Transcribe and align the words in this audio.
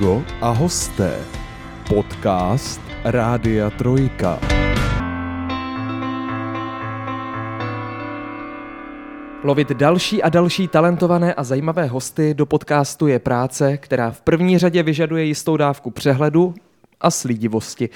Amigo 0.00 0.24
a 0.40 0.50
hosté. 0.50 1.18
Podcast 1.88 2.80
Rádia 3.04 3.70
Trojka. 3.70 4.40
Lovit 9.44 9.72
další 9.72 10.22
a 10.22 10.28
další 10.28 10.68
talentované 10.68 11.34
a 11.34 11.44
zajímavé 11.44 11.86
hosty 11.86 12.34
do 12.34 12.46
podcastu 12.46 13.06
je 13.06 13.18
práce, 13.18 13.76
která 13.76 14.10
v 14.10 14.20
první 14.20 14.58
řadě 14.58 14.82
vyžaduje 14.82 15.24
jistou 15.24 15.56
dávku 15.56 15.90
přehledu 15.90 16.54
a 17.00 17.10
slídivosti. 17.10 17.88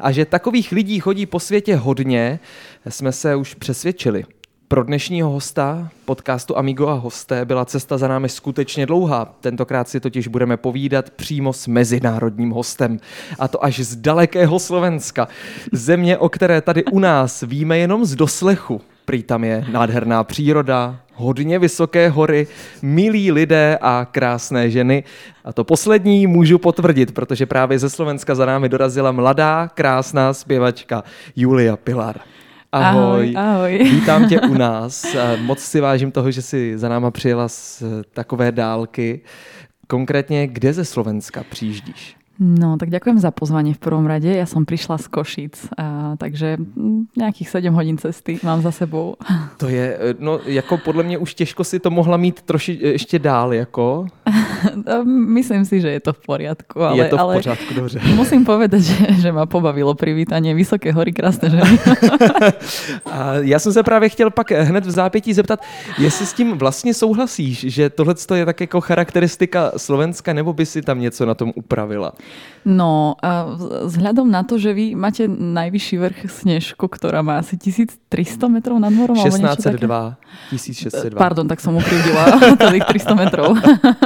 A 0.00 0.12
že 0.12 0.24
takových 0.24 0.72
lidí 0.72 1.00
chodí 1.00 1.26
po 1.26 1.40
světě 1.40 1.76
hodně, 1.76 2.40
jsme 2.88 3.12
se 3.12 3.36
už 3.36 3.54
přesvědčili. 3.54 4.24
Pro 4.70 4.84
dnešního 4.84 5.30
hosta 5.30 5.88
podcastu 6.04 6.58
Amigo 6.58 6.88
a 6.88 6.94
hosté 6.94 7.44
byla 7.44 7.64
cesta 7.64 7.98
za 7.98 8.08
námi 8.08 8.28
skutečně 8.28 8.86
dlouhá. 8.86 9.34
Tentokrát 9.40 9.88
si 9.88 10.00
totiž 10.00 10.28
budeme 10.28 10.56
povídat 10.56 11.10
přímo 11.10 11.52
s 11.52 11.66
mezinárodním 11.66 12.50
hostem. 12.50 13.00
A 13.38 13.48
to 13.48 13.64
až 13.64 13.80
z 13.80 13.96
dalekého 13.96 14.58
Slovenska. 14.58 15.28
Země, 15.72 16.18
o 16.18 16.28
které 16.28 16.60
tady 16.60 16.84
u 16.84 16.98
nás 16.98 17.42
víme 17.46 17.78
jenom 17.78 18.04
z 18.04 18.14
doslechu. 18.14 18.80
Prý 19.04 19.22
tam 19.22 19.44
je 19.44 19.64
nádherná 19.72 20.24
příroda, 20.24 21.00
hodně 21.14 21.58
vysoké 21.58 22.08
hory, 22.08 22.46
milí 22.82 23.32
lidé 23.32 23.78
a 23.80 24.06
krásné 24.12 24.70
ženy. 24.70 25.04
A 25.44 25.52
to 25.52 25.64
poslední 25.64 26.26
můžu 26.26 26.58
potvrdit, 26.58 27.14
protože 27.14 27.46
právě 27.46 27.78
ze 27.78 27.90
Slovenska 27.90 28.34
za 28.34 28.46
námi 28.46 28.68
dorazila 28.68 29.12
mladá, 29.12 29.68
krásná 29.74 30.32
zpěvačka 30.32 31.04
Julia 31.36 31.76
Pilar. 31.76 32.20
Ahoj. 32.72 33.32
Ahoj, 33.36 33.36
ahoj. 33.36 33.78
Vítám 33.90 34.28
tě 34.28 34.40
u 34.40 34.54
nás. 34.58 35.16
Moc 35.40 35.58
si 35.58 35.80
vážím 35.80 36.12
toho, 36.12 36.30
že 36.30 36.42
jsi 36.42 36.78
za 36.78 36.88
náma 36.88 37.10
přijela 37.10 37.48
z 37.48 37.82
takové 38.12 38.52
dálky. 38.52 39.20
Konkrétně, 39.86 40.46
kde 40.46 40.72
ze 40.72 40.84
Slovenska 40.84 41.44
přijíždíš? 41.50 42.19
No, 42.40 42.80
tak 42.80 42.88
ďakujem 42.88 43.20
za 43.20 43.28
pozvanie 43.36 43.76
v 43.76 43.84
prvom 43.84 44.08
rade. 44.08 44.32
Ja 44.32 44.48
som 44.48 44.64
prišla 44.64 44.96
z 44.96 45.06
Košic, 45.12 45.76
a, 45.76 46.16
takže 46.16 46.56
nejakých 47.12 47.68
7 47.68 47.76
hodín 47.76 48.00
cesty 48.00 48.40
mám 48.40 48.64
za 48.64 48.72
sebou. 48.72 49.20
To 49.60 49.68
je, 49.68 49.98
no 50.18 50.40
jako 50.46 50.78
podle 50.78 51.02
mě 51.02 51.18
už 51.18 51.34
těžko 51.34 51.64
si 51.64 51.80
to 51.80 51.90
mohla 51.90 52.16
mít 52.16 52.42
troši 52.42 52.78
ještě 52.80 53.18
dál, 53.18 53.54
jako. 53.54 54.06
Myslím 55.04 55.64
si, 55.64 55.80
že 55.80 55.90
je 55.90 56.00
to 56.00 56.12
v 56.12 56.20
poriadku. 56.26 56.82
Ale, 56.82 56.96
je 56.98 57.04
to 57.04 57.16
v 57.16 57.20
ale 57.20 57.34
pořádku, 57.36 57.74
dobře. 57.74 58.00
Musím 58.16 58.44
povedať, 58.44 58.80
že, 58.80 59.06
že 59.20 59.32
ma 59.32 59.46
pobavilo 59.46 59.94
privítanie 59.94 60.54
Vysoké 60.54 60.92
hory, 60.92 61.12
krásne 61.12 61.50
ženy. 61.50 61.78
A 63.04 63.34
já 63.44 63.58
jsem 63.58 63.72
se 63.72 63.82
právě 63.82 64.08
chtěl 64.08 64.30
pak 64.30 64.50
hned 64.50 64.86
v 64.86 64.90
zápětí 64.90 65.34
zeptat, 65.34 65.60
jestli 65.98 66.26
s 66.26 66.32
tím 66.32 66.58
vlastně 66.58 66.94
souhlasíš, 66.94 67.68
že 67.68 67.90
tohle 67.90 68.14
je 68.34 68.46
tak 68.46 68.60
jako 68.60 68.80
charakteristika 68.80 69.72
Slovenska, 69.76 70.32
nebo 70.32 70.52
by 70.52 70.66
si 70.66 70.82
tam 70.82 71.00
něco 71.00 71.26
na 71.26 71.34
tom 71.34 71.52
upravila? 71.54 72.12
No, 72.60 73.16
a 73.24 73.56
vzhľadom 73.88 74.28
na 74.28 74.44
to, 74.44 74.60
že 74.60 74.76
vy 74.76 74.92
máte 74.92 75.24
najvyšší 75.24 75.96
vrch 75.96 76.20
Snežku, 76.28 76.92
ktorá 76.92 77.24
má 77.24 77.40
asi 77.40 77.56
1300 77.56 78.52
metrov 78.52 78.76
nad 78.76 78.92
morom. 78.92 79.16
alebo 79.16 79.32
niečo 79.32 79.64
také. 79.64 79.88
1602, 80.52 81.16
1602. 81.16 81.16
Pardon, 81.16 81.48
tak 81.48 81.64
som 81.64 81.72
ukrivdila 81.72 82.36
celých 82.68 82.84
300 82.84 83.16
metrov. 83.16 83.56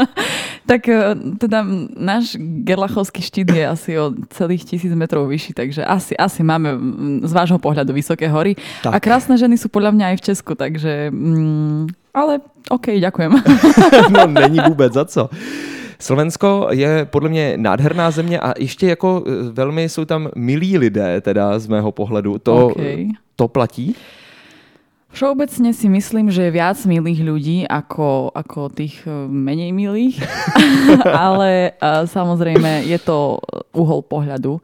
tak 0.71 0.87
e, 0.87 1.19
teda 1.35 1.67
náš 1.99 2.39
Gerlachovský 2.39 3.27
štít 3.27 3.51
je 3.51 3.65
asi 3.67 3.91
o 3.99 4.15
celých 4.31 4.79
1000 4.79 4.95
metrov 4.95 5.27
vyšší, 5.27 5.51
takže 5.59 5.83
asi, 5.83 6.15
asi 6.15 6.47
máme 6.47 6.79
z 7.27 7.33
vášho 7.35 7.59
pohľadu 7.59 7.91
vysoké 7.91 8.31
hory. 8.31 8.55
Tak. 8.87 8.95
A 8.95 8.97
krásne 9.03 9.35
ženy 9.35 9.59
sú 9.59 9.67
podľa 9.67 9.99
mňa 9.99 10.07
aj 10.15 10.17
v 10.23 10.25
Česku, 10.31 10.55
takže... 10.55 11.11
Mm, 11.11 11.91
ale 12.15 12.39
OK, 12.71 13.03
ďakujem. 13.03 13.33
no 14.15 14.27
není 14.31 14.63
vůbec 14.63 14.93
za 14.95 15.05
co. 15.05 15.23
Slovensko 16.05 16.69
je 16.71 17.09
podle 17.11 17.29
mě 17.29 17.55
nádherná 17.57 18.11
země 18.11 18.41
a 18.41 18.55
ještě 18.59 18.87
jako 18.87 19.25
e, 19.27 19.53
velmi 19.53 19.89
jsou 19.89 20.05
tam 20.05 20.29
milí 20.37 20.79
lidé, 20.79 21.21
teda 21.21 21.59
z 21.59 21.67
mého 21.67 21.93
pohledu. 21.93 22.39
To, 22.39 22.67
OK. 22.67 22.77
to 23.37 23.49
platí? 23.49 23.97
Všeobecne 25.15 25.71
si 25.71 25.87
myslím, 25.87 26.27
že 26.27 26.51
je 26.51 26.51
viac 26.51 26.75
milých 26.91 27.23
ľudí 27.23 27.59
ako, 27.71 28.35
ako 28.35 28.67
tých 28.69 29.07
e, 29.07 29.31
menej 29.31 29.73
milých, 29.73 30.21
ale 31.25 31.73
samozrejme 32.05 32.85
je 32.85 32.99
to 33.01 33.41
uhol 33.73 34.05
pohľadu 34.05 34.61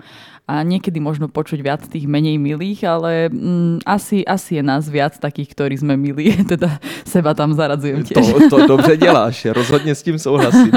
a 0.50 0.66
niekedy 0.66 0.98
možno 0.98 1.30
počuť 1.30 1.62
viac 1.62 1.86
tých 1.86 2.10
menej 2.10 2.34
milých, 2.42 2.82
ale 2.82 3.30
mm, 3.30 3.86
asi, 3.86 4.26
asi 4.26 4.58
je 4.58 4.62
nás 4.66 4.90
viac 4.90 5.14
takých, 5.14 5.54
ktorí 5.54 5.78
sme 5.78 5.94
milí, 5.94 6.34
teda 6.52 6.82
seba 7.06 7.32
tam 7.38 7.54
zaradzujem 7.54 8.02
tiež. 8.02 8.50
To, 8.50 8.58
to 8.58 8.66
dobře 8.66 8.96
děláš, 8.96 9.54
rozhodně 9.54 9.94
s 9.94 10.02
tím 10.02 10.18
souhlasím. 10.18 10.74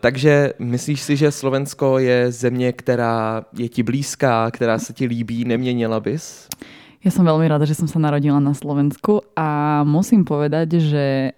Takže 0.00 0.52
myslíš 0.58 1.00
si, 1.00 1.16
že 1.16 1.30
Slovensko 1.30 1.98
je 1.98 2.32
země, 2.32 2.72
která 2.72 3.42
je 3.58 3.68
ti 3.68 3.82
blízká, 3.82 4.50
která 4.50 4.78
se 4.78 4.92
ti 4.92 5.06
líbí, 5.06 5.44
neměnila 5.44 6.00
bys? 6.00 6.48
Ja 6.98 7.14
som 7.14 7.22
veľmi 7.22 7.46
rada, 7.46 7.62
že 7.62 7.78
som 7.78 7.86
sa 7.86 8.02
narodila 8.02 8.42
na 8.42 8.58
Slovensku 8.58 9.22
a 9.38 9.80
musím 9.86 10.26
povedať, 10.26 10.82
že 10.82 11.30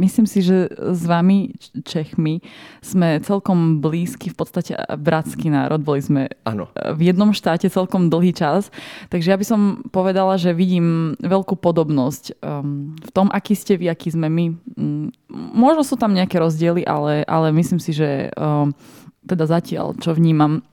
myslím 0.00 0.24
si, 0.24 0.40
že 0.40 0.72
s 0.72 1.04
vami, 1.04 1.52
Čechmi, 1.84 2.40
sme 2.80 3.20
celkom 3.20 3.84
blízky, 3.84 4.32
v 4.32 4.36
podstate 4.40 4.72
bratský 4.96 5.52
národ. 5.52 5.84
Boli 5.84 6.00
sme 6.00 6.32
Ano. 6.48 6.72
v 6.72 7.12
jednom 7.12 7.36
štáte 7.36 7.68
celkom 7.68 8.08
dlhý 8.08 8.32
čas. 8.32 8.72
Takže 9.12 9.28
ja 9.28 9.36
by 9.36 9.44
som 9.44 9.60
povedala, 9.92 10.40
že 10.40 10.56
vidím 10.56 11.20
veľkú 11.20 11.60
podobnosť 11.60 12.40
um, 12.40 12.96
v 12.96 13.10
tom, 13.12 13.28
aký 13.28 13.52
ste 13.52 13.76
vy, 13.76 13.92
aký 13.92 14.08
sme 14.08 14.32
my. 14.32 14.46
Mm, 14.80 15.06
možno 15.54 15.84
sú 15.84 16.00
tam 16.00 16.16
nejaké 16.16 16.40
rozdiely, 16.40 16.88
ale, 16.88 17.22
ale 17.28 17.52
myslím 17.52 17.78
si, 17.78 17.92
že 17.92 18.32
um, 18.40 18.72
teda 19.28 19.44
zatiaľ, 19.44 20.00
čo 20.00 20.16
vnímam, 20.16 20.64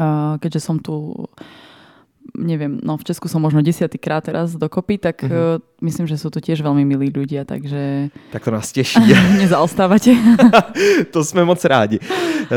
uh, 0.00 0.40
keďže 0.40 0.60
som 0.64 0.80
tu 0.80 1.28
neviem, 2.36 2.78
no 2.82 2.96
v 2.96 3.04
Česku 3.04 3.28
som 3.28 3.40
možno 3.40 3.62
desiatýkrát 3.62 4.24
teraz 4.24 4.54
dokopy, 4.54 4.98
tak 4.98 5.22
Mhm. 5.22 5.30
uh, 5.30 5.38
myslím, 5.82 6.06
že 6.06 6.16
sú 6.16 6.28
tu 6.28 6.38
tiež 6.38 6.60
veľmi 6.60 6.84
milí 6.84 7.08
ľudia, 7.08 7.44
takže 7.44 8.08
Tak 8.32 8.44
to 8.44 8.50
nás 8.50 8.72
těší. 8.72 9.00
nezaostávate. 9.40 10.12
to 11.10 11.24
jsme 11.24 11.44
moc 11.44 11.64
rádi. 11.64 11.98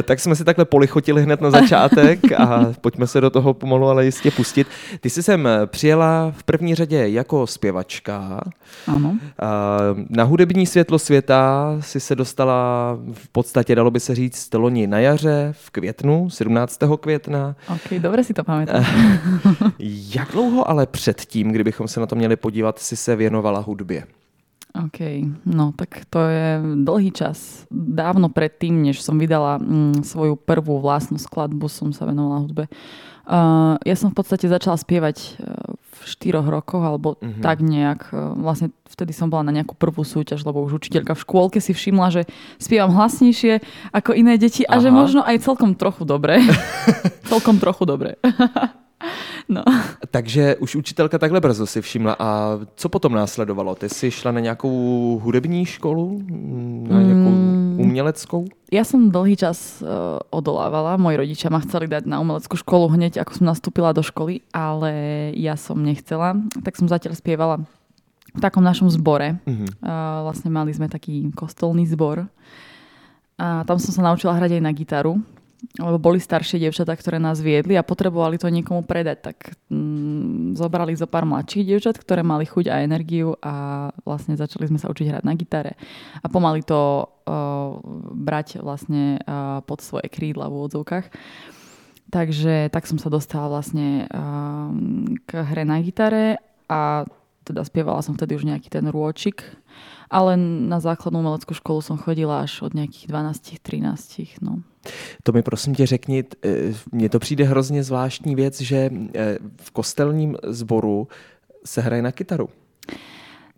Tak 0.04 0.20
jsme 0.20 0.36
si 0.36 0.44
takhle 0.44 0.66
polichotili 0.66 1.24
hned 1.24 1.42
na 1.42 1.52
začátek 1.52 2.20
a 2.38 2.74
pojďme 2.81 3.08
se 3.08 3.22
do 3.22 3.30
toho 3.30 3.54
pomalu, 3.54 3.88
ale 3.88 4.06
jistě 4.06 4.31
pustit. 4.31 4.68
Ty 5.00 5.09
jsi 5.09 5.24
sem 5.24 5.50
přijela 5.66 6.34
v 6.38 6.44
první 6.44 6.76
řadě 6.76 7.09
jako 7.09 7.48
zpěvačka. 7.48 8.42
Áno. 8.88 9.18
A 9.40 9.78
Na 10.09 10.24
hudební 10.24 10.66
světlo 10.66 11.00
světa 11.00 11.76
si 11.80 12.00
se 12.00 12.16
dostala 12.16 12.98
v 13.14 13.30
podstatě, 13.30 13.76
dalo 13.76 13.92
by 13.92 14.00
se 14.00 14.16
říct, 14.16 14.53
loni 14.53 14.88
na 14.88 15.00
jaře, 15.00 15.50
v 15.52 15.70
květnu, 15.70 16.30
17. 16.30 16.80
května. 17.00 17.56
OK, 17.70 18.00
dobre 18.00 18.24
si 18.24 18.34
to 18.34 18.44
pamätám. 18.44 18.86
Jak 20.16 20.32
dlouho 20.32 20.70
ale 20.70 20.86
předtím, 20.86 21.52
kdybychom 21.52 21.88
se 21.88 22.00
na 22.00 22.06
to 22.06 22.16
měli 22.16 22.36
podívat, 22.36 22.80
si 22.80 22.96
se 22.96 23.16
věnovala 23.16 23.59
hudbě? 23.59 24.03
OK, 24.73 25.00
no 25.45 25.69
tak 25.78 26.09
to 26.09 26.17
je 26.17 26.57
dlhý 26.81 27.13
čas. 27.13 27.69
Dávno 27.69 28.34
predtým, 28.34 28.81
než 28.81 29.06
som 29.06 29.22
vydala 29.22 29.61
mm, 29.61 30.01
svoju 30.01 30.34
prvú 30.34 30.81
vlastnú 30.81 31.22
skladbu, 31.22 31.69
som 31.69 31.94
sa 31.94 32.09
venovala 32.09 32.41
hudbe. 32.41 32.66
Uh, 33.23 33.78
ja 33.85 33.94
som 33.95 34.09
v 34.11 34.17
podstate 34.17 34.50
začala 34.50 34.75
spievať 34.75 35.17
uh, 35.39 35.78
v 35.79 36.00
štyroch 36.03 36.44
rokoch, 36.44 36.81
alebo 36.81 37.16
Mhm. 37.16 37.22
mm-hmm. 37.22 37.44
tak 37.45 37.57
nejak. 37.61 38.01
Uh, 38.09 38.34
vlastne 38.35 38.73
vtedy 38.89 39.13
som 39.13 39.29
bola 39.29 39.45
na 39.45 39.53
nejakú 39.53 39.78
prvú 39.78 40.01
súťaž, 40.01 40.41
lebo 40.44 40.66
už 40.66 40.81
učiteľka 40.81 41.16
v 41.16 41.23
škôlke 41.23 41.59
si 41.61 41.72
všimla, 41.72 42.07
že 42.09 42.22
spievam 42.57 42.91
hlasnejšie 42.91 43.61
ako 43.94 44.11
iné 44.17 44.41
deti 44.41 44.66
a 44.66 44.81
že 44.81 44.90
Aha. 44.90 44.97
možno 44.97 45.22
aj 45.22 45.38
celkom 45.40 45.78
trochu 45.78 46.03
dobre. 46.03 46.41
celkom 47.31 47.61
trochu 47.61 47.85
dobre. 47.85 48.17
no. 49.50 49.64
Takže 50.12 50.56
už 50.56 50.75
učitelka 50.75 51.18
takhle 51.19 51.40
brzo 51.40 51.68
si 51.68 51.81
všimla. 51.81 52.16
A 52.19 52.59
co 52.75 52.90
potom 52.90 53.14
následovalo? 53.14 53.75
Ty 53.75 53.90
jsi 53.90 54.12
šla 54.12 54.31
na 54.31 54.40
nějakou 54.40 54.75
hudební 55.24 55.66
školu? 55.66 56.24
Na 56.90 57.02
nějakou 57.02 57.34
Mm. 57.73 57.79
uměleckou? 57.82 58.46
Ja 58.70 58.85
som 58.85 59.09
dlhý 59.09 59.34
čas 59.34 59.82
uh, 59.82 60.22
odolávala. 60.29 60.94
Moji 60.97 61.17
rodičia 61.17 61.50
ma 61.50 61.58
chceli 61.61 61.90
dať 61.90 62.05
na 62.05 62.22
umeleckú 62.22 62.53
školu 62.53 62.94
hneď, 62.94 63.17
ako 63.17 63.41
som 63.41 63.50
nastúpila 63.50 63.94
do 63.97 64.05
školy, 64.05 64.46
ale 64.53 64.94
ja 65.34 65.58
som 65.58 65.82
nechcela. 65.82 66.38
Tak 66.61 66.78
som 66.78 66.85
zatiaľ 66.85 67.17
spievala 67.17 67.55
v 68.34 68.40
takom 68.41 68.61
našom 68.61 68.94
zbore. 68.94 69.41
Mhm. 69.50 69.82
Uh, 69.82 70.22
vlastne 70.29 70.53
mali 70.53 70.70
sme 70.70 70.85
taký 70.85 71.34
kostolný 71.34 71.90
zbor. 71.90 72.29
A 73.41 73.66
tam 73.66 73.82
som 73.82 73.90
sa 73.90 74.05
naučila 74.05 74.38
hrať 74.38 74.58
aj 74.58 74.61
na 74.61 74.70
gitaru, 74.70 75.17
lebo 75.80 75.98
boli 75.98 76.20
staršie 76.20 76.60
dievčatá, 76.60 76.94
ktoré 76.94 77.18
nás 77.18 77.40
viedli 77.40 77.80
a 77.80 77.88
potrebovali 77.88 78.36
to 78.38 78.52
niekomu 78.52 78.84
predať. 78.84 79.32
Tak 79.32 79.38
mm, 79.72 80.60
zobrali 80.60 80.94
zo 80.94 81.08
pár 81.08 81.24
mladších 81.24 81.66
dievčat, 81.66 81.96
ktoré 81.98 82.22
mali 82.22 82.44
chuť 82.44 82.70
a 82.70 82.84
energiu 82.84 83.34
a 83.40 83.90
vlastne 84.04 84.36
začali 84.36 84.70
sme 84.70 84.78
sa 84.78 84.92
učiť 84.92 85.08
hrať 85.10 85.24
na 85.24 85.34
gitare. 85.34 85.80
A 86.22 86.28
pomaly 86.28 86.62
to 86.62 87.08
uh, 87.08 87.80
brať 88.14 88.60
vlastne 88.60 89.24
uh, 89.24 89.64
pod 89.64 89.80
svoje 89.80 90.12
krídla 90.12 90.52
v 90.52 90.56
úvodzovkách. 90.62 91.08
Takže 92.14 92.70
tak 92.70 92.86
som 92.86 93.02
sa 93.02 93.10
dostala 93.10 93.50
vlastne 93.50 94.06
uh, 94.06 94.70
k 95.26 95.32
hre 95.42 95.64
na 95.66 95.82
gitare 95.82 96.38
a 96.70 97.10
teda 97.43 97.63
spievala 97.63 98.01
som 98.01 98.16
vtedy 98.16 98.35
už 98.35 98.47
nejaký 98.47 98.72
ten 98.72 98.87
rôčik, 98.87 99.43
ale 100.09 100.37
na 100.40 100.79
základnú 100.79 101.19
umeleckú 101.19 101.53
školu 101.53 101.84
som 101.84 101.99
chodila 101.99 102.41
až 102.43 102.63
od 102.63 102.73
nejakých 102.73 103.11
12-13. 103.11 104.41
No. 104.41 104.63
To 105.23 105.31
mi 105.31 105.41
prosím 105.43 105.75
tě 105.75 105.85
řekni, 105.85 106.23
eh, 106.45 106.73
mně 106.91 107.09
to 107.09 107.19
přijde 107.19 107.43
hrozně 107.43 107.84
zvláštní 107.84 108.35
věc, 108.35 108.61
že 108.61 108.90
eh, 109.16 109.37
v 109.61 109.72
kostelním 109.72 110.37
sboru 110.47 111.07
se 111.66 111.81
hraje 111.81 112.01
na 112.01 112.11
kytaru. 112.11 112.49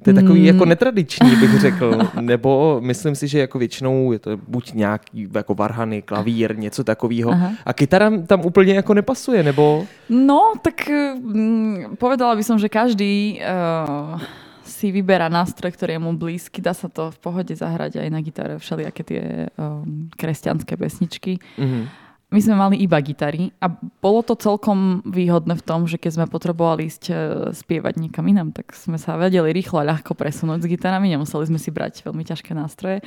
To 0.03 0.09
je 0.09 0.13
takový 0.13 0.45
jako 0.45 0.65
netradiční, 0.65 1.35
bych 1.35 1.59
řekl. 1.59 1.97
Nebo 2.21 2.81
myslím 2.83 3.15
si, 3.15 3.27
že 3.27 3.39
jako 3.39 3.59
většinou 3.59 4.11
je 4.11 4.19
to 4.19 4.37
buď 4.37 4.73
nějaký 4.73 5.27
jako 5.35 5.55
varhany, 5.55 6.01
klavír, 6.01 6.57
něco 6.57 6.83
takového. 6.83 7.31
A 7.65 7.73
kytara 7.73 8.11
tam 8.27 8.45
úplně 8.45 8.73
jako 8.73 8.93
nepasuje, 8.93 9.43
nebo? 9.43 9.87
No, 10.09 10.53
tak 10.61 10.89
mm, 10.89 11.95
povedala 11.97 12.35
by 12.35 12.43
som, 12.43 12.59
že 12.59 12.69
každý 12.69 13.39
uh, 13.41 14.19
si 14.65 14.91
vyberá 14.91 15.29
nástroj, 15.29 15.71
ktorý 15.71 15.97
je 15.97 16.01
mu 16.03 16.11
blízky. 16.17 16.61
Dá 16.61 16.73
sa 16.73 16.91
to 16.91 17.09
v 17.09 17.17
pohode 17.17 17.53
zahrať 17.55 18.01
aj 18.01 18.09
na 18.11 18.19
gitare, 18.21 18.59
všelijaké 18.59 19.01
tie 19.03 19.23
um, 19.55 20.11
kresťanské 20.17 20.77
pesničky. 20.77 21.39
Mm-hmm 21.57 22.04
my 22.35 22.41
sme 22.43 22.55
mali 22.59 22.75
iba 22.83 22.99
gitary 22.99 23.55
a 23.63 23.71
bolo 24.03 24.19
to 24.19 24.35
celkom 24.35 24.99
výhodné 25.07 25.55
v 25.55 25.63
tom, 25.63 25.87
že 25.87 25.95
keď 25.95 26.11
sme 26.19 26.25
potrebovali 26.27 26.91
ísť 26.91 27.03
e, 27.07 27.13
spievať 27.55 27.95
niekam 27.95 28.27
inám, 28.27 28.51
tak 28.51 28.75
sme 28.75 28.99
sa 28.99 29.15
vedeli 29.15 29.55
rýchlo 29.55 29.79
a 29.79 29.87
ľahko 29.95 30.11
presunúť 30.19 30.67
s 30.67 30.67
gitarami, 30.67 31.07
nemuseli 31.15 31.47
sme 31.47 31.55
si 31.55 31.71
brať 31.71 32.03
veľmi 32.03 32.27
ťažké 32.27 32.51
nástroje. 32.51 32.99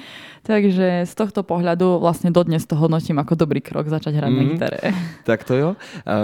Takže 0.48 1.04
z 1.04 1.12
tohto 1.12 1.44
pohľadu 1.44 2.00
vlastne 2.00 2.32
dodnes 2.32 2.64
to 2.64 2.72
hodnotím 2.72 3.20
ako 3.20 3.36
dobrý 3.36 3.60
krok 3.60 3.92
začať 3.92 4.16
hrať 4.16 4.32
mm, 4.32 4.38
na 4.40 4.42
gitare. 4.48 4.78
Tak 5.28 5.44
to 5.44 5.54
jo. 5.54 5.70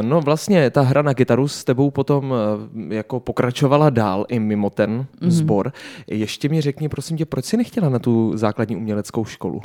No 0.03 0.21
vlastně 0.21 0.71
ta 0.71 0.81
hra 0.81 1.03
na 1.03 1.13
gitaru 1.13 1.49
s 1.49 1.65
tebou 1.65 1.91
potom 1.91 2.33
e, 2.33 2.95
jako 2.95 3.21
pokračovala 3.21 3.91
dál 3.91 4.25
i 4.29 4.39
mimo 4.39 4.71
ten 4.71 5.05
mm. 5.21 5.31
zbor. 5.31 5.73
Ještě 6.07 6.49
mi 6.49 6.61
řekni, 6.61 6.89
prosím 6.89 7.17
tě, 7.17 7.25
proč 7.25 7.45
si 7.45 7.57
nechtěla 7.57 7.89
na 7.89 7.99
tu 7.99 8.33
základní 8.37 8.77
uměleckou 8.77 9.25
školu? 9.25 9.61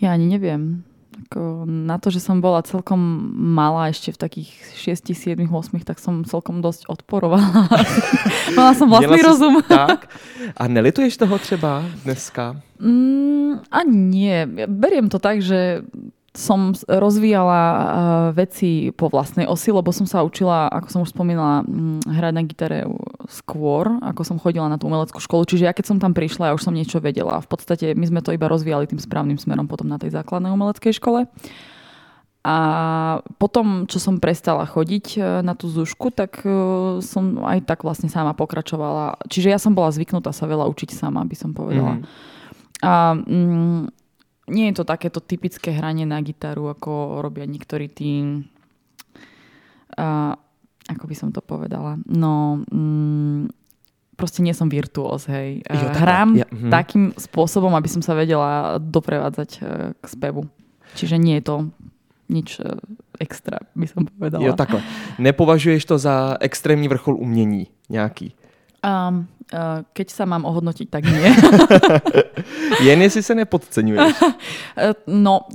Ja 0.00 0.10
ani 0.12 0.26
neviem. 0.26 0.82
Ako 1.14 1.62
na 1.66 1.94
to, 2.02 2.10
že 2.10 2.18
som 2.18 2.42
bola 2.42 2.66
celkom 2.66 2.98
malá 3.34 3.94
ešte 3.94 4.10
v 4.10 4.18
takých 4.18 4.50
6, 4.74 5.14
7, 5.14 5.46
8, 5.46 5.86
tak 5.86 6.02
som 6.02 6.26
celkom 6.26 6.58
dosť 6.58 6.90
odporovala. 6.90 7.70
Mala 8.58 8.72
som 8.74 8.90
vlastný 8.90 9.14
Měla 9.14 9.28
rozum. 9.30 9.54
tak? 9.68 10.10
A 10.56 10.68
nelituješ 10.68 11.16
toho 11.16 11.38
třeba 11.38 11.84
dneska? 12.04 12.58
Mm, 12.80 13.62
a 13.70 13.78
nie. 13.86 14.46
Beriem 14.66 15.08
to 15.08 15.18
tak, 15.22 15.42
že 15.42 15.86
som 16.34 16.74
rozvíjala 16.90 17.62
uh, 17.62 17.82
veci 18.34 18.90
po 18.90 19.06
vlastnej 19.06 19.46
osi, 19.46 19.70
lebo 19.70 19.94
som 19.94 20.02
sa 20.02 20.26
učila, 20.26 20.66
ako 20.66 20.88
som 20.90 21.00
už 21.06 21.14
spomínala, 21.14 21.62
mm, 21.62 22.10
hrať 22.10 22.32
na 22.34 22.42
gitare 22.42 22.78
skôr, 23.30 23.86
ako 24.02 24.26
som 24.26 24.42
chodila 24.42 24.66
na 24.66 24.74
tú 24.74 24.90
umeleckú 24.90 25.22
školu. 25.22 25.46
Čiže 25.46 25.70
ja 25.70 25.72
keď 25.72 25.94
som 25.94 25.98
tam 26.02 26.10
prišla, 26.10 26.50
ja 26.50 26.56
už 26.58 26.66
som 26.66 26.74
niečo 26.74 26.98
vedela. 26.98 27.38
V 27.38 27.46
podstate 27.46 27.94
my 27.94 28.02
sme 28.10 28.20
to 28.20 28.34
iba 28.34 28.50
rozvíjali 28.50 28.90
tým 28.90 28.98
správnym 28.98 29.38
smerom 29.38 29.70
potom 29.70 29.86
na 29.86 29.94
tej 29.94 30.10
základnej 30.10 30.50
umeleckej 30.50 30.98
škole. 30.98 31.30
A 32.44 32.56
potom, 33.40 33.88
čo 33.88 33.96
som 33.96 34.20
prestala 34.20 34.68
chodiť 34.68 35.06
e, 35.16 35.20
na 35.40 35.56
tú 35.56 35.64
zušku, 35.72 36.12
tak 36.12 36.44
e, 36.44 37.00
som 37.00 37.40
aj 37.40 37.64
tak 37.64 37.88
vlastne 37.88 38.12
sama 38.12 38.36
pokračovala. 38.36 39.16
Čiže 39.32 39.48
ja 39.48 39.56
som 39.56 39.72
bola 39.72 39.88
zvyknutá 39.88 40.28
sa 40.28 40.44
veľa 40.44 40.68
učiť 40.68 40.92
sama, 40.92 41.24
by 41.24 41.36
som 41.40 41.56
povedala. 41.56 41.96
Mm. 41.96 42.04
A 42.84 42.92
mm, 43.16 44.03
nie 44.48 44.68
je 44.70 44.80
to 44.80 44.84
takéto 44.84 45.20
typické 45.24 45.72
hranie 45.72 46.04
na 46.04 46.20
gitaru, 46.20 46.68
ako 46.72 47.20
robia 47.24 47.48
niektorí 47.48 47.88
tí... 47.88 48.42
Uh, 49.94 50.34
ako 50.84 51.04
by 51.08 51.14
som 51.16 51.30
to 51.32 51.40
povedala? 51.40 51.96
No, 52.04 52.60
mm, 52.68 53.48
proste 54.20 54.44
nie 54.44 54.52
som 54.52 54.68
virtuós, 54.68 55.24
hej. 55.32 55.64
Jo, 55.64 55.88
Hrám 55.96 56.30
ja, 56.36 56.46
hm. 56.50 56.68
takým 56.68 57.04
spôsobom, 57.16 57.72
aby 57.72 57.88
som 57.88 58.04
sa 58.04 58.12
vedela 58.12 58.76
doprevádzať 58.76 59.50
uh, 59.60 59.64
k 59.96 60.04
spevu. 60.04 60.44
Čiže 60.94 61.16
nie 61.16 61.40
je 61.40 61.44
to 61.44 61.56
nič 62.28 62.60
uh, 62.60 62.76
extra, 63.16 63.64
by 63.72 63.86
som 63.88 64.04
povedala. 64.04 64.44
Jo, 64.44 64.52
takhle. 64.52 64.84
Nepovažuješ 65.18 65.84
to 65.84 65.96
za 65.96 66.36
extrémní 66.40 66.88
vrchol 66.88 67.16
umění 67.16 67.66
nějaký? 67.88 68.34
Um, 68.84 69.28
keď 69.94 70.06
sa 70.10 70.24
mám 70.24 70.48
ohodnotiť, 70.48 70.88
tak 70.88 71.04
nie. 71.04 71.28
Jen 72.86 73.00
jestli 73.04 73.22
sa 73.22 73.34
nepodceňuješ. 73.36 74.12
no, 75.26 75.46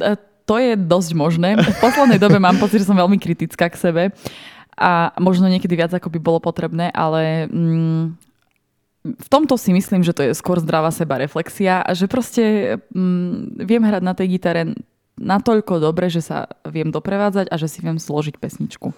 to 0.50 0.56
je 0.58 0.74
dosť 0.74 1.12
možné. 1.14 1.50
V 1.58 1.78
poslednej 1.78 2.18
dobe 2.18 2.42
mám 2.42 2.58
pocit, 2.58 2.82
že 2.82 2.90
som 2.90 2.98
veľmi 2.98 3.22
kritická 3.22 3.70
k 3.70 3.78
sebe 3.78 4.04
a 4.80 5.12
možno 5.20 5.52
niekedy 5.52 5.76
viac, 5.76 5.92
ako 5.92 6.08
by 6.08 6.20
bolo 6.24 6.40
potrebné, 6.40 6.90
ale 6.96 7.52
mm, 7.52 8.04
v 9.04 9.28
tomto 9.28 9.60
si 9.60 9.76
myslím, 9.76 10.02
že 10.02 10.16
to 10.16 10.24
je 10.24 10.32
skôr 10.34 10.60
zdravá 10.64 10.90
seba 10.90 11.20
reflexia 11.20 11.84
a 11.84 11.92
že 11.92 12.08
proste 12.08 12.78
mm, 12.96 13.60
viem 13.62 13.84
hrať 13.84 14.04
na 14.04 14.14
tej 14.16 14.40
gitare 14.40 14.72
natoľko 15.20 15.84
dobre, 15.84 16.08
že 16.08 16.24
sa 16.24 16.48
viem 16.64 16.90
doprevádzať 16.90 17.52
a 17.52 17.56
že 17.60 17.68
si 17.68 17.84
viem 17.84 18.00
složiť 18.00 18.40
pesničku. 18.40 18.96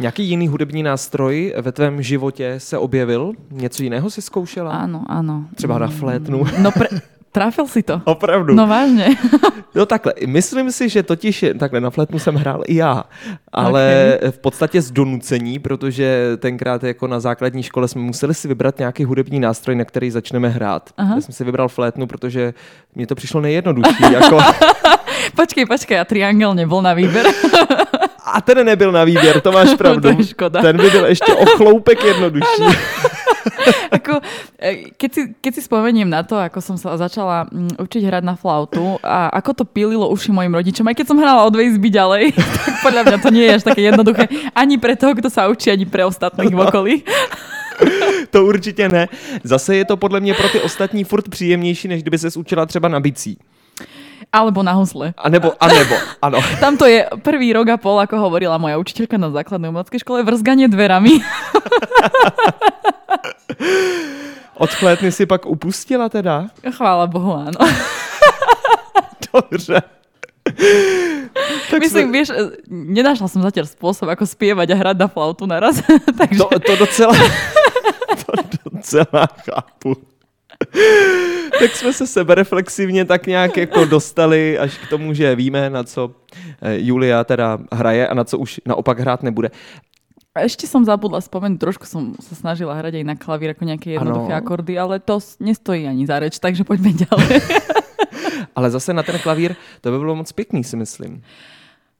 Nějaký 0.00 0.24
jiný 0.24 0.48
hudební 0.48 0.82
nástroj 0.82 1.54
ve 1.60 1.72
tvém 1.72 2.02
životě 2.02 2.54
se 2.58 2.78
objevil? 2.78 3.32
Něco 3.50 3.82
jiného 3.82 4.10
si 4.10 4.22
zkoušela? 4.22 4.72
Áno, 4.72 5.04
áno. 5.08 5.44
Třeba 5.54 5.78
na 5.78 5.88
flétnu? 5.88 6.44
No 6.58 6.72
pre, 6.72 6.88
Trafil 7.32 7.66
si 7.66 7.82
to. 7.82 8.02
Opravdu. 8.04 8.54
No 8.54 8.66
vážně. 8.66 9.08
no 9.74 9.86
takhle, 9.86 10.12
myslím 10.26 10.72
si, 10.72 10.88
že 10.88 11.02
totiž, 11.02 11.44
takhle 11.58 11.80
na 11.80 11.90
flétnu 11.90 12.18
jsem 12.18 12.34
hrál 12.34 12.62
i 12.66 12.74
já, 12.74 13.04
ale 13.52 14.14
okay. 14.18 14.30
v 14.30 14.38
podstatě 14.38 14.82
z 14.82 14.90
donucení, 14.90 15.58
protože 15.58 16.36
tenkrát 16.38 16.84
jako 16.84 17.06
na 17.06 17.20
základní 17.20 17.62
škole 17.62 17.88
jsme 17.88 18.02
museli 18.02 18.34
si 18.34 18.48
vybrat 18.48 18.78
nějaký 18.78 19.04
hudební 19.04 19.40
nástroj, 19.40 19.76
na 19.76 19.84
který 19.84 20.10
začneme 20.10 20.48
hrát. 20.48 20.90
Aha. 20.96 21.14
Já 21.14 21.20
jsem 21.20 21.34
si 21.34 21.44
vybral 21.44 21.68
flétnu, 21.68 22.06
protože 22.06 22.54
mně 22.94 23.06
to 23.06 23.14
přišlo 23.14 23.40
nejjednodušší. 23.40 24.12
jako... 24.12 24.38
počkej, 25.36 25.66
počkej, 25.66 26.00
a 26.00 26.04
triangel 26.04 26.54
nebyl 26.54 26.82
na 26.82 26.94
výběr. 26.94 27.26
A 28.32 28.40
ten 28.40 28.66
nebyl 28.66 28.92
na 28.92 29.04
výběr, 29.04 29.40
to 29.40 29.52
máš 29.52 29.74
pravdu. 29.74 30.12
to 30.14 30.18
je 30.18 30.26
škoda. 30.26 30.60
Ten 30.60 30.76
by 30.76 30.90
byl 30.90 31.04
ještě 31.04 31.34
o 31.34 31.46
chloupek 31.46 32.04
jednodušší. 32.04 32.62
ako, 33.90 34.20
e, 34.58 34.92
keď, 34.96 35.10
si, 35.14 35.22
keď 35.40 35.52
si 35.54 35.62
spomeniem 35.62 36.08
na 36.08 36.22
to, 36.22 36.38
ako 36.38 36.60
som 36.60 36.76
sa 36.78 36.96
začala 36.96 37.46
mm, 37.48 37.80
učiť 37.80 38.02
hrať 38.06 38.22
na 38.24 38.34
flautu 38.36 38.96
a 39.02 39.30
ako 39.40 39.62
to 39.62 39.64
pililo 39.66 40.06
uši 40.08 40.30
mojim 40.32 40.54
rodičom, 40.54 40.86
aj 40.86 40.96
keď 40.96 41.06
som 41.06 41.18
hrala 41.18 41.44
od 41.44 41.54
izby 41.58 41.90
ďalej, 41.90 42.34
tak 42.66 42.74
podľa 42.84 43.02
mňa 43.06 43.18
to 43.20 43.28
nie 43.32 43.44
je 43.46 43.54
až 43.60 43.62
také 43.66 43.80
jednoduché 43.84 44.24
ani 44.54 44.76
pre 44.78 44.94
toho, 44.96 45.12
kto 45.16 45.28
sa 45.28 45.50
učí, 45.50 45.70
ani 45.70 45.86
pre 45.86 46.06
ostatných 46.06 46.54
v 46.54 46.60
okolí. 46.60 46.94
to 48.30 48.44
určitě 48.44 48.88
ne. 48.88 49.08
Zase 49.44 49.76
je 49.76 49.84
to 49.84 49.96
podle 49.96 50.20
mě 50.20 50.34
pro 50.34 50.48
ty 50.48 50.60
ostatní 50.60 51.04
furt 51.04 51.28
příjemnější, 51.28 51.88
než 51.88 52.02
kdyby 52.02 52.18
se 52.18 52.28
učila 52.38 52.66
třeba 52.66 52.88
na 52.88 53.00
bicí. 53.00 53.38
Alebo 54.30 54.62
na 54.62 54.78
husle. 54.78 55.10
A 55.18 55.26
nebo, 55.26 55.58
a 55.58 55.66
nebo, 55.66 55.98
áno. 56.22 56.38
Tam 56.62 56.78
to 56.78 56.86
je 56.86 57.02
prvý 57.26 57.50
rok 57.50 57.66
a 57.74 57.76
pol, 57.82 57.98
ako 57.98 58.30
hovorila 58.30 58.62
moja 58.62 58.78
učiteľka 58.78 59.18
na 59.18 59.34
základnej 59.34 59.74
umeleckej 59.74 60.06
škole, 60.06 60.22
vrzganie 60.22 60.70
dverami. 60.70 61.18
Od 64.60 64.70
si 65.10 65.24
pak 65.26 65.48
upustila 65.48 66.12
teda? 66.12 66.52
Chvála 66.62 67.10
Bohu, 67.10 67.32
áno. 67.32 67.58
Dobře. 69.32 69.82
Tak 71.70 71.80
Myslím, 71.80 72.10
sme... 72.10 72.12
vieš, 72.12 72.28
nenašla 72.68 73.26
som 73.30 73.40
zatiaľ 73.40 73.66
spôsob, 73.66 74.10
ako 74.10 74.26
spievať 74.26 74.74
a 74.74 74.76
hrať 74.76 74.96
na 74.98 75.08
flautu 75.08 75.46
naraz. 75.46 75.80
Takže... 76.18 76.38
To, 76.38 76.46
to 76.60 76.72
docela, 76.76 77.16
to 78.20 78.30
docela 78.68 79.24
chápu. 79.46 79.96
Tak 81.58 81.76
jsme 81.76 81.92
se 81.92 82.06
sebereflexivně 82.06 83.04
tak 83.04 83.26
nějak 83.26 83.56
jako 83.56 83.84
dostali 83.84 84.58
až 84.58 84.78
k 84.78 84.88
tomu, 84.88 85.14
že 85.14 85.34
víme, 85.34 85.70
na 85.70 85.84
co 85.84 86.10
eh, 86.62 86.78
Julia 86.78 87.24
teda 87.24 87.58
hraje 87.72 88.08
a 88.08 88.14
na 88.14 88.24
co 88.24 88.38
už 88.38 88.60
naopak 88.66 88.98
hrát 89.00 89.22
nebude. 89.22 89.50
A 90.30 90.46
ešte 90.46 90.62
som 90.70 90.86
zabudla 90.86 91.18
spomenúť, 91.18 91.58
trošku 91.58 91.90
som 91.90 92.14
sa 92.22 92.38
snažila 92.38 92.78
hrať 92.78 93.02
aj 93.02 93.04
na 93.04 93.18
klavír 93.18 93.50
ako 93.50 93.66
nejaké 93.66 93.98
jednoduché 93.98 94.30
ano. 94.30 94.38
akordy, 94.38 94.78
ale 94.78 95.02
to 95.02 95.18
nestojí 95.42 95.90
ani 95.90 96.06
za 96.06 96.22
reč, 96.22 96.38
takže 96.38 96.62
poďme 96.62 96.94
ďalej. 97.02 97.42
ale 98.56 98.70
zase 98.70 98.94
na 98.94 99.02
ten 99.02 99.18
klavír 99.18 99.58
to 99.82 99.90
by 99.90 99.98
bylo 99.98 100.14
moc 100.22 100.30
pěkný, 100.30 100.62
si 100.62 100.78
myslím. 100.78 101.26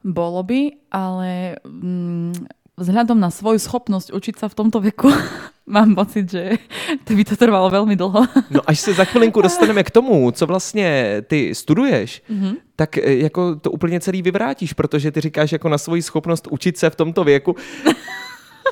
Bolo 0.06 0.46
by, 0.46 0.78
ale 0.94 1.58
mm, 1.66 2.46
vzhľadom 2.80 3.20
na 3.20 3.28
svoju 3.28 3.60
schopnosť 3.60 4.16
učiť 4.16 4.34
sa 4.40 4.48
v 4.48 4.56
tomto 4.56 4.80
veku, 4.80 5.12
mám 5.76 5.94
pocit, 5.94 6.32
že 6.32 6.58
to 7.04 7.12
by 7.12 7.22
to 7.24 7.36
trvalo 7.36 7.70
veľmi 7.70 7.94
dlho. 7.96 8.26
No 8.50 8.60
až 8.66 8.78
se 8.80 8.92
za 8.96 9.04
chvilinku 9.04 9.42
dostaneme 9.42 9.84
k 9.84 9.90
tomu, 9.90 10.30
co 10.30 10.46
vlastně 10.46 11.22
ty 11.26 11.54
studuješ, 11.54 12.22
mm-hmm. 12.30 12.54
tak 12.76 12.98
e, 12.98 13.14
jako 13.14 13.56
to 13.56 13.70
úplně 13.70 14.00
celý 14.00 14.22
vyvrátíš, 14.22 14.72
protože 14.72 15.10
ty 15.10 15.20
říkáš 15.20 15.52
jako 15.52 15.68
na 15.68 15.78
svoji 15.78 16.02
schopnost 16.02 16.48
učit 16.50 16.78
se 16.78 16.90
v 16.90 16.96
tomto 16.96 17.24
věku. 17.24 17.56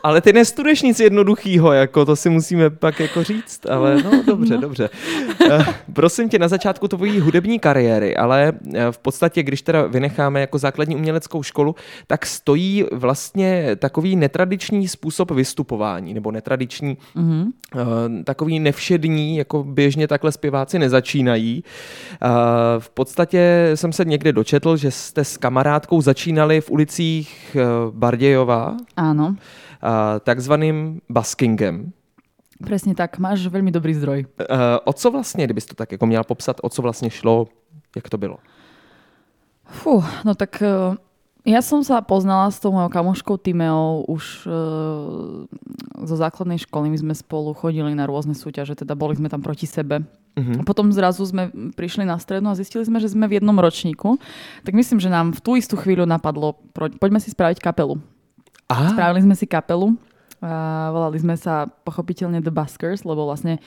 Ale 0.02 0.20
ty 0.20 0.32
nestuduješ 0.32 0.82
nic 0.82 1.00
jednoduchýho, 1.00 1.72
jako 1.72 2.04
to 2.04 2.16
si 2.16 2.30
musíme 2.30 2.70
pak 2.70 3.00
jako 3.00 3.24
říct, 3.24 3.66
ale 3.66 4.02
no 4.02 4.22
dobře, 4.26 4.54
no. 4.54 4.60
dobře. 4.60 4.90
Uh, 5.46 5.66
prosím 5.92 6.28
tě, 6.28 6.38
na 6.38 6.48
začátku 6.48 6.88
tvojí 6.88 7.20
hudební 7.20 7.58
kariéry, 7.58 8.16
ale 8.16 8.52
eh, 8.74 8.92
v 8.92 8.98
podstatě, 8.98 9.42
když 9.42 9.62
teda 9.62 9.86
vynecháme 9.86 10.40
jako 10.40 10.58
základní 10.58 10.96
uměleckou 10.96 11.42
školu, 11.42 11.74
tak 12.06 12.26
stojí 12.26 12.84
vlastně 12.92 13.76
takový 13.76 14.16
netradiční 14.16 14.88
způsob 14.88 15.30
vystupování, 15.30 16.14
nebo 16.14 16.32
netradiční, 16.32 16.98
mm-hmm. 17.16 18.24
takový 18.24 18.60
nevšední, 18.60 19.36
jako 19.36 19.64
běžně 19.64 20.08
takhle 20.08 20.32
zpěváci 20.32 20.78
nezačínají. 20.78 21.64
V 22.78 22.90
podstatě 22.90 23.70
jsem 23.74 23.92
se 23.92 24.04
někde 24.04 24.32
dočetl, 24.32 24.76
že 24.76 24.90
jste 24.90 25.24
s 25.24 25.36
kamarádkou 25.36 26.00
začínali 26.00 26.60
v 26.60 26.70
ulicích 26.70 27.56
Bardějova. 27.90 28.76
Ano 28.96 29.36
takzvaným 30.24 31.00
buskingem. 31.08 31.92
Presne 32.58 32.94
tak, 32.98 33.22
máš 33.22 33.46
veľmi 33.46 33.70
dobrý 33.70 33.94
zdroj. 33.94 34.26
O 34.84 34.92
co 34.92 35.10
vlastně, 35.10 35.44
kdybys 35.44 35.66
to 35.66 35.74
tak 35.74 35.92
jako 35.92 36.06
měla 36.06 36.24
popsat, 36.24 36.56
o 36.62 36.68
co 36.68 36.82
vlastně 36.82 37.10
šlo, 37.10 37.46
jak 37.96 38.08
to 38.08 38.18
bylo? 38.18 38.38
Fú, 39.68 40.00
no 40.24 40.32
tak 40.32 40.64
uh, 40.64 40.96
ja 41.44 41.60
som 41.60 41.84
sa 41.84 42.00
poznala 42.00 42.48
s 42.48 42.56
tou 42.56 42.72
mojou 42.72 42.88
kamoškou 42.88 43.36
Timeou 43.36 44.00
už 44.08 44.48
uh, 44.48 45.44
zo 46.08 46.16
základnej 46.16 46.56
školy. 46.64 46.88
My 46.88 46.96
sme 46.96 47.12
spolu 47.12 47.52
chodili 47.52 47.92
na 47.92 48.08
rôzne 48.08 48.32
súťaže, 48.32 48.80
teda 48.80 48.96
boli 48.96 49.20
sme 49.20 49.28
tam 49.28 49.44
proti 49.44 49.68
sebe. 49.68 50.08
Uh-huh. 50.40 50.56
A 50.56 50.62
potom 50.64 50.88
zrazu 50.88 51.20
sme 51.28 51.52
prišli 51.76 52.08
na 52.08 52.16
strednú 52.16 52.48
a 52.48 52.56
zistili 52.56 52.80
sme, 52.88 52.96
že 52.96 53.12
sme 53.12 53.28
v 53.28 53.44
jednom 53.44 53.60
ročníku. 53.60 54.16
Tak 54.64 54.72
myslím, 54.72 55.04
že 55.04 55.12
nám 55.12 55.36
v 55.36 55.40
tú 55.44 55.52
istú 55.60 55.76
chvíľu 55.76 56.08
napadlo, 56.08 56.56
poďme 56.72 57.20
si 57.20 57.28
spraviť 57.28 57.60
kapelu. 57.60 58.00
Aha. 58.68 58.92
Spravili 58.92 59.24
sme 59.24 59.34
si 59.34 59.48
kapelu. 59.48 59.96
Uh, 60.38 60.94
volali 60.94 61.18
sme 61.18 61.34
sa 61.34 61.66
pochopiteľne 61.66 62.38
The 62.38 62.54
Buskers, 62.54 63.02
lebo 63.02 63.26
vlastne 63.26 63.58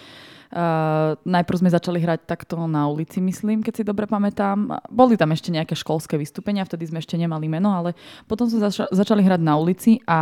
uh, 0.56 1.20
najprv 1.20 1.58
sme 1.60 1.68
začali 1.68 2.00
hrať 2.00 2.24
takto 2.24 2.56
na 2.64 2.88
ulici, 2.88 3.20
myslím, 3.20 3.60
keď 3.60 3.74
si 3.76 3.84
dobre 3.84 4.08
pamätám. 4.08 4.80
Boli 4.88 5.20
tam 5.20 5.36
ešte 5.36 5.52
nejaké 5.52 5.76
školské 5.76 6.16
vystúpenia, 6.16 6.64
vtedy 6.64 6.88
sme 6.88 7.04
ešte 7.04 7.20
nemali 7.20 7.52
meno, 7.52 7.76
ale 7.76 7.92
potom 8.24 8.48
sme 8.48 8.64
zača- 8.64 8.88
začali 8.88 9.20
hrať 9.20 9.44
na 9.44 9.60
ulici 9.60 10.00
a 10.08 10.20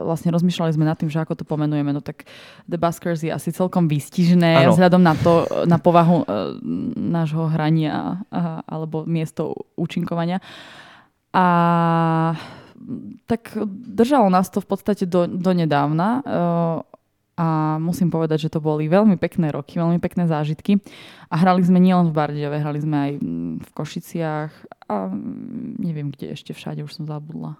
vlastne 0.00 0.32
rozmýšľali 0.32 0.72
sme 0.72 0.88
nad 0.88 0.96
tým, 0.96 1.12
že 1.12 1.20
ako 1.20 1.36
to 1.36 1.44
pomenujeme. 1.44 1.92
No 1.92 2.00
tak 2.00 2.24
The 2.64 2.80
Buskers 2.80 3.20
je 3.20 3.28
asi 3.28 3.52
celkom 3.52 3.84
výstižné 3.84 4.64
ano. 4.64 4.72
vzhľadom 4.72 5.04
na 5.04 5.12
to, 5.20 5.44
na 5.68 5.76
povahu 5.76 6.24
uh, 6.24 6.56
nášho 6.96 7.44
hrania 7.52 8.24
uh, 8.32 8.64
alebo 8.64 9.04
miesto 9.04 9.52
účinkovania. 9.76 10.40
A 11.36 11.44
tak 13.28 13.54
držalo 13.96 14.32
nás 14.32 14.48
to 14.48 14.64
v 14.64 14.68
podstate 14.68 15.04
do, 15.04 15.28
do 15.28 15.52
nedávna 15.52 16.08
uh, 16.20 16.78
a 17.40 17.80
musím 17.80 18.12
povedať, 18.12 18.48
že 18.48 18.52
to 18.52 18.60
boli 18.60 18.84
veľmi 18.84 19.16
pekné 19.16 19.48
roky, 19.48 19.80
veľmi 19.80 19.96
pekné 19.96 20.28
zážitky 20.28 20.76
a 21.32 21.40
hrali 21.40 21.64
sme 21.64 21.80
nielen 21.80 22.12
v 22.12 22.16
Bardiove, 22.16 22.60
hrali 22.60 22.80
sme 22.84 22.96
aj 23.00 23.12
v 23.64 23.70
Košiciach 23.72 24.52
a 24.92 25.08
neviem 25.80 26.12
kde 26.12 26.36
ešte 26.36 26.52
všade, 26.52 26.84
už 26.84 27.00
som 27.00 27.08
zabudla. 27.08 27.56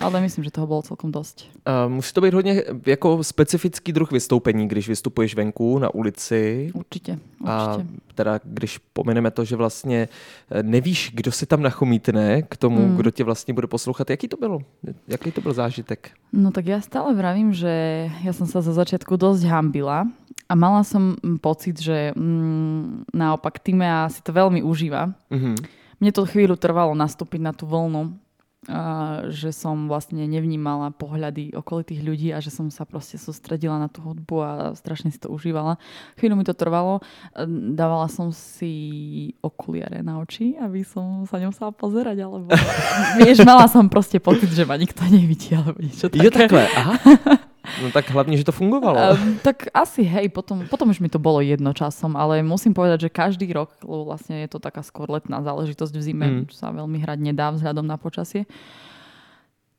Ale 0.00 0.20
myslím, 0.20 0.44
že 0.44 0.50
toho 0.50 0.66
bylo 0.66 0.82
celkom 0.82 1.12
dost. 1.12 1.44
Uh, 1.68 1.92
musí 1.92 2.12
to 2.12 2.20
být 2.20 2.34
hodně 2.34 2.62
jako 2.86 3.24
specifický 3.24 3.92
druh 3.92 4.12
vystoupení, 4.12 4.68
když 4.68 4.88
vystupuješ 4.88 5.34
venku 5.34 5.78
na 5.78 5.94
ulici. 5.94 6.70
Určitě, 6.74 7.12
určitě. 7.12 7.50
A 7.50 7.76
teda 8.14 8.40
když 8.44 8.78
pomeneme 8.92 9.30
to, 9.30 9.44
že 9.44 9.56
vlastně 9.56 10.08
eh, 10.50 10.62
nevíš, 10.62 11.10
kdo 11.14 11.32
se 11.32 11.46
tam 11.46 11.62
nachomítne 11.62 12.42
k 12.42 12.56
tomu, 12.56 12.86
mm. 12.86 12.96
kdo 12.96 13.10
tě 13.10 13.24
vlastně 13.24 13.54
bude 13.54 13.66
poslouchat. 13.66 14.10
Jaký 14.10 14.28
to 14.28 14.36
bylo? 14.36 14.58
Jaký 15.08 15.32
to 15.32 15.40
byl 15.40 15.52
zážitek? 15.52 16.10
No 16.32 16.50
tak 16.50 16.66
já 16.66 16.80
stále 16.80 17.14
vravím, 17.14 17.52
že 17.52 18.10
já 18.24 18.32
jsem 18.32 18.46
se 18.46 18.62
za 18.62 18.72
začátku 18.72 19.16
dost 19.16 19.44
hambila 19.44 20.06
a 20.48 20.54
mala 20.54 20.84
som 20.84 21.16
pocit, 21.40 21.80
že 21.80 22.12
mm, 22.16 23.04
naopak 23.14 23.58
Timea 23.58 24.08
si 24.12 24.20
to 24.20 24.36
veľmi 24.36 24.60
užíva. 24.60 25.16
Mm-hmm. 25.32 25.54
Mne 26.02 26.10
to 26.12 26.26
chvíľu 26.26 26.58
trvalo 26.58 26.92
nastúpiť 26.92 27.40
na 27.40 27.52
tú 27.56 27.64
vlnu 27.64 28.12
a 28.70 28.82
že 29.26 29.50
som 29.50 29.90
vlastne 29.90 30.22
nevnímala 30.22 30.94
pohľady 30.94 31.50
okolitých 31.50 32.00
ľudí 32.06 32.28
a 32.30 32.38
že 32.38 32.54
som 32.54 32.70
sa 32.70 32.86
proste 32.86 33.18
sústredila 33.18 33.74
na 33.82 33.90
tú 33.90 34.06
hudbu 34.06 34.36
a 34.38 34.50
strašne 34.78 35.10
si 35.10 35.18
to 35.18 35.34
užívala. 35.34 35.82
Chvíľu 36.14 36.38
mi 36.38 36.46
to 36.46 36.54
trvalo, 36.54 37.02
dávala 37.74 38.06
som 38.06 38.30
si 38.30 39.34
okuliare 39.42 40.06
na 40.06 40.22
oči, 40.22 40.54
aby 40.62 40.86
som 40.86 41.26
sa 41.26 41.42
nemusela 41.42 41.74
pozerať, 41.74 42.22
alebo 42.22 42.54
vieš, 43.18 43.42
mala 43.42 43.66
som 43.66 43.90
proste 43.90 44.22
pocit, 44.22 44.54
že 44.54 44.62
ma 44.62 44.78
nikto 44.78 45.02
nevidí, 45.10 45.58
alebo 45.58 45.82
niečo 45.82 46.06
také. 46.06 46.22
Je 46.22 46.30
takhle, 46.30 46.62
aha. 46.70 46.94
No 47.62 47.94
tak 47.94 48.10
hlavne, 48.10 48.34
že 48.34 48.42
to 48.42 48.50
fungovalo. 48.50 49.14
Um, 49.14 49.38
tak 49.38 49.70
asi 49.70 50.02
hej, 50.02 50.34
potom, 50.34 50.66
potom 50.66 50.90
už 50.90 50.98
mi 50.98 51.06
to 51.06 51.22
bolo 51.22 51.38
jedno 51.38 51.70
časom, 51.70 52.18
ale 52.18 52.42
musím 52.42 52.74
povedať, 52.74 53.06
že 53.06 53.14
každý 53.14 53.46
rok, 53.54 53.78
lebo 53.86 54.10
vlastne 54.10 54.42
je 54.42 54.50
to 54.50 54.58
taká 54.58 54.82
skôr 54.82 55.06
letná 55.06 55.46
záležitosť 55.46 55.94
v 55.94 56.02
zime, 56.02 56.26
mm. 56.26 56.50
sa 56.50 56.74
veľmi 56.74 56.98
hrať 56.98 57.18
nedá 57.22 57.54
vzhľadom 57.54 57.86
na 57.86 57.94
počasie, 58.02 58.50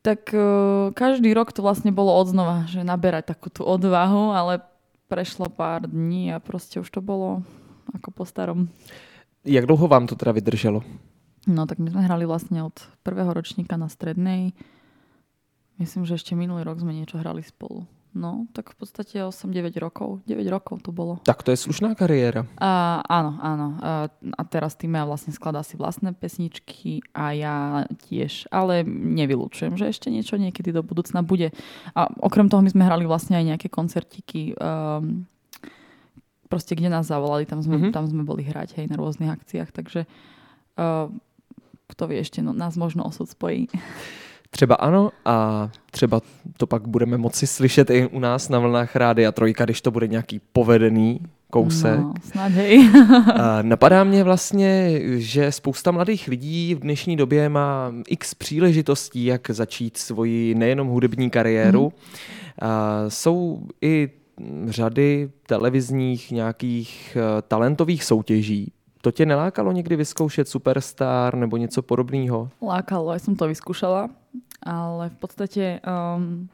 tak 0.00 0.32
uh, 0.32 0.92
každý 0.96 1.32
rok 1.36 1.52
to 1.52 1.60
vlastne 1.60 1.92
bolo 1.92 2.12
odznova, 2.16 2.64
že 2.68 2.80
naberať 2.80 3.36
takú 3.36 3.52
tú 3.52 3.68
odvahu, 3.68 4.32
ale 4.32 4.64
prešlo 5.12 5.52
pár 5.52 5.84
dní 5.84 6.32
a 6.32 6.40
proste 6.40 6.80
už 6.80 6.88
to 6.88 7.04
bolo 7.04 7.44
ako 7.92 8.08
po 8.16 8.24
starom. 8.24 8.72
Jak 9.44 9.68
dlouho 9.68 9.92
vám 9.92 10.08
to 10.08 10.16
teda 10.16 10.32
vydrželo? 10.32 10.80
No 11.44 11.68
tak 11.68 11.76
my 11.76 11.92
sme 11.92 12.08
hrali 12.08 12.24
vlastne 12.24 12.64
od 12.64 12.72
prvého 13.04 13.28
ročníka 13.28 13.76
na 13.76 13.92
strednej 13.92 14.56
Myslím, 15.78 16.06
že 16.06 16.14
ešte 16.14 16.38
minulý 16.38 16.62
rok 16.62 16.78
sme 16.78 16.94
niečo 16.94 17.18
hrali 17.18 17.42
spolu. 17.42 17.86
No, 18.14 18.46
tak 18.54 18.70
v 18.70 18.76
podstate 18.78 19.26
8-9 19.26 19.74
rokov. 19.82 20.22
9 20.30 20.38
rokov 20.46 20.86
to 20.86 20.94
bolo. 20.94 21.18
Tak 21.26 21.42
to 21.42 21.50
je 21.50 21.58
slušná 21.58 21.98
kariéra. 21.98 22.46
A, 22.62 23.02
áno, 23.10 23.42
áno. 23.42 23.66
A, 23.82 24.06
a 24.38 24.42
teraz 24.46 24.78
tým 24.78 24.94
ja 24.94 25.02
vlastne 25.02 25.34
skladá 25.34 25.66
si 25.66 25.74
vlastné 25.74 26.14
pesničky 26.14 27.02
a 27.10 27.34
ja 27.34 27.56
tiež. 28.06 28.46
Ale 28.54 28.86
nevylučujem, 28.86 29.74
že 29.74 29.90
ešte 29.90 30.14
niečo 30.14 30.38
niekedy 30.38 30.70
do 30.70 30.86
budúcna 30.86 31.26
bude. 31.26 31.50
A 31.98 32.06
okrem 32.22 32.46
toho 32.46 32.62
my 32.62 32.70
sme 32.70 32.86
hrali 32.86 33.02
vlastne 33.02 33.34
aj 33.34 33.44
nejaké 33.50 33.66
koncertiky 33.66 34.54
um, 34.62 35.26
proste 36.46 36.78
kde 36.78 36.86
nás 36.86 37.10
zavolali, 37.10 37.50
tam 37.50 37.58
sme, 37.66 37.82
mm-hmm. 37.82 37.90
tam 37.90 38.06
sme 38.06 38.22
boli 38.22 38.46
hrať 38.46 38.78
hej, 38.78 38.86
na 38.86 38.94
rôznych 38.94 39.26
akciách, 39.26 39.74
takže 39.74 40.06
uh, 40.78 41.10
kto 41.90 42.02
vie 42.06 42.22
ešte, 42.22 42.46
no, 42.46 42.54
nás 42.54 42.78
možno 42.78 43.02
osud 43.02 43.26
spojí. 43.26 43.66
Třeba 44.54 44.74
ano 44.74 45.10
a 45.24 45.70
třeba 45.90 46.20
to 46.56 46.66
pak 46.66 46.88
budeme 46.88 47.18
moci 47.18 47.46
slyšet 47.46 47.90
i 47.90 48.06
u 48.06 48.18
nás 48.18 48.48
na 48.48 48.58
vlnách 48.58 48.96
Rádia 48.96 49.32
Trojka, 49.32 49.64
když 49.64 49.80
to 49.80 49.90
bude 49.90 50.08
nějaký 50.08 50.40
povedený 50.52 51.20
kousek. 51.50 52.00
No, 52.00 52.14
snad 52.22 52.52
hej. 52.52 52.90
napadá 53.62 54.04
mě 54.04 54.24
vlastně, 54.24 55.00
že 55.16 55.52
spousta 55.52 55.90
mladých 55.90 56.28
lidí 56.28 56.74
v 56.74 56.78
dnešní 56.78 57.16
době 57.16 57.48
má 57.48 57.92
x 58.08 58.34
příležitostí, 58.34 59.24
jak 59.24 59.50
začít 59.50 59.96
svoji 59.96 60.54
nejenom 60.54 60.88
hudební 60.88 61.30
kariéru. 61.30 61.84
Mm. 61.84 61.90
A 62.68 63.04
jsou 63.08 63.62
i 63.82 64.10
řady 64.66 65.30
televizních 65.46 66.30
nějakých 66.30 67.16
eh, 67.16 67.42
talentových 67.42 68.04
soutěží, 68.04 68.72
to 69.04 69.12
tě 69.12 69.26
nelákalo 69.26 69.72
někdy 69.72 69.96
vyzkoušet 69.96 70.48
Superstar 70.48 71.34
nebo 71.34 71.56
něco 71.56 71.82
podobného? 71.82 72.48
Lákalo, 72.62 73.12
já 73.12 73.18
jsem 73.18 73.36
to 73.36 73.48
vyskúšala, 73.48 74.10
ale 74.62 75.08
v 75.08 75.16
podstate 75.20 75.80
um, 75.84 76.48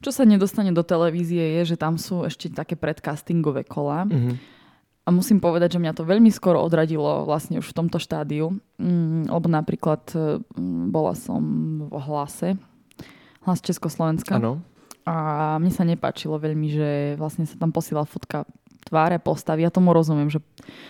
čo 0.00 0.10
sa 0.16 0.24
nedostane 0.24 0.72
do 0.72 0.80
televízie 0.80 1.60
je, 1.60 1.62
že 1.64 1.76
tam 1.76 2.00
sú 2.00 2.24
ešte 2.24 2.48
také 2.48 2.72
predcastingové 2.72 3.68
kola. 3.68 4.08
Mm-hmm. 4.08 4.36
A 5.04 5.08
musím 5.12 5.44
povedať, 5.44 5.76
že 5.76 5.82
mňa 5.82 5.92
to 5.92 6.08
veľmi 6.08 6.32
skoro 6.32 6.56
odradilo 6.64 7.28
vlastne 7.28 7.60
už 7.60 7.68
v 7.68 7.76
tomto 7.76 8.00
štádiu. 8.00 8.56
Mm, 8.80 9.28
lebo 9.28 9.46
napríklad 9.52 10.00
mm, 10.16 10.88
bola 10.88 11.12
som 11.12 11.42
v 11.84 12.00
hlase, 12.00 12.56
hlas 13.44 13.60
Československa. 13.60 14.40
Ano. 14.40 14.64
A 15.04 15.56
mne 15.60 15.72
sa 15.72 15.84
nepáčilo 15.84 16.40
veľmi, 16.40 16.68
že 16.72 16.90
vlastne 17.20 17.44
sa 17.44 17.60
tam 17.60 17.68
posielala 17.68 18.08
fotka 18.08 18.48
tváre 18.90 19.22
postavy. 19.22 19.62
Ja 19.62 19.70
tomu 19.70 19.94
rozumiem, 19.94 20.26
že 20.26 20.42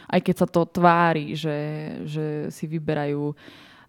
aj 0.09 0.21
keď 0.25 0.35
sa 0.41 0.47
to 0.49 0.65
tvári, 0.65 1.37
že, 1.37 1.59
že 2.09 2.25
si 2.49 2.65
vyberajú 2.65 3.37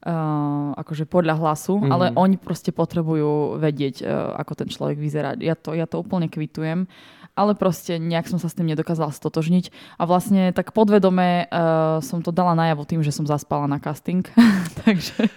Uh, 0.02 0.74
akože 0.82 1.06
podľa 1.06 1.38
hlasu, 1.38 1.78
mm. 1.78 1.94
ale 1.94 2.10
oni 2.18 2.34
proste 2.34 2.74
potrebujú 2.74 3.62
vedieť, 3.62 4.02
uh, 4.02 4.34
ako 4.34 4.58
ten 4.58 4.66
človek 4.66 4.98
vyzerá. 4.98 5.38
Ja 5.38 5.54
to, 5.54 5.78
ja 5.78 5.86
to 5.86 6.02
úplne 6.02 6.26
kvitujem, 6.26 6.90
ale 7.38 7.54
proste 7.54 8.02
nejak 8.02 8.26
som 8.26 8.42
sa 8.42 8.50
s 8.50 8.58
tým 8.58 8.66
nedokázala 8.66 9.14
stotožniť 9.14 9.70
a 10.02 10.10
vlastne 10.10 10.58
tak 10.58 10.74
podvedome 10.74 11.46
uh, 11.46 12.02
som 12.02 12.26
to 12.26 12.34
dala 12.34 12.58
najavo 12.58 12.82
tým, 12.82 13.06
že 13.06 13.14
som 13.14 13.30
zaspala 13.30 13.70
na 13.70 13.78
casting. 13.78 14.26
Takže... 14.82 15.30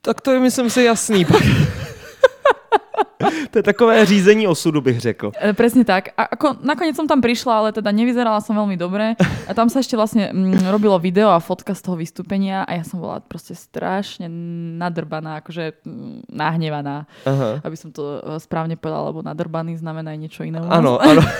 Tak 0.00 0.24
to 0.24 0.32
je 0.32 0.40
myslím 0.48 0.72
si 0.72 0.80
jasný. 0.88 1.28
To 3.50 3.58
je 3.58 3.62
takové 3.62 4.06
řízení 4.06 4.46
osudu, 4.46 4.80
bych 4.80 5.00
řekl. 5.00 5.32
E, 5.36 5.52
presne 5.52 5.84
tak. 5.84 6.16
A 6.16 6.24
ako, 6.32 6.56
nakoniec 6.64 6.96
som 6.96 7.04
tam 7.04 7.20
prišla, 7.20 7.52
ale 7.52 7.68
teda 7.72 7.92
nevyzerala 7.92 8.40
som 8.40 8.56
veľmi 8.56 8.80
dobre. 8.80 9.12
A 9.20 9.50
tam 9.52 9.68
sa 9.68 9.84
ešte 9.84 9.96
vlastne 9.96 10.32
mm, 10.32 10.72
robilo 10.72 10.96
video 10.96 11.28
a 11.28 11.42
fotka 11.42 11.76
z 11.76 11.84
toho 11.84 12.00
vystúpenia 12.00 12.64
a 12.64 12.80
ja 12.80 12.84
som 12.84 13.00
bola 13.00 13.20
proste 13.20 13.52
strašne 13.52 14.26
nadrbaná, 14.80 15.44
akože 15.44 15.84
mm, 15.84 16.32
nahnevaná. 16.32 17.04
Aha. 17.28 17.60
Aby 17.60 17.76
som 17.76 17.92
to 17.92 18.20
e, 18.24 18.40
správne 18.40 18.80
povedala, 18.80 19.12
lebo 19.12 19.20
nadrbaný 19.20 19.76
znamená 19.76 20.16
aj 20.16 20.20
niečo 20.20 20.42
iné. 20.44 20.60
Ano, 20.64 20.96
ano. 21.00 21.20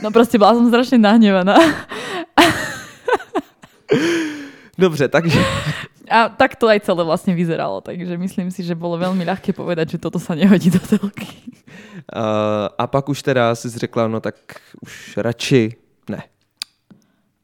No 0.00 0.08
proste 0.08 0.40
bola 0.40 0.56
som 0.56 0.64
strašne 0.72 0.96
nahnevaná. 0.96 1.60
Dobře, 4.78 5.08
takže 5.08 5.38
A 6.14 6.30
tak 6.30 6.54
to 6.54 6.70
aj 6.70 6.86
celé 6.86 7.02
vlastne 7.02 7.34
vyzeralo, 7.34 7.82
takže 7.82 8.14
myslím 8.14 8.46
si, 8.54 8.62
že 8.62 8.78
bolo 8.78 8.94
veľmi 8.94 9.26
ľahké 9.26 9.50
povedať, 9.50 9.98
že 9.98 9.98
toto 9.98 10.22
sa 10.22 10.38
nehodí 10.38 10.70
do 10.70 10.78
telky. 10.78 11.26
uh, 12.14 12.70
a 12.70 12.86
pak 12.86 13.10
už 13.10 13.18
teda 13.18 13.50
jsi 13.50 13.66
řekla, 13.82 14.06
no 14.06 14.22
tak 14.22 14.38
už 14.78 15.18
radši 15.18 15.74
ne. 16.08 16.22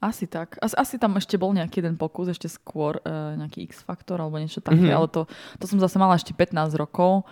Asi 0.00 0.30
tak. 0.30 0.54
Asi, 0.62 0.76
asi 0.78 0.94
tam 1.02 1.18
ešte 1.18 1.34
bol 1.36 1.50
nejaký 1.52 1.82
jeden 1.82 1.98
pokus, 1.98 2.30
ešte 2.30 2.46
skôr 2.48 3.02
uh, 3.02 3.34
nejaký 3.36 3.66
X-faktor 3.68 4.16
alebo 4.16 4.38
niečo 4.38 4.62
také, 4.62 4.78
Mhm. 4.78 4.86
mm-hmm. 4.86 4.96
ale 4.96 5.06
to, 5.10 5.20
to 5.58 5.64
som 5.66 5.82
zase 5.82 5.98
mala 5.98 6.14
ešte 6.14 6.30
15 6.32 6.72
rokov 6.78 7.26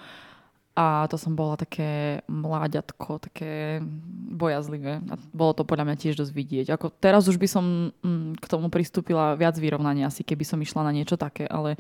a 0.79 1.11
to 1.11 1.19
som 1.19 1.35
bola 1.35 1.59
také 1.59 2.23
mláďatko, 2.31 3.19
také 3.19 3.83
bojazlivé. 4.31 5.03
A 5.11 5.19
bolo 5.35 5.51
to 5.51 5.67
podľa 5.67 5.91
mňa 5.91 5.97
tiež 5.99 6.15
dosť 6.15 6.31
vidieť. 6.31 6.67
Ako 6.71 6.95
teraz 6.95 7.27
už 7.27 7.35
by 7.35 7.49
som 7.51 7.91
mm, 7.91 8.39
k 8.39 8.47
tomu 8.47 8.71
pristúpila 8.71 9.35
viac 9.35 9.59
vyrovnania 9.59 10.07
asi, 10.07 10.23
keby 10.23 10.47
som 10.47 10.63
išla 10.63 10.87
na 10.87 10.95
niečo 10.95 11.19
také, 11.19 11.51
ale 11.51 11.75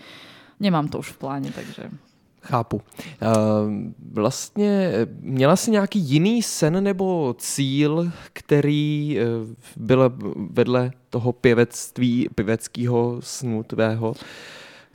nemám 0.58 0.90
to 0.90 0.98
už 0.98 1.14
v 1.14 1.18
pláne, 1.22 1.50
takže... 1.54 1.94
Chápu. 2.42 2.76
Uh, 2.76 2.82
vlastně 4.12 4.90
eh, 4.94 5.06
měla 5.20 5.56
jsi 5.56 5.70
nějaký 5.70 5.98
jiný 5.98 6.42
sen 6.42 6.84
nebo 6.84 7.34
cíl, 7.38 8.10
který 8.32 9.18
uh, 9.18 9.54
byl 9.76 10.12
vedle 10.50 10.90
toho 11.10 11.32
pěvectví, 11.32 12.28
pěveckého 12.34 13.16
snu 13.20 13.62
tvého? 13.62 14.14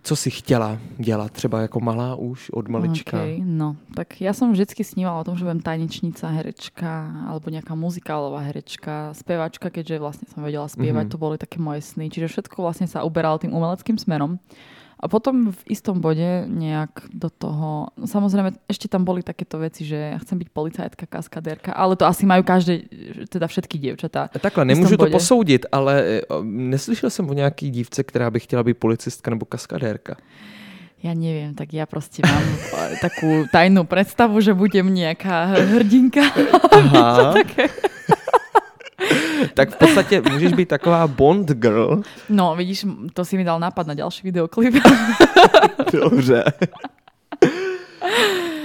Co 0.03 0.15
jsi 0.15 0.29
chtěla 0.31 0.77
dělat, 0.99 1.31
třeba 1.31 1.61
jako 1.61 1.79
malá 1.79 2.15
už, 2.15 2.49
od 2.49 2.67
malička? 2.67 3.17
Okay, 3.17 3.39
no, 3.39 3.79
tak 3.95 4.19
ja 4.19 4.35
som 4.35 4.51
vždycky 4.51 4.83
snívala 4.83 5.23
o 5.23 5.27
tom, 5.31 5.39
že 5.39 5.47
budem 5.47 5.63
tanečnica, 5.63 6.27
herečka, 6.27 7.23
alebo 7.31 7.47
nejaká 7.47 7.71
muzikálová 7.71 8.43
herečka, 8.43 9.15
spevačka, 9.15 9.71
keďže 9.71 10.03
vlastne 10.03 10.27
som 10.27 10.43
vedela 10.43 10.67
spievať, 10.67 11.07
Mhm. 11.07 11.11
to 11.11 11.17
boli 11.17 11.39
také 11.39 11.55
moje 11.63 11.87
sny. 11.87 12.11
Čiže 12.11 12.27
všetko 12.35 12.59
vlastne 12.59 12.83
sa 12.83 13.07
uberalo 13.07 13.39
tým 13.39 13.55
umeleckým 13.55 13.95
smerom. 13.95 14.43
A 15.03 15.11
potom 15.11 15.51
v 15.51 15.61
istom 15.67 15.99
bode 15.99 16.47
nejak 16.47 17.11
do 17.11 17.27
toho, 17.27 17.91
no 17.99 18.07
samozrejme 18.07 18.55
ešte 18.71 18.87
tam 18.87 19.03
boli 19.03 19.19
takéto 19.19 19.59
veci, 19.59 19.83
že 19.83 20.15
ja 20.15 20.17
chcem 20.23 20.39
byť 20.39 20.49
policajtka, 20.55 21.03
kaskadérka, 21.11 21.75
ale 21.75 21.99
to 21.99 22.07
asi 22.07 22.23
majú 22.23 22.47
každé, 22.47 22.87
teda 23.27 23.51
všetky 23.51 23.83
dievčatá. 23.83 24.31
Takhle, 24.31 24.63
v 24.63 24.67
nemůžu 24.71 24.95
to 24.95 25.03
bodě. 25.03 25.11
posoudit, 25.11 25.65
ale 25.75 25.93
eh, 26.07 26.21
neslyšel 26.43 27.09
jsem 27.09 27.29
o 27.29 27.33
nějaký 27.33 27.69
dívce, 27.69 28.03
která 28.03 28.31
by 28.31 28.39
chtěla 28.39 28.63
být 28.63 28.77
policistka 28.79 29.27
nebo 29.31 29.43
kaskadérka. 29.43 30.15
Ja 31.03 31.11
neviem, 31.11 31.51
tak 31.51 31.75
ja 31.75 31.83
proste 31.83 32.23
mám 32.23 32.39
eh, 32.79 32.95
takú 33.03 33.43
tajnú 33.51 33.83
predstavu, 33.83 34.39
že 34.39 34.55
budem 34.55 34.87
nejaká 34.87 35.51
hrdinka. 35.51 36.31
Aha. 36.71 37.35
tak 39.53 39.69
v 39.69 39.77
podstatě 39.77 40.21
můžeš 40.31 40.53
být 40.53 40.69
taková 40.69 41.07
Bond 41.07 41.51
girl. 41.51 42.01
No, 42.29 42.55
vidíš, 42.55 42.85
to 43.13 43.25
si 43.25 43.37
mi 43.37 43.43
dal 43.43 43.59
nápad 43.59 43.87
na 43.87 43.93
ďalší 43.93 44.21
videoklip. 44.23 44.75
Dobře. 45.93 46.43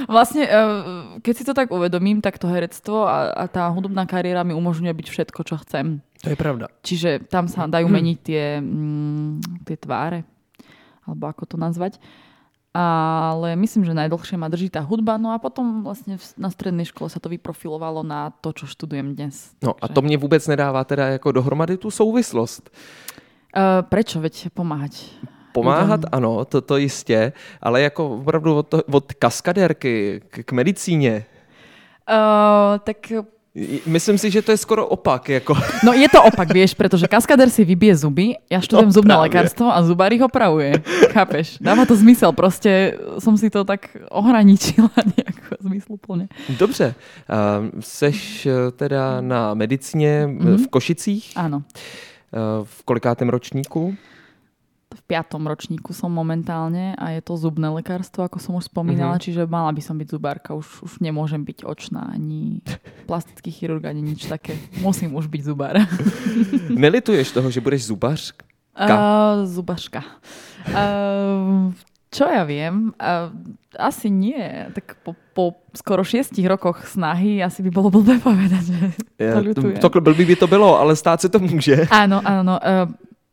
vlastne, 0.09 0.49
eh, 0.49 1.21
keď 1.21 1.35
si 1.37 1.45
to 1.45 1.53
tak 1.55 1.69
uvedomím, 1.71 2.25
tak 2.25 2.41
to 2.41 2.49
herectvo 2.49 3.05
a, 3.05 3.31
a 3.31 3.45
tá 3.47 3.69
hudobná 3.69 4.09
kariéra 4.09 4.43
mi 4.43 4.57
umožňuje 4.57 4.95
byť 4.97 5.07
všetko, 5.13 5.41
čo 5.45 5.61
chcem. 5.63 6.01
To 6.25 6.33
je 6.33 6.39
pravda. 6.41 6.73
Čiže 6.83 7.29
tam 7.29 7.47
sa 7.47 7.69
dajú 7.69 7.87
meniť 7.87 8.19
tie, 8.25 8.59
mm, 8.59 9.63
tie 9.69 9.77
tváre, 9.79 10.25
alebo 11.07 11.31
ako 11.31 11.45
to 11.55 11.57
nazvať. 11.61 12.01
Ale 12.75 13.57
myslím, 13.57 13.85
že 13.85 13.97
najdlhšie 13.97 14.37
ma 14.37 14.53
drží 14.53 14.69
tá 14.69 14.85
hudba, 14.85 15.17
no 15.17 15.33
a 15.33 15.41
potom 15.41 15.83
vlastne 15.83 16.21
na 16.37 16.53
strednej 16.53 16.85
škole 16.85 17.09
sa 17.09 17.17
to 17.17 17.33
vyprofilovalo 17.33 18.05
na 18.05 18.31
to, 18.45 18.53
čo 18.53 18.69
študujem 18.69 19.17
dnes. 19.17 19.57
No 19.65 19.75
a 19.81 19.89
to 19.89 20.03
mě 20.03 20.17
vůbec 20.17 20.47
nedává 20.47 20.85
teda 20.85 21.07
jako 21.09 21.33
dohromady 21.33 21.77
tu 21.77 21.91
souvislost. 21.91 22.71
Eh, 23.57 23.83
prečo? 23.83 24.21
Veď 24.21 24.53
pomáhať. 24.55 25.11
Pomáhat, 25.53 26.01
Lidem. 26.01 26.11
ano, 26.13 26.45
to, 26.45 26.61
to 26.61 26.77
jistě, 26.77 27.33
ale 27.63 27.83
jako 27.83 28.11
opravdu 28.11 28.57
od, 28.57 28.69
to, 28.69 28.83
od 28.93 29.13
kaskadérky 29.13 30.21
k, 30.29 30.45
k 30.45 30.53
medicíně. 30.53 31.25
Uh, 32.09 32.79
tak 32.79 32.97
Myslím 33.87 34.19
si, 34.19 34.31
že 34.31 34.43
to 34.43 34.53
je 34.53 34.57
skoro 34.61 34.87
opak. 34.87 35.29
Jako. 35.29 35.57
No 35.85 35.93
je 35.93 36.09
to 36.09 36.23
opak, 36.23 36.49
vieš, 36.53 36.75
pretože 36.75 37.09
kaskader 37.09 37.51
si 37.51 37.65
vybije 37.65 37.97
zuby, 37.97 38.35
ja 38.51 38.61
študujem 38.61 38.87
No, 38.89 38.93
zubné 38.93 39.15
práve. 39.15 39.25
lekárstvo 39.29 39.67
a 39.73 39.83
zubár 39.83 40.13
ich 40.13 40.23
opravuje. 40.23 40.79
Chápeš? 41.11 41.59
Dáva 41.59 41.87
to 41.87 41.97
zmysel, 41.97 42.33
proste 42.33 42.95
som 43.19 43.35
si 43.35 43.51
to 43.51 43.65
tak 43.65 43.89
ohraničila 44.15 44.91
nejako 45.17 45.55
zmysluplne. 45.61 46.29
Dobře, 46.59 46.95
uh, 46.95 47.81
seš 47.81 48.47
eh, 48.47 48.71
teda 48.77 49.21
na 49.21 49.55
medicíně 49.55 50.27
mm-hmm. 50.27 50.45
Mhm. 50.55 50.65
v 50.65 50.69
Košicích, 50.69 51.25
Áno, 51.37 51.63
uh, 51.67 52.65
v 52.65 52.83
kolikátém 52.85 53.29
ročníku? 53.29 53.97
V 54.99 55.01
piatom 55.07 55.47
ročníku 55.47 55.95
som 55.95 56.11
momentálne 56.11 56.99
a 56.99 57.15
je 57.15 57.23
to 57.23 57.39
zubné 57.39 57.71
lekárstvo, 57.71 58.27
ako 58.27 58.43
som 58.43 58.59
už 58.59 58.67
spomínala, 58.67 59.15
Mhm. 59.15 59.23
čiže 59.23 59.43
mala 59.47 59.71
by 59.71 59.79
som 59.79 59.95
byť 59.95 60.09
zubárka, 60.11 60.59
už, 60.59 60.83
už 60.83 60.93
nemôžem 60.99 61.47
byť 61.47 61.63
očná, 61.63 62.11
ani 62.11 62.59
plastický 63.07 63.55
chirurg, 63.55 63.87
ani 63.87 64.03
nič 64.03 64.27
také. 64.27 64.59
Musím 64.83 65.15
už 65.15 65.31
byť 65.31 65.43
zubár. 65.47 65.79
Nelituješ 66.83 67.31
toho, 67.31 67.47
že 67.51 67.63
budeš 67.63 67.87
zubař? 67.89 68.35
Uh, 68.79 69.43
zubaška. 69.47 70.07
Uh, 70.71 71.75
čo 72.09 72.25
ja 72.31 72.47
viem? 72.47 72.95
Uh, 72.95 73.29
asi 73.75 74.07
nie. 74.07 74.39
Tak 74.73 75.03
po, 75.03 75.13
po 75.35 75.59
skoro 75.75 76.07
šiestich 76.07 76.47
rokoch 76.47 76.87
snahy 76.87 77.43
asi 77.43 77.61
by 77.67 77.71
bolo 77.71 77.91
blbé 77.91 78.23
povedať, 78.23 78.65
že 78.65 78.79
to 79.19 79.41
ľutujem. 79.45 79.83
Takhle 79.83 80.01
blbý 80.01 80.25
by 80.25 80.37
to 80.37 80.47
bylo, 80.47 80.79
ale 80.79 80.97
stát 80.97 81.21
se 81.21 81.29
to 81.29 81.39
může. 81.39 81.91
Áno, 81.91 82.23
áno. 82.25 82.55
Uh, 82.63 82.87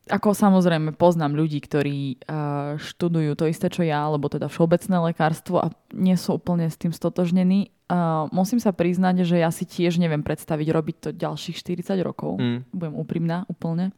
ako 0.05 0.37
samozrejme 0.37 0.93
poznám 0.93 1.33
ľudí, 1.33 1.57
ktorí 1.65 2.21
uh, 2.29 2.77
študujú 2.77 3.33
to 3.33 3.49
isté, 3.49 3.73
čo 3.73 3.81
ja, 3.81 4.05
alebo 4.05 4.29
teda 4.29 4.45
všeobecné 4.45 5.13
lekárstvo 5.13 5.57
a 5.57 5.73
nie 5.97 6.13
sú 6.13 6.37
úplne 6.37 6.69
s 6.69 6.77
tým 6.77 6.93
stotožnení. 6.93 7.73
Uh, 7.89 8.29
musím 8.29 8.61
sa 8.61 8.69
priznať, 8.69 9.25
že 9.25 9.41
ja 9.41 9.49
si 9.49 9.65
tiež 9.65 9.97
neviem 9.97 10.21
predstaviť 10.21 10.67
robiť 10.69 10.95
to 11.01 11.09
ďalších 11.13 11.57
40 11.57 12.05
rokov. 12.05 12.37
Mm. 12.37 12.69
Budem 12.69 12.93
úprimná 12.93 13.49
úplne. 13.49 13.93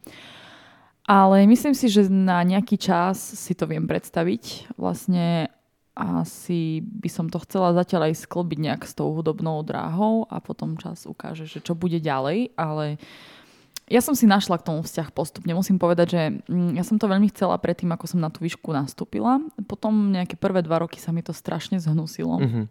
Ale 1.08 1.48
myslím 1.48 1.72
si, 1.72 1.88
že 1.88 2.12
na 2.12 2.43
nejaký 2.43 2.76
čas 2.76 3.20
si 3.20 3.56
to 3.56 3.63
viem 3.67 3.88
predstaviť. 3.88 4.76
Vlastne 4.76 5.52
asi 5.98 6.84
by 6.84 7.10
som 7.10 7.26
to 7.28 7.41
chcela 7.41 7.74
zatiaľ 7.74 8.12
aj 8.12 8.28
sklbiť 8.28 8.60
nejak 8.60 8.84
s 8.86 8.93
tou 8.93 9.12
hudobnou 9.12 9.63
dráhou 9.65 10.30
a 10.30 10.38
potom 10.43 10.78
čas 10.78 11.10
ukáže, 11.10 11.50
že 11.50 11.60
čo 11.63 11.74
bude 11.74 11.98
ďalej, 11.98 12.54
ale 12.54 13.02
ja 13.88 14.04
som 14.04 14.13
si 14.13 14.28
našla 14.28 14.60
k 14.60 14.67
tomu 14.67 14.84
vzťah 14.84 15.15
postupne. 15.15 15.56
Musím 15.56 15.80
povedať, 15.80 16.08
že 16.12 16.21
mm, 16.52 16.76
ja 16.76 16.84
som 16.84 17.00
to 17.00 17.08
veľmi 17.08 17.32
chcela 17.32 17.56
predtým, 17.56 17.88
ako 17.95 18.06
som 18.06 18.19
na 18.19 18.28
tú 18.28 18.43
výšku 18.43 18.67
nastúpila. 18.76 19.39
Potom 19.63 20.12
nejaké 20.12 20.36
prvé 20.36 20.60
dva 20.60 20.84
roky 20.84 21.00
sa 21.00 21.15
mi 21.15 21.23
to 21.23 21.32
strašne 21.32 21.80
zhnusilo. 21.80 22.36
Mhm. 22.38 22.62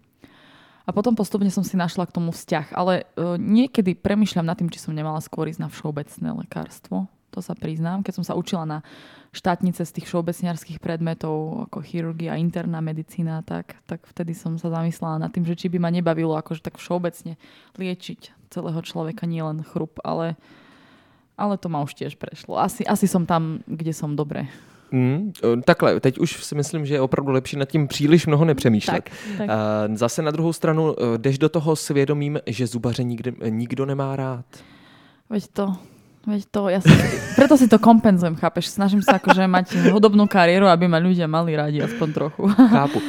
A 0.86 0.94
potom 0.94 1.18
postupne 1.18 1.50
som 1.50 1.66
si 1.66 1.74
našla 1.74 2.06
k 2.06 2.14
tomu 2.14 2.30
vzťah. 2.30 2.70
Ale 2.70 3.10
uh, 3.18 3.34
niekedy 3.34 3.98
premyšľam 3.98 4.46
nad 4.46 4.54
tým, 4.54 4.70
či 4.70 4.78
som 4.78 4.94
nemala 4.94 5.18
skôr 5.18 5.50
ísť 5.50 5.66
na 5.66 5.68
všeobecné 5.72 6.30
lekárstvo. 6.46 7.10
To 7.34 7.42
sa 7.42 7.58
priznám. 7.58 8.06
Keď 8.06 8.22
som 8.22 8.24
sa 8.24 8.38
učila 8.38 8.62
na 8.62 8.86
štátnice 9.34 9.82
z 9.82 9.92
tých 9.98 10.06
všeobecniarských 10.08 10.78
predmetov, 10.78 11.66
ako 11.68 11.82
chirurgia, 11.82 12.38
interná 12.38 12.78
medicína, 12.78 13.42
tak, 13.42 13.76
tak 13.84 14.06
vtedy 14.08 14.32
som 14.32 14.56
sa 14.56 14.70
zamyslela 14.70 15.20
nad 15.20 15.34
tým, 15.34 15.44
že 15.44 15.58
či 15.58 15.66
by 15.68 15.82
ma 15.82 15.90
nebavilo 15.90 16.38
akože 16.38 16.64
tak 16.64 16.78
všeobecne 16.78 17.36
liečiť 17.76 18.48
celého 18.48 18.80
človeka, 18.80 19.26
nielen 19.28 19.66
chrup, 19.66 19.98
ale, 20.06 20.38
ale 21.38 21.56
to 21.60 21.68
ma 21.68 21.84
už 21.84 21.94
tiež 21.94 22.16
prešlo. 22.16 22.56
Asi, 22.58 22.82
asi 22.86 23.04
som 23.08 23.26
tam, 23.28 23.60
kde 23.68 23.92
som 23.92 24.16
dobre. 24.16 24.48
Mm, 24.90 25.32
takhle, 25.64 26.00
teď 26.00 26.18
už 26.18 26.44
si 26.44 26.54
myslím, 26.54 26.86
že 26.86 26.94
je 26.94 27.00
opravdu 27.00 27.32
lepší 27.32 27.56
nad 27.56 27.68
tím 27.68 27.88
příliš 27.88 28.26
mnoho 28.26 28.44
nepřemýšlet. 28.44 29.04
Tak, 29.04 29.12
tak. 29.38 29.48
Zase 29.94 30.22
na 30.22 30.30
druhou 30.30 30.52
stranu 30.52 30.94
eh, 30.94 31.18
jdeš 31.18 31.38
do 31.38 31.48
toho 31.48 31.76
svědomím, 31.76 32.38
že 32.46 32.66
zubaře 32.66 33.04
nikdy, 33.04 33.34
nikdo 33.50 33.86
nemá 33.86 34.16
rád. 34.16 34.44
Veď 35.30 35.44
to, 35.52 35.74
veď 36.26 36.42
to, 36.50 36.68
ja 36.70 36.78
si, 36.78 36.94
preto 37.34 37.58
si 37.58 37.66
to 37.66 37.82
kompenzujem, 37.82 38.38
chápeš? 38.38 38.70
Snažím 38.70 39.02
sa 39.02 39.18
akože 39.18 39.50
mať 39.50 39.90
hudobnú 39.90 40.30
kariéru, 40.30 40.70
aby 40.70 40.86
ma 40.86 41.02
ľudia 41.02 41.26
mali 41.26 41.58
radi 41.58 41.82
aspoň 41.82 42.08
trochu. 42.14 42.46
Chápu. 42.46 43.02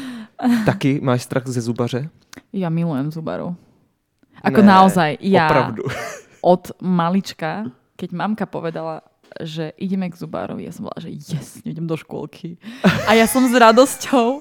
Taky 0.65 0.97
máš 1.01 1.29
strach 1.29 1.45
ze 1.45 1.61
zubaře? 1.61 2.09
Ja 2.53 2.73
milujem 2.73 3.13
zubarov. 3.13 3.53
Ako 4.41 4.61
Ne, 4.61 4.69
naozaj, 4.69 5.17
ja 5.21 5.45
Opravdu. 5.45 5.85
od 6.41 6.73
malička, 6.81 7.69
keď 7.97 8.09
mamka 8.13 8.45
povedala, 8.45 9.01
že 9.43 9.75
ideme 9.75 10.07
k 10.07 10.15
zubárovi, 10.15 10.63
ja 10.63 10.71
som 10.71 10.87
bola, 10.87 10.97
že 11.03 11.11
yes, 11.11 11.59
idem 11.67 11.83
do 11.83 11.99
škôlky. 11.99 12.55
A 13.09 13.17
ja 13.17 13.27
som 13.27 13.43
s 13.43 13.51
radosťou 13.51 14.39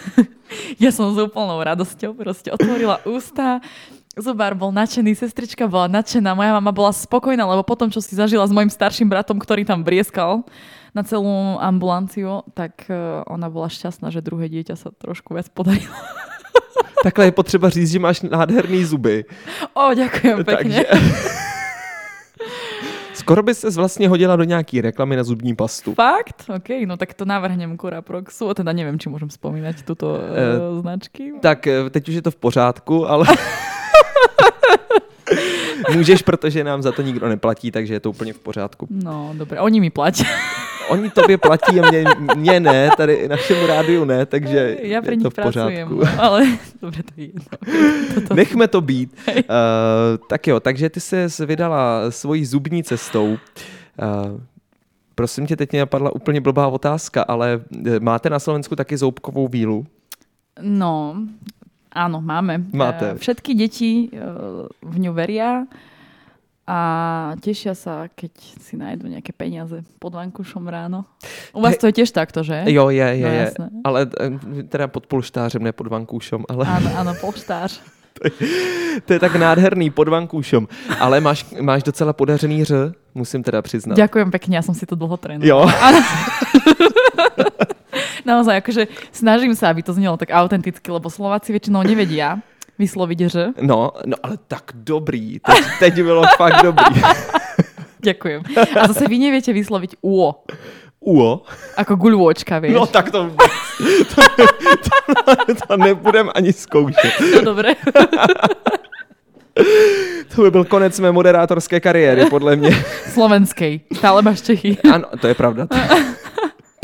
ja 0.82 0.90
som 0.94 1.12
s 1.12 1.18
úplnou 1.20 1.58
radosťou 1.60 2.16
proste 2.16 2.48
otvorila 2.54 3.02
ústa, 3.04 3.60
Zubár 4.16 4.56
bol 4.56 4.72
nadšený, 4.72 5.12
sestrička 5.12 5.68
bola 5.68 5.92
nadšená, 5.92 6.32
moja 6.32 6.56
mama 6.56 6.72
bola 6.72 6.88
spokojná, 6.88 7.44
lebo 7.44 7.60
potom, 7.60 7.92
čo 7.92 8.00
si 8.00 8.16
zažila 8.16 8.48
s 8.48 8.54
mojim 8.54 8.72
starším 8.72 9.12
bratom, 9.12 9.36
ktorý 9.36 9.68
tam 9.68 9.84
brieskal 9.84 10.40
na 10.96 11.04
celú 11.04 11.60
ambulanciu, 11.60 12.40
tak 12.56 12.88
e, 12.88 12.96
ona 13.28 13.52
bola 13.52 13.68
šťastná, 13.68 14.08
že 14.08 14.24
druhé 14.24 14.48
dieťa 14.48 14.72
sa 14.72 14.88
trošku 14.88 15.36
viac 15.36 15.52
podarilo. 15.52 15.92
Takhle 17.04 17.28
je 17.28 17.32
potřeba 17.36 17.68
říct, 17.68 17.92
že 17.92 17.98
máš 18.00 18.24
nádherný 18.24 18.88
zuby. 18.88 19.28
O, 19.76 19.92
ďakujem 19.92 20.36
pekne. 20.48 20.80
Takže... 20.80 21.36
Skoro 23.26 23.42
by 23.42 23.54
se 23.54 23.70
vlastně 23.70 24.08
hodila 24.08 24.36
do 24.36 24.44
nějaký 24.44 24.80
reklamy 24.80 25.16
na 25.16 25.24
zubní 25.24 25.56
pastu. 25.56 25.94
Fakt? 25.94 26.44
OK, 26.56 26.68
no 26.86 26.96
tak 26.96 27.14
to 27.14 27.24
navrhnem 27.24 27.78
Curaproxu, 27.78 28.54
teda 28.54 28.72
nevím, 28.72 28.98
či 28.98 29.08
můžem 29.08 29.28
vzpomínat 29.28 29.82
tuto 29.82 30.18
uh, 30.74 30.80
značky. 30.80 31.32
Tak 31.40 31.68
teď 31.90 32.08
už 32.08 32.14
je 32.14 32.22
to 32.22 32.30
v 32.30 32.36
pořádku, 32.36 33.08
ale... 33.08 33.26
Můžeš, 35.94 36.22
protože 36.22 36.64
nám 36.64 36.82
za 36.82 36.92
to 36.92 37.02
nikdo 37.02 37.28
neplatí, 37.28 37.70
takže 37.70 37.94
je 37.94 38.00
to 38.00 38.10
úplně 38.10 38.32
v 38.32 38.38
pořádku. 38.38 38.86
No, 38.90 39.30
dobré, 39.36 39.60
oni 39.60 39.80
mi 39.80 39.90
platí. 39.90 40.24
Oni 40.88 41.10
tobě 41.10 41.38
platí 41.38 41.80
a 41.80 41.90
mě, 41.90 42.04
mě 42.36 42.60
ne, 42.60 42.90
tady 42.96 43.28
našemu 43.28 43.66
rádiu 43.66 44.04
ne, 44.04 44.26
takže 44.26 44.76
Já 44.82 45.10
je 45.10 45.16
to 45.16 45.30
v 45.30 45.34
pořádku. 45.34 45.96
Pracujem, 45.98 46.18
ale 46.18 46.46
dobře, 46.82 47.02
to 47.02 47.12
je 47.16 47.26
jedno. 47.26 47.42
Nechme 48.34 48.68
to 48.68 48.80
být. 48.80 49.16
Uh, 49.28 49.42
tak 50.28 50.46
jo, 50.46 50.60
takže 50.60 50.90
ty 50.90 51.00
se 51.00 51.46
vydala 51.46 52.10
svojí 52.10 52.44
zubní 52.44 52.82
cestou. 52.82 53.26
Uh, 53.32 54.40
prosím 55.14 55.46
tě, 55.46 55.56
teď 55.56 55.72
mě 55.72 55.80
napadla 55.80 56.14
úplně 56.14 56.40
blbá 56.40 56.66
otázka, 56.66 57.22
ale 57.22 57.60
eh, 57.86 58.00
máte 58.00 58.30
na 58.30 58.38
Slovensku 58.38 58.76
taky 58.76 58.96
zoubkovou 58.96 59.48
vílu? 59.48 59.86
No, 60.60 61.16
Áno, 61.96 62.20
máme. 62.20 62.60
Máte. 62.76 63.16
Všetky 63.16 63.56
deti 63.56 64.12
v 64.84 64.96
ňu 65.00 65.16
veria 65.16 65.64
a 66.66 66.78
tešia 67.38 67.78
sa, 67.78 68.10
keď 68.10 68.32
si 68.58 68.74
nájdu 68.74 69.06
nejaké 69.06 69.30
peniaze 69.30 69.86
pod 70.02 70.18
vankušom 70.18 70.66
ráno. 70.66 71.06
U 71.54 71.62
vás 71.62 71.78
to 71.78 71.86
je 71.86 72.02
tiež 72.02 72.10
takto, 72.10 72.42
že? 72.42 72.66
Jo, 72.66 72.90
je, 72.90 73.06
je, 73.06 73.22
no, 73.22 73.30
je. 73.30 73.46
Ale 73.86 73.98
teda 74.66 74.90
pod 74.90 75.06
polštářem, 75.06 75.62
ne 75.62 75.70
pod 75.70 75.86
vankúšom. 75.86 76.42
Ale... 76.50 76.66
Áno, 76.66 76.90
áno, 76.98 77.12
polštář. 77.22 77.78
to, 78.18 78.20
je, 78.26 78.32
to 79.06 79.10
je 79.14 79.20
tak 79.22 79.38
nádherný 79.38 79.94
pod 79.94 80.10
vankúšom. 80.10 80.66
Ale 80.98 81.22
máš, 81.22 81.46
máš 81.54 81.86
docela 81.86 82.12
podařený 82.12 82.64
ř, 82.64 82.74
musím 83.14 83.46
teda 83.46 83.62
přiznat. 83.62 83.94
Ďakujem 83.94 84.34
pekne, 84.34 84.58
ja 84.58 84.62
som 84.66 84.74
si 84.74 84.90
to 84.90 84.98
dlho 84.98 85.14
trénovala. 85.16 85.46
Jo. 85.46 85.70
naozaj, 88.28 88.58
akože 88.58 88.82
snažím 89.14 89.54
sa, 89.54 89.70
aby 89.70 89.82
to 89.86 89.94
znelo 89.94 90.18
tak 90.18 90.34
autenticky, 90.34 90.88
lebo 90.90 91.06
Slováci 91.06 91.54
väčšinou 91.54 91.86
nevedia 91.86 92.42
vysloviť 92.78 93.18
že. 93.28 93.44
No, 93.60 93.92
no 94.06 94.16
ale 94.22 94.36
tak 94.48 94.72
dobrý. 94.74 95.40
Teď, 95.40 95.64
teď 95.78 95.94
bylo 96.02 96.22
fakt 96.36 96.62
dobrý. 96.62 97.02
Ďakujem. 98.06 98.40
A 98.54 98.86
zase 98.86 99.08
vy 99.10 99.18
neviete 99.18 99.50
vysloviť 99.50 99.98
UO. 99.98 100.46
UO? 101.02 101.42
Ako 101.74 101.98
guľôčka, 101.98 102.62
vieš. 102.62 102.78
No 102.78 102.86
tak 102.86 103.10
to, 103.10 103.34
to, 104.14 104.20
to, 104.86 105.52
to 105.66 105.74
nebudem 105.74 106.30
ani 106.34 106.52
zkoušet. 106.52 107.14
No 107.34 107.54
dobre. 107.54 107.74
To 110.36 110.42
by 110.42 110.50
byl 110.50 110.64
konec 110.64 111.00
mé 111.00 111.12
moderátorské 111.12 111.80
kariéry, 111.80 112.26
podle 112.28 112.56
mě. 112.56 112.70
Slovenskej. 113.12 113.80
Stále 113.92 114.22
máš 114.22 114.42
Čechy. 114.42 114.76
Ano, 114.92 115.08
to 115.20 115.28
je 115.28 115.34
pravda 115.34 115.68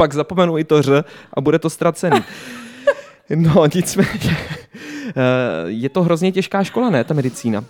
pak 0.03 0.13
zapomenu 0.13 0.59
i 0.59 0.65
to 0.65 0.83
ř 0.83 1.05
a 1.35 1.41
bude 1.41 1.59
to 1.59 1.71
ztracený. 1.71 2.23
No, 3.31 3.67
nicméně, 3.75 4.37
eh, 5.17 5.65
je 5.67 5.89
to 5.89 6.03
hrozně 6.03 6.33
těžká 6.33 6.65
škola, 6.65 6.91
ne, 6.91 7.05
ta 7.05 7.15
medicína? 7.15 7.65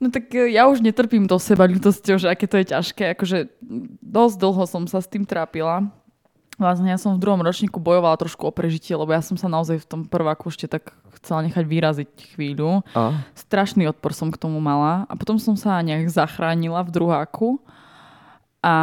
No 0.00 0.12
tak 0.12 0.28
eh, 0.34 0.52
ja 0.52 0.68
už 0.68 0.84
netrpím 0.84 1.24
do 1.24 1.40
seba 1.40 1.64
ľutosťou, 1.64 2.20
že 2.20 2.28
aké 2.28 2.44
to 2.44 2.60
je 2.60 2.76
ťažké. 2.76 3.16
Akože 3.16 3.48
dosť 4.04 4.36
dlho 4.36 4.64
som 4.68 4.84
sa 4.84 5.00
s 5.00 5.08
tým 5.08 5.24
trápila. 5.24 5.88
Vlastne 6.56 6.88
ja 6.88 6.96
som 6.96 7.16
v 7.16 7.20
druhom 7.20 7.40
ročníku 7.44 7.76
bojovala 7.76 8.16
trošku 8.16 8.48
o 8.48 8.52
prežitie, 8.52 8.96
lebo 8.96 9.12
ja 9.12 9.20
som 9.20 9.36
sa 9.36 9.44
naozaj 9.44 9.76
v 9.76 9.88
tom 9.88 10.00
prváku 10.08 10.48
ešte 10.48 10.64
tak 10.64 10.96
chcela 11.20 11.44
nechať 11.44 11.64
vyraziť 11.68 12.08
chvíľu. 12.32 12.80
A? 12.96 13.20
Strašný 13.36 13.84
odpor 13.92 14.16
som 14.16 14.32
k 14.32 14.40
tomu 14.40 14.56
mala. 14.56 15.04
A 15.12 15.12
potom 15.20 15.36
som 15.36 15.52
sa 15.52 15.84
nejak 15.84 16.08
zachránila 16.08 16.80
v 16.80 16.96
druháku. 16.96 17.60
A 18.66 18.74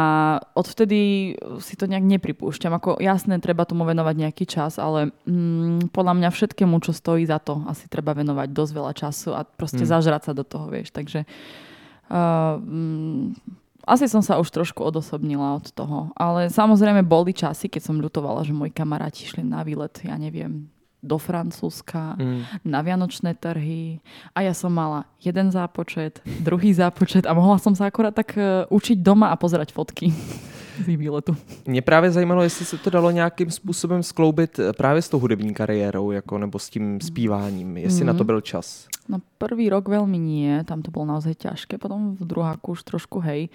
odvtedy 0.56 1.36
si 1.60 1.74
to 1.76 1.84
nejak 1.84 2.08
nepripúšťam. 2.08 2.72
Ako 2.72 3.04
jasné, 3.04 3.36
treba 3.36 3.68
tomu 3.68 3.84
venovať 3.84 4.16
nejaký 4.16 4.48
čas, 4.48 4.80
ale 4.80 5.12
mm, 5.28 5.92
podľa 5.92 6.16
mňa 6.16 6.28
všetkému, 6.32 6.80
čo 6.80 6.96
stojí 6.96 7.28
za 7.28 7.36
to, 7.36 7.60
asi 7.68 7.84
treba 7.92 8.16
venovať 8.16 8.48
dosť 8.48 8.72
veľa 8.72 8.92
času 8.96 9.36
a 9.36 9.44
proste 9.44 9.84
mm. 9.84 9.90
zažrať 9.92 10.22
sa 10.24 10.32
do 10.32 10.40
toho, 10.40 10.72
vieš. 10.72 10.88
Takže 10.88 11.28
uh, 11.28 12.56
mm, 12.56 13.36
asi 13.84 14.08
som 14.08 14.24
sa 14.24 14.40
už 14.40 14.48
trošku 14.48 14.80
odosobnila 14.80 15.60
od 15.60 15.68
toho. 15.68 16.08
Ale 16.16 16.48
samozrejme 16.48 17.04
boli 17.04 17.36
časy, 17.36 17.68
keď 17.68 17.82
som 17.84 18.00
ľutovala, 18.00 18.40
že 18.40 18.56
moji 18.56 18.72
kamaráti 18.72 19.28
šli 19.28 19.44
na 19.44 19.60
výlet, 19.60 19.92
ja 20.00 20.16
neviem, 20.16 20.72
do 21.04 21.20
Francúzska, 21.20 22.16
mm. 22.16 22.64
na 22.64 22.80
vianočné 22.80 23.36
trhy 23.36 24.00
a 24.32 24.40
ja 24.40 24.56
som 24.56 24.72
mala 24.72 25.04
jeden 25.20 25.52
zápočet, 25.52 26.24
druhý 26.24 26.72
zápočet 26.72 27.28
a 27.28 27.36
mohla 27.36 27.60
som 27.60 27.76
sa 27.76 27.92
akorát 27.92 28.16
tak 28.16 28.32
uh, 28.40 28.64
učiť 28.72 29.04
doma 29.04 29.28
a 29.28 29.36
pozerať 29.36 29.76
fotky 29.76 30.08
z 30.82 30.86
výletu. 30.96 31.36
Mě 31.66 31.82
právě 31.82 32.10
zajímalo, 32.10 32.42
jestli 32.42 32.64
se 32.64 32.78
to 32.78 32.90
dalo 32.90 33.10
nějakým 33.10 33.50
způsobem 33.50 34.02
skloubit 34.02 34.58
e, 34.58 34.72
právě 34.72 35.02
s 35.02 35.08
tou 35.08 35.18
hudební 35.18 35.54
kariérou, 35.54 36.10
jako, 36.10 36.38
nebo 36.38 36.58
s 36.58 36.70
tím 36.70 37.00
zpíváním, 37.00 37.76
jestli 37.76 38.00
mm. 38.00 38.06
na 38.06 38.14
to 38.14 38.24
byl 38.24 38.40
čas. 38.40 38.88
No 39.08 39.20
prvý 39.36 39.68
rok 39.68 39.84
veľmi 39.84 40.16
nie, 40.16 40.64
tam 40.64 40.80
to 40.80 40.88
bolo 40.88 41.12
naozaj 41.12 41.36
ťažké, 41.36 41.76
potom 41.76 42.16
v 42.16 42.24
druháku 42.24 42.72
už 42.72 42.88
trošku 42.88 43.20
hej. 43.20 43.52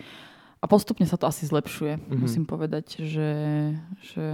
A 0.62 0.68
postupne 0.70 1.08
sa 1.10 1.18
to 1.18 1.26
asi 1.26 1.50
zlepšuje, 1.50 1.98
mm-hmm. 1.98 2.20
musím 2.20 2.46
povedať, 2.46 3.02
že, 3.02 3.32
že 4.04 4.28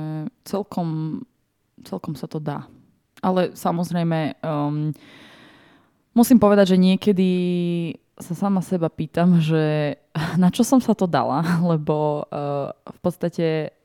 celkom, 0.43 1.21
celkom 1.85 2.19
sa 2.19 2.27
to 2.27 2.43
dá 2.43 2.67
ale 3.23 3.55
samozrejme 3.55 4.39
um, 4.43 4.91
musím 6.15 6.39
povedať, 6.39 6.75
že 6.75 6.81
niekedy 6.81 7.29
sa 8.15 8.31
sama 8.31 8.63
seba 8.63 8.87
pýtam, 8.87 9.43
že 9.43 9.95
na 10.41 10.47
čo 10.49 10.63
som 10.63 10.79
sa 10.79 10.95
to 10.95 11.05
dala, 11.05 11.43
lebo 11.71 12.25
uh, 12.27 12.71
v 12.71 12.99
podstate 13.03 13.75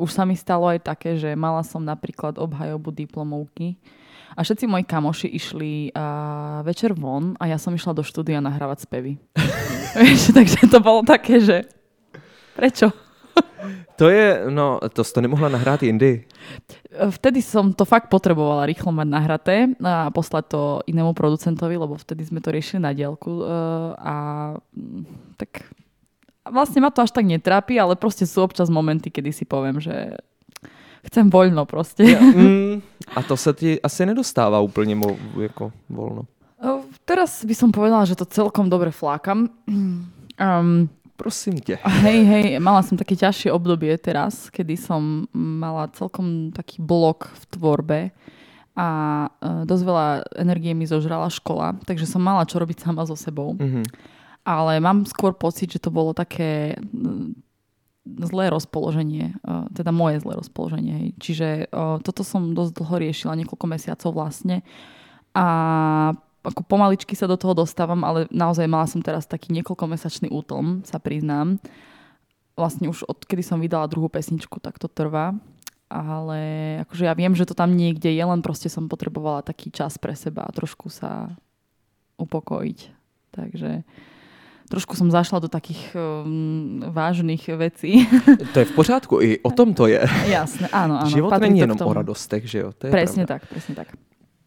už 0.00 0.10
sa 0.16 0.24
mi 0.24 0.32
stalo 0.32 0.64
aj 0.64 0.80
také, 0.80 1.20
že 1.20 1.36
mala 1.36 1.60
som 1.60 1.84
napríklad 1.84 2.40
obhajobu 2.40 2.88
diplomovky 2.88 3.76
a 4.32 4.40
všetci 4.40 4.64
moji 4.64 4.84
kamoši 4.88 5.28
išli 5.28 5.92
uh, 5.92 6.64
večer 6.64 6.96
von 6.96 7.36
a 7.36 7.50
ja 7.50 7.60
som 7.60 7.74
išla 7.74 7.92
do 7.92 8.00
štúdia 8.00 8.40
nahrávať 8.40 8.88
spevy. 8.88 9.20
takže 10.36 10.70
to 10.70 10.78
bolo 10.80 11.04
také, 11.04 11.42
že 11.42 11.68
prečo? 12.56 12.88
To 14.00 14.08
je, 14.08 14.48
no, 14.48 14.80
to 14.92 15.04
jsi 15.04 15.12
to 15.12 15.20
nemohla 15.20 15.48
nahrát 15.48 15.82
jindy. 15.82 16.24
Vtedy 16.90 17.38
som 17.38 17.70
to 17.70 17.86
fakt 17.86 18.10
potrebovala 18.10 18.66
rýchlo 18.66 18.90
mať 18.90 19.08
nahraté 19.08 19.56
a 19.78 20.10
poslať 20.10 20.44
to 20.50 20.62
inému 20.90 21.14
producentovi, 21.14 21.78
lebo 21.78 21.94
vtedy 21.94 22.26
sme 22.26 22.42
to 22.42 22.50
riešili 22.50 22.82
na 22.82 22.90
diálku 22.90 23.30
e, 23.30 23.44
a 23.94 24.14
mm, 24.74 25.38
tak 25.38 25.70
vlastne 26.42 26.82
ma 26.82 26.90
to 26.90 27.06
až 27.06 27.14
tak 27.14 27.30
netrápi, 27.30 27.78
ale 27.78 27.94
proste 27.94 28.26
sú 28.26 28.42
občas 28.42 28.66
momenty, 28.66 29.06
kedy 29.06 29.30
si 29.30 29.46
poviem, 29.46 29.78
že 29.78 30.18
chcem 31.06 31.30
voľno 31.30 31.62
proste. 31.62 32.10
Ja, 32.10 32.18
mm, 32.34 32.82
a 33.14 33.20
to 33.22 33.38
sa 33.38 33.54
ti 33.54 33.78
asi 33.78 34.02
nedostáva 34.02 34.58
úplne 34.58 34.98
mo, 34.98 35.14
jako 35.38 35.70
voľno. 35.86 36.26
Teraz 37.06 37.46
by 37.46 37.54
som 37.54 37.70
povedala, 37.70 38.02
že 38.04 38.18
to 38.18 38.26
celkom 38.26 38.66
dobre 38.66 38.90
flákam. 38.90 39.46
Um, 40.40 40.88
Prosím 41.20 41.60
ťa. 41.60 41.84
Hej, 42.00 42.20
hej, 42.24 42.46
mala 42.64 42.80
som 42.80 42.96
také 42.96 43.12
ťažšie 43.12 43.52
obdobie 43.52 43.92
teraz, 44.00 44.48
kedy 44.48 44.72
som 44.80 45.28
mala 45.36 45.92
celkom 45.92 46.48
taký 46.48 46.80
blok 46.80 47.28
v 47.28 47.44
tvorbe 47.52 48.00
a 48.72 48.88
uh, 49.28 49.68
dosť 49.68 49.82
veľa 49.84 50.08
energie 50.40 50.72
mi 50.72 50.88
zožrala 50.88 51.28
škola, 51.28 51.76
takže 51.84 52.08
som 52.08 52.24
mala 52.24 52.48
čo 52.48 52.56
robiť 52.56 52.80
sama 52.80 53.04
so 53.04 53.12
sebou. 53.12 53.52
Mm-hmm. 53.52 53.84
Ale 54.48 54.80
mám 54.80 55.04
skôr 55.04 55.36
pocit, 55.36 55.68
že 55.68 55.84
to 55.84 55.92
bolo 55.92 56.16
také 56.16 56.80
zlé 58.08 58.48
rozpoloženie, 58.48 59.36
uh, 59.44 59.68
teda 59.76 59.92
moje 59.92 60.24
zlé 60.24 60.40
rozpoloženie. 60.40 60.94
Hej. 60.96 61.08
Čiže 61.20 61.48
uh, 61.68 62.00
toto 62.00 62.24
som 62.24 62.56
dosť 62.56 62.80
dlho 62.80 62.96
riešila, 62.96 63.36
niekoľko 63.36 63.66
mesiacov 63.68 64.10
vlastne. 64.16 64.64
A 65.36 65.46
ako 66.40 66.64
pomaličky 66.64 67.12
sa 67.12 67.28
do 67.28 67.36
toho 67.36 67.52
dostávam, 67.52 68.00
ale 68.00 68.24
naozaj 68.32 68.64
mala 68.64 68.88
som 68.88 69.04
teraz 69.04 69.28
taký 69.28 69.52
niekoľkomesačný 69.60 70.32
útlm, 70.32 70.80
sa 70.88 70.96
priznám. 70.96 71.60
Vlastne 72.56 72.88
už 72.88 73.04
odkedy 73.04 73.44
som 73.44 73.60
vydala 73.60 73.88
druhú 73.88 74.08
pesničku, 74.08 74.60
tak 74.60 74.80
to 74.80 74.88
trvá. 74.88 75.36
Ale 75.90 76.40
akože 76.86 77.02
ja 77.02 77.14
viem, 77.18 77.34
že 77.34 77.44
to 77.44 77.52
tam 77.52 77.74
niekde 77.74 78.14
je, 78.14 78.22
len 78.22 78.40
proste 78.46 78.70
som 78.70 78.86
potrebovala 78.86 79.42
taký 79.42 79.74
čas 79.74 79.98
pre 79.98 80.14
seba 80.14 80.46
a 80.46 80.54
trošku 80.54 80.86
sa 80.86 81.34
upokojiť. 82.16 82.78
Takže 83.34 83.82
trošku 84.70 84.94
som 84.94 85.10
zašla 85.10 85.42
do 85.42 85.48
takých 85.50 85.90
um, 85.98 86.78
vážnych 86.94 87.42
vecí. 87.58 88.06
To 88.54 88.56
je 88.62 88.66
v 88.70 88.74
pořádku, 88.78 89.14
i 89.18 89.42
o 89.42 89.50
tom 89.50 89.74
to 89.74 89.90
je. 89.90 89.98
Jasné, 90.30 90.70
áno, 90.70 91.02
áno. 91.02 91.10
Život 91.10 91.34
není 91.42 91.58
jenom 91.58 91.78
o 91.82 91.92
radostech, 91.92 92.46
že 92.46 92.58
jo? 92.62 92.68
To 92.78 92.86
je 92.86 92.92
presne 92.94 93.26
pravda. 93.26 93.42
tak, 93.42 93.50
presne 93.50 93.74
tak. 93.74 93.88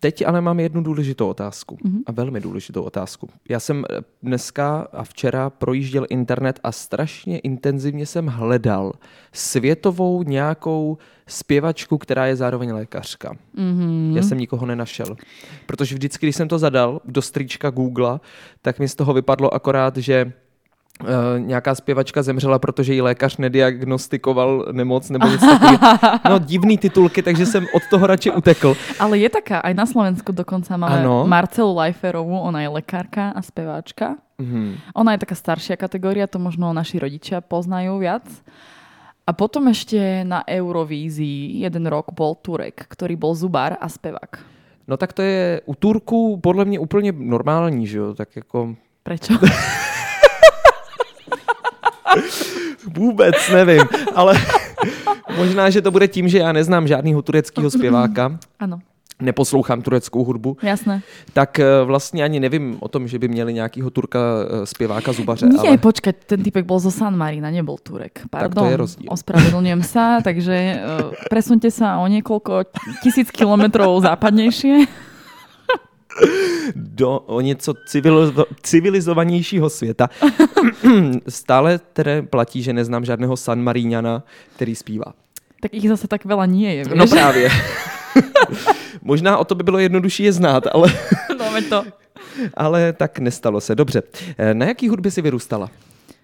Teď 0.03 0.27
ale 0.27 0.41
mám 0.41 0.59
jednu 0.59 0.83
důležitou 0.83 1.27
otázku. 1.27 1.77
Mhm. 1.83 1.99
A 2.05 2.11
velmi 2.11 2.41
důležitou 2.41 2.83
otázku. 2.83 3.29
Já 3.49 3.59
jsem 3.59 3.85
eh, 3.89 4.01
dneska 4.23 4.87
a 4.93 5.03
včera 5.03 5.49
projížděl 5.49 6.05
internet 6.09 6.59
a 6.63 6.71
strašně 6.71 7.39
intenzivně 7.39 8.05
jsem 8.05 8.27
hledal 8.27 8.93
světovou 9.33 10.23
nějakou 10.23 10.97
zpěvačku, 11.27 11.97
která 11.97 12.25
je 12.25 12.35
zároveň 12.35 12.71
lékařka. 12.73 13.33
Mm-hmm. 13.57 14.15
Já 14.15 14.23
jsem 14.23 14.37
nikoho 14.37 14.65
nenašel. 14.65 15.15
Protože 15.65 15.95
vždycky, 15.95 16.25
když 16.25 16.35
jsem 16.35 16.47
to 16.47 16.59
zadal 16.59 17.01
do 17.05 17.21
strýčka 17.21 17.69
Google, 17.69 18.19
tak 18.61 18.79
mi 18.79 18.87
z 18.87 18.95
toho 18.95 19.13
vypadlo 19.13 19.53
akorát, 19.53 19.97
že 19.97 20.33
nějaká 21.38 21.75
zpěvačka 21.75 22.23
zemřela, 22.23 22.60
protože 22.60 22.93
jí 22.93 23.01
lékař 23.01 23.38
nediagnostikoval 23.38 24.65
nemoc 24.71 25.10
nebo 25.10 25.27
něco 25.27 25.45
takového. 25.45 25.79
No 26.29 26.39
divný 26.39 26.77
titulky, 26.77 27.23
takže 27.23 27.45
jsem 27.45 27.67
od 27.73 27.84
toho 27.89 28.08
radši 28.08 28.32
utekl. 28.32 28.75
Ale 28.99 29.17
je 29.17 29.29
taká, 29.29 29.60
aj 29.60 29.73
na 29.73 29.86
Slovensku 29.86 30.32
dokonca 30.32 30.77
máme 30.77 31.01
Áno. 31.03 31.27
Marcelu 31.27 31.73
Lajferovú, 31.73 32.38
ona 32.39 32.62
je 32.62 32.69
lekárka 32.69 33.34
a 33.34 33.41
speváčka. 33.41 34.15
Mhm. 34.38 34.93
Ona 34.95 35.12
je 35.17 35.19
taká 35.25 35.36
staršia 35.36 35.75
kategória, 35.75 36.29
to 36.29 36.39
možno 36.39 36.73
naši 36.73 37.01
rodičia 37.01 37.41
poznajú 37.41 37.97
viac. 37.97 38.25
A 39.23 39.32
potom 39.32 39.71
ešte 39.71 40.27
na 40.27 40.43
Eurovízii 40.43 41.63
jeden 41.63 41.88
rok 41.88 42.12
bol 42.12 42.36
Turek, 42.36 42.75
ktorý 42.91 43.15
bol 43.15 43.34
zubár 43.36 43.79
a 43.79 43.88
spevák. 43.88 44.39
No 44.88 44.97
tak 44.97 45.13
to 45.13 45.21
je 45.23 45.62
u 45.65 45.75
Turku 45.75 46.39
podle 46.43 46.65
mě 46.65 46.79
úplně 46.79 47.12
normální, 47.15 47.88
že 47.88 47.97
jo? 47.97 48.13
Tak 48.13 48.36
jako 48.36 48.75
Prečo? 49.03 49.34
vůbec 52.97 53.36
nevím, 53.54 53.82
ale 54.15 54.34
možná, 55.38 55.69
že 55.69 55.82
to 55.82 55.91
bude 55.91 56.08
tím, 56.08 56.28
že 56.28 56.38
já 56.38 56.52
neznám 56.52 56.88
žádného 56.88 57.21
tureckého 57.21 57.71
zpěváka, 57.71 58.38
Áno, 58.60 58.80
neposlouchám 59.21 59.82
tureckou 59.82 60.23
hudbu, 60.23 60.58
jasné. 60.63 61.02
tak 61.34 61.60
eh, 61.60 61.65
vlastně 61.84 62.23
ani 62.23 62.39
nevím 62.39 62.78
o 62.80 62.88
tom, 62.88 63.08
že 63.08 63.19
by 63.19 63.28
měli 63.28 63.54
nějakého 63.54 63.89
Turka 63.89 64.19
eh, 64.19 64.65
zpěváka 64.65 65.13
zubaře. 65.13 65.47
Nie, 65.47 65.60
ale... 65.60 65.78
počkať, 65.78 66.15
ten 66.26 66.43
typek 66.43 66.65
bol 66.65 66.80
zo 66.80 66.91
San 66.91 67.15
Marina, 67.15 67.52
nebol 67.52 67.78
Turek. 67.80 68.28
Pardon, 68.30 68.63
to 68.63 68.71
je 68.71 68.78
rozdíl. 68.78 69.08
ospravedlňujem 69.10 69.82
sa, 69.84 70.19
takže 70.19 70.56
uh, 70.76 71.15
presunte 71.30 71.71
sa 71.71 72.04
o 72.04 72.06
niekoľko 72.12 72.67
tisíc 73.04 73.32
kilometrov 73.32 74.02
západnejšie. 74.04 74.88
Do 76.76 77.19
o 77.19 77.41
něco 77.41 77.71
civilizo- 77.71 78.45
civilizovanějšího 78.63 79.69
světa. 79.69 80.10
Stále 81.30 81.80
tedy 81.93 82.21
platí, 82.21 82.63
že 82.63 82.73
neznám 82.73 83.06
žádného 83.06 83.38
San 83.38 83.62
Maríňana, 83.63 84.23
který 84.56 84.76
zpívá. 84.76 85.06
Tak 85.62 85.73
ich 85.73 85.88
zase 85.88 86.08
tak 86.12 86.26
veľa 86.28 86.43
nie 86.43 86.76
je, 86.76 86.82
No 86.91 87.08
vieš? 87.08 87.12
právě. 87.15 87.47
Možná 89.02 89.38
o 89.38 89.45
to 89.45 89.56
by 89.56 89.63
bylo 89.63 89.80
jednodušší 89.80 90.23
je 90.23 90.34
znát, 90.34 90.63
ale, 90.71 90.91
No, 91.39 91.52
veď 91.52 91.65
to. 91.69 91.84
ale 92.54 92.93
tak 92.93 93.19
nestalo 93.19 93.62
se. 93.62 93.76
Dobře. 93.76 94.04
Eh, 94.38 94.54
Na 94.54 94.65
jaký 94.65 94.89
hudbě 94.89 95.12
si 95.12 95.21
vyrůstala? 95.21 95.69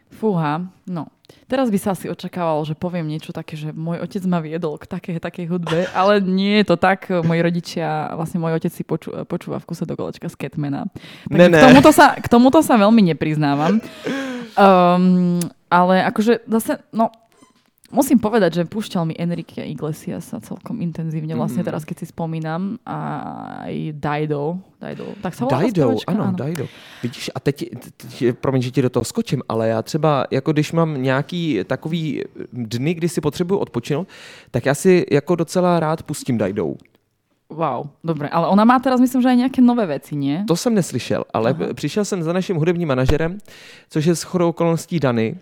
Fúha, 0.10 0.66
no. 0.90 1.08
Teraz 1.46 1.70
by 1.70 1.78
sa 1.78 1.94
asi 1.94 2.10
očakávalo, 2.10 2.66
že 2.66 2.74
poviem 2.74 3.06
niečo 3.06 3.30
také, 3.30 3.54
že 3.54 3.70
môj 3.70 4.02
otec 4.02 4.26
ma 4.26 4.42
viedol 4.42 4.82
k 4.82 4.90
takej, 4.90 5.22
takej 5.22 5.46
hudbe, 5.50 5.86
ale 5.94 6.22
nie 6.22 6.62
je 6.62 6.66
to 6.74 6.76
tak. 6.78 7.10
Moji 7.10 7.42
rodičia, 7.42 8.14
vlastne 8.18 8.42
môj 8.42 8.58
otec 8.58 8.74
si 8.74 8.82
poču, 8.82 9.14
počúva 9.30 9.62
v 9.62 9.68
kuse 9.70 9.86
do 9.86 9.94
kolečka 9.94 10.30
z 10.30 10.36
Catmana. 10.38 10.90
Ne, 11.30 11.50
ne. 11.50 11.62
K, 11.62 11.70
tomuto 11.70 11.90
sa, 11.94 12.18
k 12.18 12.26
tomuto 12.26 12.60
sa 12.66 12.78
veľmi 12.78 13.14
nepriznávam. 13.14 13.78
Um, 14.60 15.40
ale 15.72 16.04
akože 16.04 16.44
zase, 16.50 16.84
no, 16.92 17.14
musím 17.92 18.20
povedať, 18.20 18.62
že 18.62 18.64
púšťal 18.70 19.06
mi 19.06 19.16
Enrique 19.18 19.62
Iglesias 19.66 20.30
sa 20.30 20.38
celkom 20.40 20.82
intenzívne, 20.82 21.34
vlastne 21.36 21.62
Mhm. 21.62 21.68
teraz 21.68 21.82
keď 21.86 21.98
si 22.00 22.06
spomínam, 22.06 22.78
a 22.86 22.98
aj 23.66 23.76
Dido, 23.98 24.62
Dido, 24.78 25.06
tak 25.22 25.34
sa 25.34 25.46
Dajdo, 25.46 25.98
spevačka? 25.98 26.12
ano, 26.12 26.32
Dajdo. 26.38 26.66
Vidíš, 27.04 27.32
a 27.36 27.40
teď, 27.40 27.58
teď, 27.98 28.12
promiň, 28.42 28.62
že 28.62 28.72
ti 28.72 28.82
do 28.82 28.90
toho 28.90 29.04
skočím, 29.04 29.42
ale 29.50 29.68
já 29.68 29.82
třeba, 29.82 30.26
jako 30.32 30.52
když 30.52 30.72
mám 30.72 31.02
nějaký 31.02 31.60
takový 31.68 32.24
dny, 32.54 32.94
kdy 32.94 33.10
si 33.10 33.22
potřebuju 33.22 33.60
odpočinout, 33.60 34.08
tak 34.52 34.66
já 34.66 34.74
si 34.76 35.06
jako 35.12 35.36
docela 35.36 35.80
rád 35.80 36.04
pustím 36.04 36.38
Dajdou. 36.38 36.78
Wow, 37.50 37.90
dobre, 38.04 38.30
ale 38.30 38.48
ona 38.48 38.62
má 38.66 38.78
teraz 38.80 39.02
myslím, 39.02 39.26
že 39.26 39.30
aj 39.34 39.38
nejaké 39.42 39.58
nové 39.66 39.82
veci, 39.90 40.14
nie? 40.14 40.46
To 40.46 40.54
jsem 40.54 40.70
neslyšel, 40.70 41.26
ale 41.34 41.50
Aha. 41.58 41.74
přišel 41.74 42.06
jsem 42.06 42.22
za 42.24 42.30
naším 42.34 42.56
hudebním 42.62 42.88
manažerem, 42.88 43.38
což 43.90 44.06
je 44.06 44.14
shodou 44.14 44.50
okolností 44.54 45.00
Dany. 45.02 45.34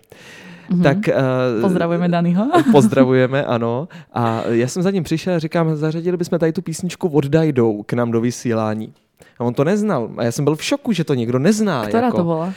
Mhm. 0.70 0.84
Tak, 0.84 0.98
uh, 0.98 1.62
Pozdravujeme 1.62 2.08
Danyho. 2.10 2.46
Pozdravujeme, 2.72 3.46
ano. 3.46 3.88
A 4.14 4.44
já 4.48 4.68
jsem 4.68 4.84
za 4.84 4.92
ním 4.92 5.04
přišel 5.04 5.36
a 5.36 5.40
říkám, 5.40 5.76
zařadili 5.76 6.18
bychom 6.18 6.40
tady 6.40 6.54
tu 6.54 6.62
písničku 6.62 7.08
od 7.08 7.26
Dajdou 7.26 7.84
k 7.84 7.94
nám 7.94 8.12
do 8.12 8.22
vysílání. 8.22 8.94
A 9.40 9.44
on 9.44 9.54
to 9.54 9.64
neznal. 9.64 10.10
A 10.18 10.24
já 10.24 10.32
jsem 10.32 10.46
byl 10.46 10.56
v 10.56 10.64
šoku, 10.64 10.94
že 10.94 11.04
to 11.04 11.14
někdo 11.14 11.40
nezná. 11.40 11.86
Ktorá 11.86 12.10
jako. 12.10 12.18
to 12.18 12.24
bola? 12.24 12.46
Uh, 12.46 12.54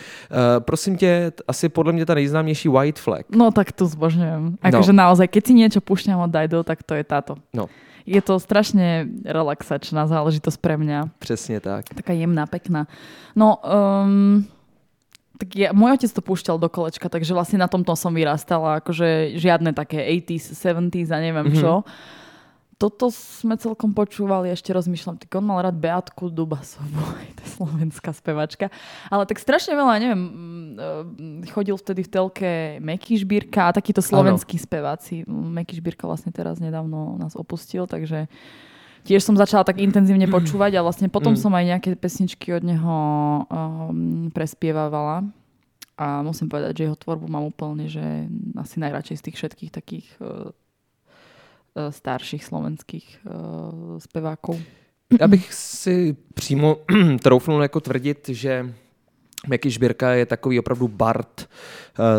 prosím 0.59 0.97
tě, 0.97 1.33
asi 1.49 1.69
podle 1.69 1.93
mě 1.93 2.07
ta 2.07 2.15
nejznámější 2.15 2.69
White 2.69 2.99
Flag. 2.99 3.25
No 3.37 3.51
tak 3.51 3.73
tu 3.73 3.87
zbožňujem. 3.87 4.57
Akože 4.63 4.93
naozaj, 4.93 5.29
keď 5.29 5.43
si 5.47 5.53
niečo 5.55 5.81
púšťam 5.85 6.25
od 6.25 6.33
Dido, 6.33 6.65
tak 6.65 6.81
to 6.83 6.97
je 6.97 7.05
táto. 7.05 7.37
No. 7.53 7.69
Je 8.09 8.21
to 8.25 8.41
strašne 8.41 9.13
relaxačná 9.29 10.09
záležitosť 10.09 10.57
pre 10.57 10.81
mňa. 10.81 11.13
Přesně 11.21 11.61
tak. 11.61 11.85
Taká 11.95 12.13
jemná, 12.13 12.47
pekná. 12.49 12.89
No, 13.37 13.61
um, 13.61 14.45
tak 15.51 15.59
ja, 15.59 15.75
môj 15.75 15.99
otec 15.99 16.15
to 16.15 16.23
púšťal 16.23 16.63
do 16.63 16.71
kolečka, 16.71 17.11
takže 17.11 17.35
vlastne 17.35 17.59
na 17.59 17.67
tomto 17.67 17.91
som 17.99 18.15
vyrastala, 18.15 18.79
akože 18.79 19.35
žiadne 19.35 19.75
také 19.75 19.99
80s, 20.07 20.55
70s 20.55 21.11
a 21.11 21.19
neviem 21.19 21.51
Mhm. 21.51 21.59
čo. 21.59 21.83
Toto 22.79 23.13
sme 23.13 23.61
celkom 23.61 23.93
počúvali, 23.93 24.49
ešte 24.49 24.73
rozmýšľam, 24.73 25.21
tak 25.21 25.29
on 25.37 25.45
mal 25.45 25.61
rád 25.61 25.77
Beatku 25.77 26.33
Dubasovú, 26.33 26.97
to 27.37 27.41
je 27.45 27.51
slovenská 27.59 28.15
spevačka. 28.15 28.73
Ale 29.13 29.29
tak 29.29 29.37
strašne 29.37 29.77
veľa, 29.77 30.01
neviem, 30.01 30.23
mm, 30.23 30.71
eh, 31.45 31.53
chodil 31.53 31.77
vtedy 31.77 32.07
v 32.07 32.13
telke 32.15 32.51
Meky 32.81 33.21
Žbírka 33.21 33.69
a 33.69 33.75
takíto 33.77 34.01
slovenskí 34.01 34.57
speváci. 34.57 35.29
Meky 35.29 35.77
Žbírka 35.77 36.09
vlastne 36.09 36.33
teraz 36.33 36.57
nedávno 36.57 37.21
nás 37.21 37.37
opustil, 37.37 37.85
takže 37.85 38.33
tiež 39.05 39.25
som 39.25 39.37
začala 39.37 39.65
tak 39.65 39.77
intenzívne 39.81 40.25
počúvať 40.29 40.77
a 40.77 40.85
vlastne 40.85 41.13
potom 41.13 41.37
Mm. 41.37 41.41
som 41.41 41.53
aj 41.53 41.65
nejaké 41.77 41.89
pesničky 41.97 42.53
od 42.57 42.65
neho 42.65 42.97
um, 43.45 44.33
prespievávala. 44.33 45.29
A 46.01 46.25
musím 46.25 46.49
povedať, 46.49 46.81
že 46.81 46.85
jeho 46.89 46.97
tvorbu 46.97 47.29
mám 47.29 47.45
úplne, 47.45 47.85
že 47.85 48.25
asi 48.57 48.81
najradšej 48.81 49.17
z 49.21 49.25
tých 49.29 49.37
všetkých 49.37 49.71
takých 49.71 50.09
uh, 50.25 50.49
starších 51.93 52.41
slovenských 52.41 53.07
uh, 53.29 54.01
spevákov. 54.01 54.57
Já 55.21 55.29
bych 55.29 55.55
si 55.55 56.17
přímo 56.35 56.77
troufnul 57.23 57.63
jako 57.63 57.81
tvrdit, 57.81 58.29
že 58.29 58.75
Meky 59.49 59.71
Žbírka 59.71 60.11
je 60.11 60.27
takový 60.27 60.59
opravdu 60.59 60.89
bard 60.89 61.49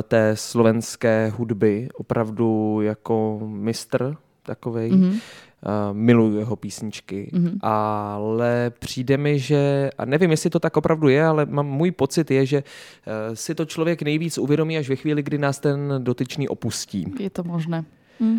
té 0.03 0.35
slovenské 0.35 1.33
hudby, 1.37 1.89
opravdu 1.93 2.79
jako 2.81 3.39
mistr 3.43 4.17
takovej. 4.43 4.91
Mhm. 4.91 5.19
Uh, 5.65 5.97
miluju 5.97 6.37
jeho 6.39 6.55
písničky, 6.55 7.29
Mhm. 7.33 7.57
ale 7.61 8.71
přijde 8.79 9.17
mi, 9.17 9.39
že, 9.39 9.89
a 9.97 10.05
nevím, 10.05 10.31
jestli 10.31 10.49
to 10.49 10.59
tak 10.59 10.77
opravdu 10.77 11.07
je, 11.07 11.25
ale 11.25 11.45
mám, 11.45 11.67
můj 11.67 11.91
pocit 11.91 12.31
je, 12.31 12.45
že 12.45 12.63
uh, 12.63 13.35
si 13.35 13.55
to 13.55 13.65
člověk 13.65 14.01
nejvíc 14.01 14.37
uvědomí 14.37 14.77
až 14.77 14.89
ve 14.89 14.95
chvíli, 14.95 15.23
kdy 15.23 15.37
nás 15.37 15.59
ten 15.59 15.93
dotyčný 15.97 16.49
opustí. 16.49 17.13
Je 17.19 17.29
to 17.29 17.43
možné. 17.43 17.85
Hm. 18.19 18.33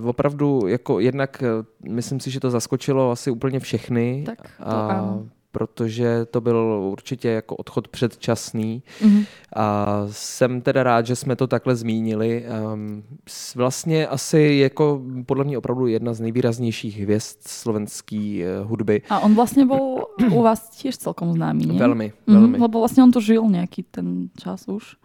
Uh, 0.00 0.08
opravdu, 0.08 0.66
jako 0.66 1.00
jednak, 1.00 1.42
eh, 1.42 1.64
myslím 1.88 2.20
si, 2.20 2.30
že 2.30 2.40
to 2.40 2.50
zaskočilo 2.50 3.10
asi 3.10 3.30
úplně 3.30 3.60
všechny, 3.60 4.22
Tak 4.26 4.38
to 4.58 4.64
a. 4.68 5.18
protože 5.52 6.24
to 6.30 6.40
byl 6.40 6.56
určitě 6.92 7.28
jako 7.28 7.56
odchod 7.56 7.88
předčasný. 7.88 8.82
Mhm. 9.04 9.24
A 9.56 9.86
jsem 10.10 10.60
teda 10.60 10.82
rád, 10.82 11.06
že 11.06 11.16
jsme 11.16 11.36
to 11.36 11.46
takhle 11.46 11.76
zmínili. 11.76 12.44
Um, 12.74 13.02
s- 13.28 13.54
vlastně 13.54 14.06
asi 14.06 14.58
jako 14.62 15.02
podle 15.26 15.44
mě 15.44 15.58
opravdu 15.58 15.86
jedna 15.86 16.12
z 16.14 16.20
nejvýraznějších 16.20 17.00
hvězd 17.00 17.36
slovenské 17.48 18.44
uh, 18.60 18.68
hudby. 18.70 19.02
A 19.10 19.20
on 19.20 19.34
vlastne 19.34 19.64
bol 19.66 20.04
u 20.30 20.42
vás 20.42 20.68
tiež 20.76 20.96
celkom 20.98 21.32
známy, 21.32 21.66
nie? 21.66 21.78
Velmi, 21.78 22.12
Mhm, 22.26 22.36
velmi. 22.38 22.56
lebo 22.58 22.80
vlastne 22.84 23.02
on 23.02 23.12
tu 23.12 23.20
žil 23.20 23.42
nejaký 23.48 23.82
ten 23.90 24.28
čas 24.36 24.68
už. 24.68 24.96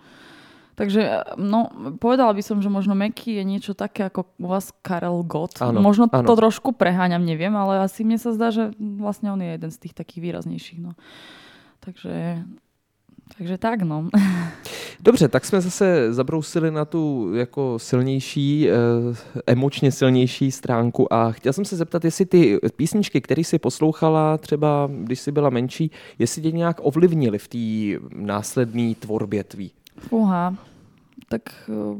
Takže, 0.73 1.21
no, 1.37 1.69
povedala 2.01 2.33
by 2.33 2.41
som, 2.41 2.57
že 2.57 2.69
možno 2.69 2.97
Meky 2.97 3.37
je 3.37 3.43
niečo 3.45 3.73
také 3.77 4.09
ako 4.09 4.25
u 4.41 4.47
vás 4.49 4.73
Karel 4.81 5.21
Gott. 5.21 5.61
Áno, 5.61 5.85
možno 5.85 6.09
áno. 6.09 6.25
to 6.25 6.33
trošku 6.33 6.73
preháňam, 6.73 7.21
neviem, 7.21 7.53
ale 7.53 7.85
asi 7.85 8.01
mne 8.01 8.17
sa 8.17 8.33
zdá, 8.33 8.49
že 8.49 8.73
vlastne 8.81 9.29
on 9.29 9.41
je 9.41 9.53
jeden 9.53 9.69
z 9.69 9.77
tých 9.77 9.93
takých 9.93 10.21
výraznejších. 10.25 10.81
No. 10.81 10.97
Takže, 11.85 12.41
takže 13.37 13.55
tak, 13.61 13.85
no. 13.85 14.09
Dobře, 15.05 15.27
tak 15.27 15.45
jsme 15.45 15.61
zase 15.61 16.13
zabrousili 16.13 16.71
na 16.71 16.85
tu 16.85 17.31
jako 17.35 17.79
silnější, 17.79 18.69
eh, 18.69 18.73
emočně 19.47 19.91
silnější 19.91 20.51
stránku 20.51 21.13
a 21.13 21.31
chtěl 21.31 21.53
jsem 21.53 21.65
se 21.65 21.75
zeptat, 21.75 22.05
jestli 22.05 22.25
ty 22.25 22.59
písničky, 22.75 23.21
které 23.21 23.41
jsi 23.41 23.59
poslouchala 23.59 24.37
třeba, 24.37 24.89
když 24.93 25.19
jsi 25.19 25.31
byla 25.31 25.49
menší, 25.49 25.91
jestli 26.19 26.41
tě 26.41 26.51
nějak 26.51 26.77
ovlivnily 26.81 27.37
v 27.37 27.47
té 27.47 28.05
následné 28.15 28.95
tvorbě 28.95 29.43
tvý. 29.43 29.71
Fúha, 29.97 30.57
tak 31.29 31.53
eh, 31.69 31.97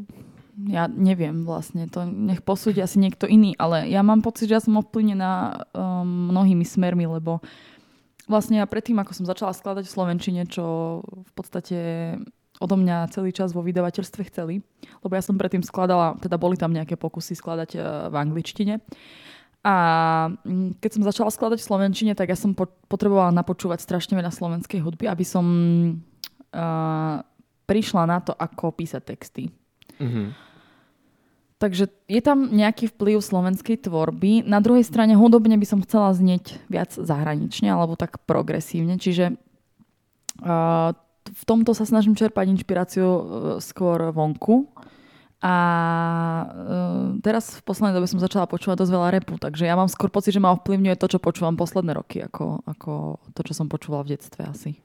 ja 0.70 0.86
neviem 0.86 1.44
vlastne, 1.44 1.90
to 1.90 2.06
nech 2.06 2.46
posúdi 2.46 2.78
asi 2.78 3.02
niekto 3.02 3.26
iný, 3.26 3.58
ale 3.58 3.90
ja 3.90 4.06
mám 4.06 4.22
pocit, 4.22 4.46
že 4.50 4.56
ja 4.58 4.62
som 4.62 4.78
ovplyvnená 4.78 5.66
um, 5.74 6.30
mnohými 6.30 6.62
smermi, 6.62 7.10
lebo 7.10 7.42
vlastne 8.30 8.62
ja 8.62 8.70
predtým, 8.70 9.02
ako 9.02 9.18
som 9.18 9.26
začala 9.26 9.58
skladať 9.58 9.90
v 9.90 9.96
Slovenčine, 9.98 10.42
čo 10.46 10.66
v 11.02 11.32
podstate 11.34 11.78
odo 12.62 12.76
mňa 12.78 13.10
celý 13.10 13.34
čas 13.34 13.50
vo 13.50 13.66
vydavateľstve 13.66 14.30
chceli, 14.30 14.62
lebo 15.02 15.14
ja 15.18 15.26
som 15.26 15.42
predtým 15.42 15.66
skladala, 15.66 16.22
teda 16.22 16.38
boli 16.38 16.54
tam 16.54 16.70
nejaké 16.70 17.02
pokusy 17.02 17.34
skladať 17.34 17.70
uh, 17.76 17.84
v 18.14 18.16
angličtine. 18.22 18.78
A 19.64 19.76
mm, 20.44 20.78
keď 20.84 20.90
som 20.92 21.08
začala 21.08 21.32
skladať 21.34 21.60
v 21.64 21.68
Slovenčine, 21.72 22.14
tak 22.14 22.30
ja 22.30 22.38
som 22.38 22.54
po- 22.54 22.70
potrebovala 22.92 23.34
napočúvať 23.34 23.82
strašne 23.82 24.14
veľa 24.20 24.30
slovenskej 24.30 24.86
hudby, 24.86 25.10
aby 25.10 25.26
som 25.26 25.46
uh, 26.54 27.26
prišla 27.66 28.04
na 28.08 28.20
to, 28.20 28.32
ako 28.36 28.76
písať 28.76 29.02
texty. 29.04 29.44
Mm-hmm. 30.00 30.28
Takže 31.64 31.88
je 32.12 32.20
tam 32.20 32.52
nejaký 32.52 32.92
vplyv 32.92 33.24
slovenskej 33.24 33.88
tvorby. 33.88 34.44
Na 34.44 34.60
druhej 34.60 34.84
strane 34.84 35.16
hudobne 35.16 35.56
by 35.56 35.64
som 35.64 35.80
chcela 35.80 36.12
znieť 36.12 36.60
viac 36.68 36.92
zahranične 36.92 37.72
alebo 37.72 37.96
tak 37.96 38.20
progresívne. 38.28 39.00
Čiže 39.00 39.40
uh, 40.44 40.92
v 41.24 41.44
tomto 41.48 41.72
sa 41.72 41.88
snažím 41.88 42.20
čerpať 42.20 42.52
inšpiráciu 42.52 43.08
uh, 43.08 43.22
skôr 43.64 44.12
vonku. 44.12 44.76
A 45.40 45.56
uh, 46.52 47.16
teraz 47.24 47.56
v 47.56 47.64
poslednej 47.64 47.96
dobe 47.96 48.12
som 48.12 48.20
začala 48.20 48.44
počúvať 48.44 48.84
dosť 48.84 48.92
veľa 48.96 49.10
repu, 49.16 49.40
takže 49.40 49.64
ja 49.64 49.80
mám 49.80 49.88
skôr 49.88 50.12
pocit, 50.12 50.36
že 50.36 50.44
ma 50.44 50.52
ovplyvňuje 50.56 51.00
to, 51.00 51.16
čo 51.16 51.24
počúvam 51.24 51.56
posledné 51.56 51.96
roky, 51.96 52.24
ako, 52.28 52.60
ako 52.68 53.24
to, 53.32 53.42
čo 53.44 53.56
som 53.56 53.72
počúvala 53.72 54.04
v 54.04 54.20
detstve 54.20 54.44
asi. 54.48 54.80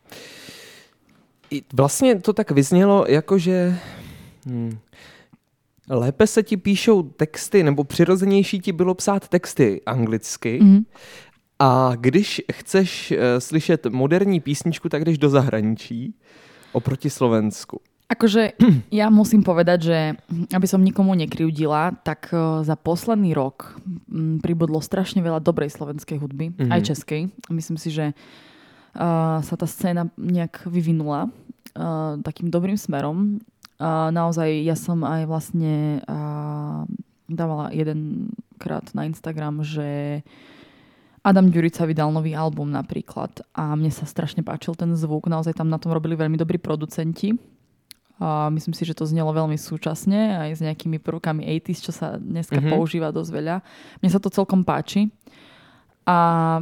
Vlastně 1.72 2.20
to 2.20 2.32
tak 2.32 2.50
vyznělo, 2.50 3.04
jakože... 3.08 3.78
Hmm 4.46 4.78
lépe 5.90 6.26
se 6.26 6.42
ti 6.42 6.56
píšou 6.56 7.02
texty, 7.02 7.62
nebo 7.62 7.84
přirozenější 7.84 8.60
ti 8.60 8.72
bylo 8.72 8.94
psát 8.94 9.28
texty 9.28 9.80
anglicky. 9.86 10.58
Mm. 10.62 10.84
A 11.58 11.92
když 11.96 12.42
chceš 12.52 13.10
uh, 13.10 13.18
slyšet 13.38 13.86
moderní 13.86 14.40
písničku, 14.40 14.88
tak 14.88 15.04
jdeš 15.04 15.18
do 15.18 15.28
zahraničí 15.28 16.14
oproti 16.72 17.10
Slovensku. 17.10 17.80
Akože 18.08 18.56
ja 18.88 19.12
musím 19.12 19.44
povedať, 19.44 19.78
že 19.92 19.98
aby 20.48 20.64
som 20.64 20.80
nikomu 20.80 21.12
nekryvdila, 21.12 21.92
tak 22.00 22.32
eh, 22.32 22.64
za 22.64 22.72
posledný 22.72 23.36
rok 23.36 23.76
mm, 24.08 24.40
pribudlo 24.40 24.80
strašne 24.80 25.20
veľa 25.20 25.44
dobrej 25.44 25.76
slovenskej 25.76 26.16
hudby, 26.16 26.48
mm-hmm. 26.48 26.72
aj 26.72 26.80
českej. 26.88 27.28
Myslím 27.52 27.76
si, 27.76 27.92
že 27.92 28.16
uh, 28.94 29.42
sa 29.42 29.54
tá 29.58 29.66
scéna 29.66 30.08
nejak 30.16 30.64
vyvinula 30.68 31.28
uh, 31.28 32.16
takým 32.22 32.48
dobrým 32.48 32.76
smerom. 32.76 33.42
A 33.78 34.10
naozaj 34.10 34.66
ja 34.66 34.74
som 34.74 35.06
aj 35.06 35.22
vlastne 35.30 36.02
a, 36.10 36.82
dávala 37.30 37.70
jedenkrát 37.70 38.82
na 38.90 39.06
Instagram, 39.06 39.62
že 39.62 40.20
Adam 41.22 41.46
Ďurica 41.46 41.86
vydal 41.86 42.10
nový 42.10 42.34
album 42.34 42.74
napríklad 42.74 43.30
a 43.54 43.78
mne 43.78 43.94
sa 43.94 44.02
strašne 44.02 44.42
páčil 44.42 44.74
ten 44.74 44.90
zvuk. 44.98 45.30
Naozaj 45.30 45.54
tam 45.54 45.70
na 45.70 45.78
tom 45.78 45.94
robili 45.94 46.18
veľmi 46.18 46.34
dobrí 46.34 46.58
producenti. 46.58 47.38
A 48.18 48.50
myslím 48.50 48.74
si, 48.74 48.82
že 48.82 48.98
to 48.98 49.06
znelo 49.06 49.30
veľmi 49.30 49.54
súčasne 49.54 50.42
aj 50.42 50.58
s 50.58 50.60
nejakými 50.66 50.98
prvkami 50.98 51.46
80s, 51.62 51.78
čo 51.78 51.94
sa 51.94 52.18
dneska 52.18 52.58
mm-hmm. 52.58 52.74
používa 52.74 53.14
dosť 53.14 53.30
veľa. 53.30 53.56
Mne 54.02 54.10
sa 54.10 54.18
to 54.18 54.26
celkom 54.26 54.66
páči. 54.66 55.06
A 56.02 56.58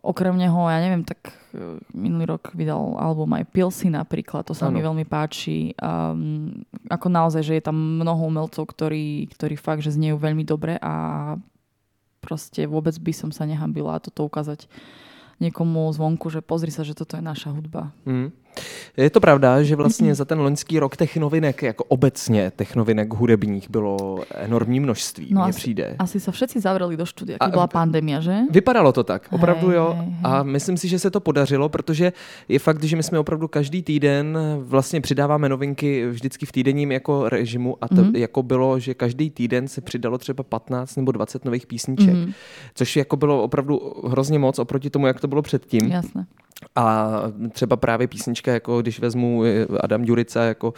okrem 0.00 0.32
neho, 0.40 0.72
ja 0.72 0.80
neviem, 0.80 1.04
tak 1.04 1.36
e, 1.52 1.76
minulý 1.92 2.32
rok 2.32 2.56
vydal 2.56 2.96
album 2.96 3.36
aj 3.36 3.44
Pilsy 3.52 3.92
napríklad, 3.92 4.48
to 4.48 4.56
sa 4.56 4.72
ano. 4.72 4.76
mi 4.76 4.80
veľmi 4.80 5.04
páči. 5.04 5.76
Um, 5.76 6.64
ako 6.88 7.12
naozaj, 7.12 7.42
že 7.44 7.54
je 7.60 7.64
tam 7.68 7.76
mnoho 7.76 8.32
umelcov, 8.32 8.64
ktorí, 8.72 9.28
ktorí 9.36 9.60
fakt, 9.60 9.84
že 9.84 9.92
zniejú 9.92 10.16
veľmi 10.16 10.48
dobre 10.48 10.80
a 10.80 11.36
proste 12.24 12.64
vôbec 12.64 12.96
by 12.96 13.12
som 13.12 13.30
sa 13.34 13.44
nehambila 13.44 14.00
toto 14.00 14.24
ukázať 14.24 14.64
niekomu 15.42 15.90
zvonku, 15.90 16.30
že 16.30 16.38
pozri 16.38 16.70
sa, 16.70 16.86
že 16.86 16.94
toto 16.94 17.18
je 17.18 17.24
naša 17.24 17.50
hudba. 17.50 17.90
Mm. 18.06 18.30
Je 18.96 19.10
to 19.10 19.20
pravda, 19.20 19.62
že 19.62 19.76
vlastně 19.76 20.14
za 20.14 20.24
ten 20.24 20.40
loňský 20.40 20.78
rok 20.78 20.96
těch 20.96 21.16
novinek, 21.16 21.62
jako 21.62 21.84
obecně 21.84 22.52
těch 22.56 22.76
novinek 22.76 23.14
hudebních 23.14 23.70
bylo 23.70 24.20
enormní 24.34 24.80
množství, 24.80 25.28
no 25.30 25.40
mně 25.40 25.50
asi, 25.50 25.56
přijde. 25.56 25.96
Asi 25.98 26.20
se 26.20 26.32
všetci 26.32 26.60
zavreli 26.60 26.96
do 26.96 27.06
studia, 27.06 27.38
když 27.40 27.50
byla 27.50 27.66
pandemia, 27.66 28.20
že? 28.20 28.38
Vypadalo 28.50 28.92
to 28.92 29.04
tak, 29.04 29.28
opravdu 29.30 29.68
hej, 29.68 29.76
jo. 29.76 29.94
Hej, 29.98 30.06
hej. 30.06 30.16
A 30.24 30.42
myslím 30.42 30.76
si, 30.76 30.88
že 30.88 30.98
se 30.98 31.10
to 31.10 31.20
podařilo, 31.20 31.68
protože 31.68 32.12
je 32.48 32.58
fakt, 32.58 32.84
že 32.84 32.96
my 32.96 33.02
jsme 33.02 33.18
opravdu 33.18 33.48
každý 33.48 33.82
týden 33.82 34.38
vlastně 34.58 35.00
přidáváme 35.00 35.48
novinky 35.48 36.06
vždycky 36.06 36.46
v 36.46 36.52
týdenním 36.52 36.92
jako 36.92 37.28
režimu 37.28 37.76
a 37.80 37.88
to 37.88 37.94
mm-hmm. 37.94 38.16
jako 38.16 38.42
bylo, 38.42 38.78
že 38.78 38.94
každý 38.94 39.30
týden 39.30 39.68
se 39.68 39.80
přidalo 39.80 40.18
třeba 40.18 40.42
15 40.42 40.96
nebo 40.96 41.12
20 41.12 41.44
nových 41.44 41.66
písniček, 41.66 42.14
mm-hmm. 42.14 42.32
což 42.74 42.96
jako 42.96 43.16
bylo 43.16 43.42
opravdu 43.42 43.94
hrozně 44.06 44.38
moc 44.38 44.58
oproti 44.58 44.90
tomu, 44.90 45.06
jak 45.06 45.20
to 45.20 45.28
bylo 45.28 45.42
předtím. 45.42 45.92
Jasné. 45.92 46.26
A 46.76 47.10
třeba 47.52 47.76
právě 47.76 48.06
písnička, 48.42 48.52
jako 48.52 48.82
když 48.82 49.00
vezmu 49.00 49.44
eh, 49.44 49.66
Adam 49.80 50.02
Ďurica, 50.02 50.44
jako, 50.44 50.74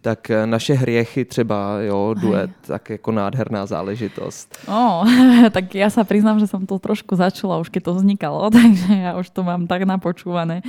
tak 0.00 0.30
eh, 0.30 0.46
naše 0.46 0.74
hriechy 0.74 1.24
třeba, 1.24 1.80
jo, 1.80 2.14
duet, 2.20 2.50
Aj. 2.50 2.66
tak 2.66 2.90
jako 2.90 3.12
nádherná 3.12 3.66
záležitost. 3.66 4.58
O, 4.68 5.04
tak 5.52 5.74
ja 5.74 5.90
sa 5.90 6.04
priznám, 6.04 6.40
že 6.40 6.48
som 6.48 6.66
to 6.66 6.78
trošku 6.78 7.16
začula 7.16 7.60
už 7.60 7.68
keď 7.68 7.82
to 7.84 7.92
vznikalo, 7.94 8.50
takže 8.56 8.92
ja 8.94 9.12
už 9.16 9.30
to 9.30 9.44
mám 9.44 9.66
tak 9.68 9.84
napočúvané. 9.84 10.62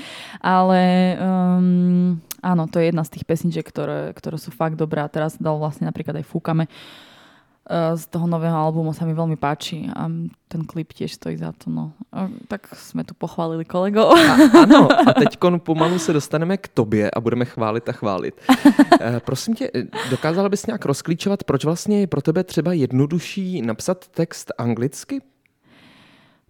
Ale 0.43 1.15
um, 1.17 2.19
áno, 2.43 2.67
to 2.67 2.79
je 2.79 2.91
jedna 2.91 3.03
z 3.03 3.13
tých 3.17 3.25
pesničiek, 3.25 3.65
ktoré, 3.65 4.11
ktoré 4.13 4.37
sú 4.37 4.51
fakt 4.51 4.75
dobré 4.75 5.01
a 5.01 5.09
teraz 5.09 5.39
dal 5.39 5.57
vlastne 5.57 5.87
napríklad 5.87 6.19
aj 6.19 6.27
Fúkame 6.27 6.67
Eh, 6.67 7.12
z 7.95 8.05
toho 8.11 8.27
nového 8.27 8.59
albumu 8.59 8.91
sa 8.91 9.07
mi 9.07 9.15
veľmi 9.15 9.39
páči 9.39 9.87
a 9.95 10.11
ten 10.51 10.67
klip 10.67 10.91
tiež 10.91 11.15
stojí 11.15 11.39
za 11.39 11.55
to. 11.55 11.71
No. 11.71 11.95
A 12.11 12.27
tak 12.51 12.67
jsme 12.75 13.03
tu 13.07 13.15
pochválili 13.15 13.63
kolegov. 13.65 14.11
A, 14.11 14.35
ano, 14.67 14.91
a 14.91 15.13
teď 15.13 15.39
pomalu 15.63 15.99
se 15.99 16.13
dostaneme 16.13 16.57
k 16.57 16.67
tobě 16.67 17.11
a 17.11 17.19
budeme 17.19 17.45
chválit 17.45 17.89
a 17.89 17.91
chválit. 17.91 18.35
E, 19.01 19.19
prosím 19.19 19.55
tě, 19.55 19.71
dokázala 20.09 20.49
bys 20.49 20.65
nějak 20.65 20.85
rozklíčovat, 20.85 21.43
proč 21.43 21.65
vlastně 21.65 21.99
je 21.99 22.07
pro 22.07 22.21
tebe 22.21 22.43
třeba 22.43 22.73
jednodušší 22.73 23.61
napsat 23.61 24.07
text 24.07 24.51
anglicky? 24.57 25.21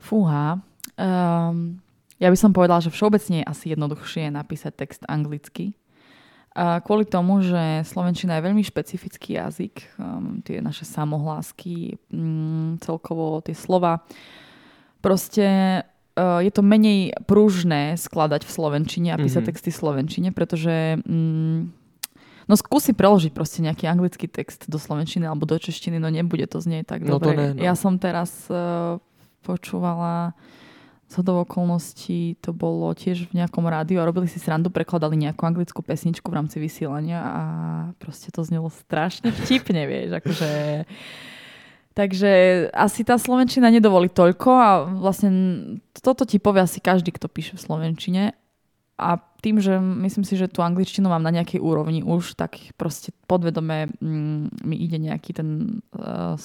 Fúha. 0.04 0.60
Um, 1.00 1.80
ja 2.20 2.28
by 2.28 2.38
som 2.38 2.52
povedala, 2.52 2.84
že 2.84 2.92
všeobecne 2.92 3.40
je 3.40 3.50
asi 3.50 3.66
jednoduchšie 3.72 4.32
napísať 4.36 4.74
text 4.76 5.02
anglicky. 5.08 5.74
Kvôli 6.54 7.10
tomu, 7.10 7.42
že 7.42 7.82
Slovenčina 7.82 8.38
je 8.38 8.46
veľmi 8.46 8.62
špecifický 8.62 9.42
jazyk, 9.42 9.98
um, 9.98 10.38
tie 10.46 10.62
naše 10.62 10.86
samohlásky, 10.86 11.98
um, 12.14 12.78
celkovo 12.78 13.42
tie 13.42 13.58
slova, 13.58 14.06
proste 15.02 15.82
uh, 15.82 16.40
je 16.46 16.54
to 16.54 16.62
menej 16.62 17.18
pružné 17.26 17.98
skladať 17.98 18.46
v 18.46 18.54
Slovenčine 18.54 19.10
a 19.10 19.18
písať 19.18 19.34
mm-hmm. 19.34 19.50
texty 19.50 19.70
v 19.74 19.80
Slovenčine, 19.82 20.30
pretože 20.30 21.02
um, 21.10 21.74
no 22.46 22.54
skúsi 22.54 22.94
preložiť 22.94 23.34
proste 23.34 23.66
nejaký 23.66 23.90
anglický 23.90 24.30
text 24.30 24.70
do 24.70 24.78
Slovenčiny 24.78 25.26
alebo 25.26 25.50
do 25.50 25.58
češtiny, 25.58 25.98
no 25.98 26.14
nebude 26.14 26.46
to 26.46 26.62
znieť 26.62 26.86
tak 26.86 27.02
no 27.02 27.18
dobre. 27.18 27.34
Ne, 27.34 27.48
no. 27.58 27.62
Ja 27.66 27.74
som 27.74 27.98
teraz 27.98 28.46
uh, 28.54 29.02
počúvala 29.42 30.38
zhodou 31.14 31.46
okolností 31.46 32.42
to 32.42 32.50
bolo 32.50 32.90
tiež 32.98 33.30
v 33.30 33.38
nejakom 33.38 33.62
rádiu 33.70 34.02
a 34.02 34.10
robili 34.10 34.26
si 34.26 34.42
srandu, 34.42 34.74
prekladali 34.74 35.14
nejakú 35.14 35.46
anglickú 35.46 35.86
pesničku 35.86 36.26
v 36.26 36.38
rámci 36.42 36.58
vysielania 36.58 37.22
a 37.22 37.44
proste 38.02 38.34
to 38.34 38.42
znelo 38.42 38.74
strašne 38.74 39.30
vtipne, 39.30 39.86
vieš, 39.92 40.18
akože... 40.18 40.50
Takže 41.94 42.32
asi 42.74 43.06
tá 43.06 43.22
Slovenčina 43.22 43.70
nedovolí 43.70 44.10
toľko 44.10 44.50
a 44.50 44.70
vlastne 44.98 45.30
toto 45.94 46.26
ti 46.26 46.42
povie 46.42 46.66
asi 46.66 46.82
každý, 46.82 47.14
kto 47.14 47.30
píše 47.30 47.54
v 47.54 47.62
Slovenčine. 47.70 48.24
A 48.98 49.22
tým, 49.44 49.60
že 49.60 49.76
myslím 49.78 50.24
si, 50.24 50.40
že 50.40 50.48
tú 50.48 50.64
angličtinu 50.64 51.12
mám 51.12 51.20
na 51.20 51.34
nejakej 51.34 51.60
úrovni 51.60 52.06
už, 52.06 52.40
tak 52.40 52.56
proste 52.80 53.12
podvedome 53.28 53.92
mm, 54.00 54.64
mi 54.64 54.76
ide 54.80 54.96
nejaký 55.02 55.36
ten 55.36 55.82
uh, 55.98 56.40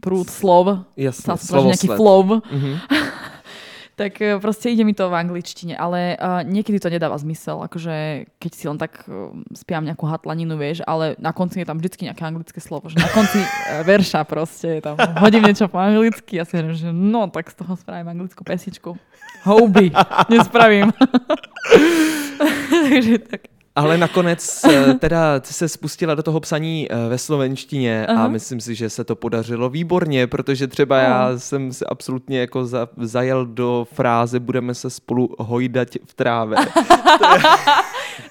prúd 0.00 0.26
slov. 0.32 0.88
Jasne, 0.96 1.36
slovo 1.36 1.68
nejaký 1.68 1.88
flow. 1.92 2.40
Mm-hmm. 2.40 2.74
tak 3.96 4.18
e, 4.20 4.40
proste 4.40 4.72
ide 4.72 4.84
mi 4.84 4.96
to 4.96 5.08
v 5.08 5.14
angličtine, 5.14 5.76
ale 5.76 6.16
uh, 6.16 6.40
niekedy 6.42 6.80
to 6.80 6.88
nedáva 6.88 7.20
zmysel, 7.20 7.60
akože 7.66 8.26
keď 8.40 8.52
si 8.52 8.64
len 8.66 8.78
tak 8.80 9.04
uh, 9.06 9.30
spiam 9.52 9.84
nejakú 9.84 10.08
hatlaninu, 10.08 10.56
vieš, 10.56 10.80
ale 10.88 11.14
na 11.20 11.30
konci 11.36 11.60
je 11.60 11.68
tam 11.68 11.76
vždy 11.76 12.08
nejaké 12.08 12.24
anglické 12.24 12.58
slovo, 12.58 12.88
že 12.88 12.96
na 12.96 13.08
konci 13.12 13.38
uh, 13.40 13.84
verša 13.90 14.24
proste 14.24 14.80
tam 14.80 14.96
hodím 15.20 15.44
niečo 15.44 15.68
po 15.68 15.76
anglicky 15.76 16.40
a 16.40 16.48
si 16.48 16.56
hovorím, 16.56 16.76
že 16.76 16.90
no, 16.90 17.28
tak 17.28 17.52
z 17.52 17.60
toho 17.60 17.76
spravím 17.76 18.12
anglickú 18.16 18.40
pesničku. 18.42 18.96
Houby, 19.44 19.92
nespravím. 20.30 20.94
Takže 22.90 23.18
tak. 23.18 23.51
Ale 23.74 23.98
nakonec 23.98 24.64
eh, 24.64 24.94
teda 24.94 25.40
se 25.44 25.68
spustila 25.68 26.14
do 26.14 26.22
toho 26.22 26.40
psaní 26.40 26.88
eh, 26.90 27.08
ve 27.08 27.18
slovenštině 27.18 28.06
Aha. 28.06 28.24
a 28.24 28.28
myslím 28.28 28.60
si, 28.60 28.74
že 28.74 28.90
se 28.90 29.04
to 29.04 29.16
podařilo 29.16 29.70
výborně, 29.70 30.26
protože 30.26 30.66
třeba 30.66 30.96
Aha. 30.96 31.06
já 31.06 31.38
jsem 31.38 31.72
se 31.72 31.84
absolutně 31.84 32.40
jako 32.40 32.64
za, 32.64 32.88
zajel 32.96 33.46
do 33.46 33.86
fráze 33.92 34.40
budeme 34.40 34.74
se 34.74 34.90
spolu 34.90 35.34
hojdat 35.38 35.88
v 36.06 36.14
tráve. 36.14 36.56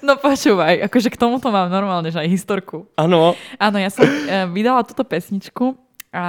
No 0.02 0.14
počúvaj, 0.18 0.82
akože 0.86 1.10
k 1.10 1.18
tomuto 1.18 1.50
mám 1.50 1.70
normálne, 1.70 2.10
že 2.10 2.18
aj 2.18 2.30
historku. 2.30 2.86
Ano. 2.98 3.34
Áno, 3.58 3.78
ja 3.82 3.90
som 3.90 4.06
uh, 4.06 4.46
vydala 4.50 4.86
túto 4.86 5.02
pesničku 5.02 5.74
a 6.12 6.26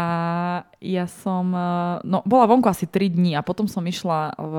ja 0.79 1.05
som, 1.11 1.51
no 2.07 2.23
bola 2.23 2.47
vonku 2.47 2.71
asi 2.71 2.87
3 2.87 3.13
dní 3.13 3.35
a 3.35 3.43
potom 3.43 3.67
som 3.67 3.83
išla 3.83 4.31
v, 4.39 4.55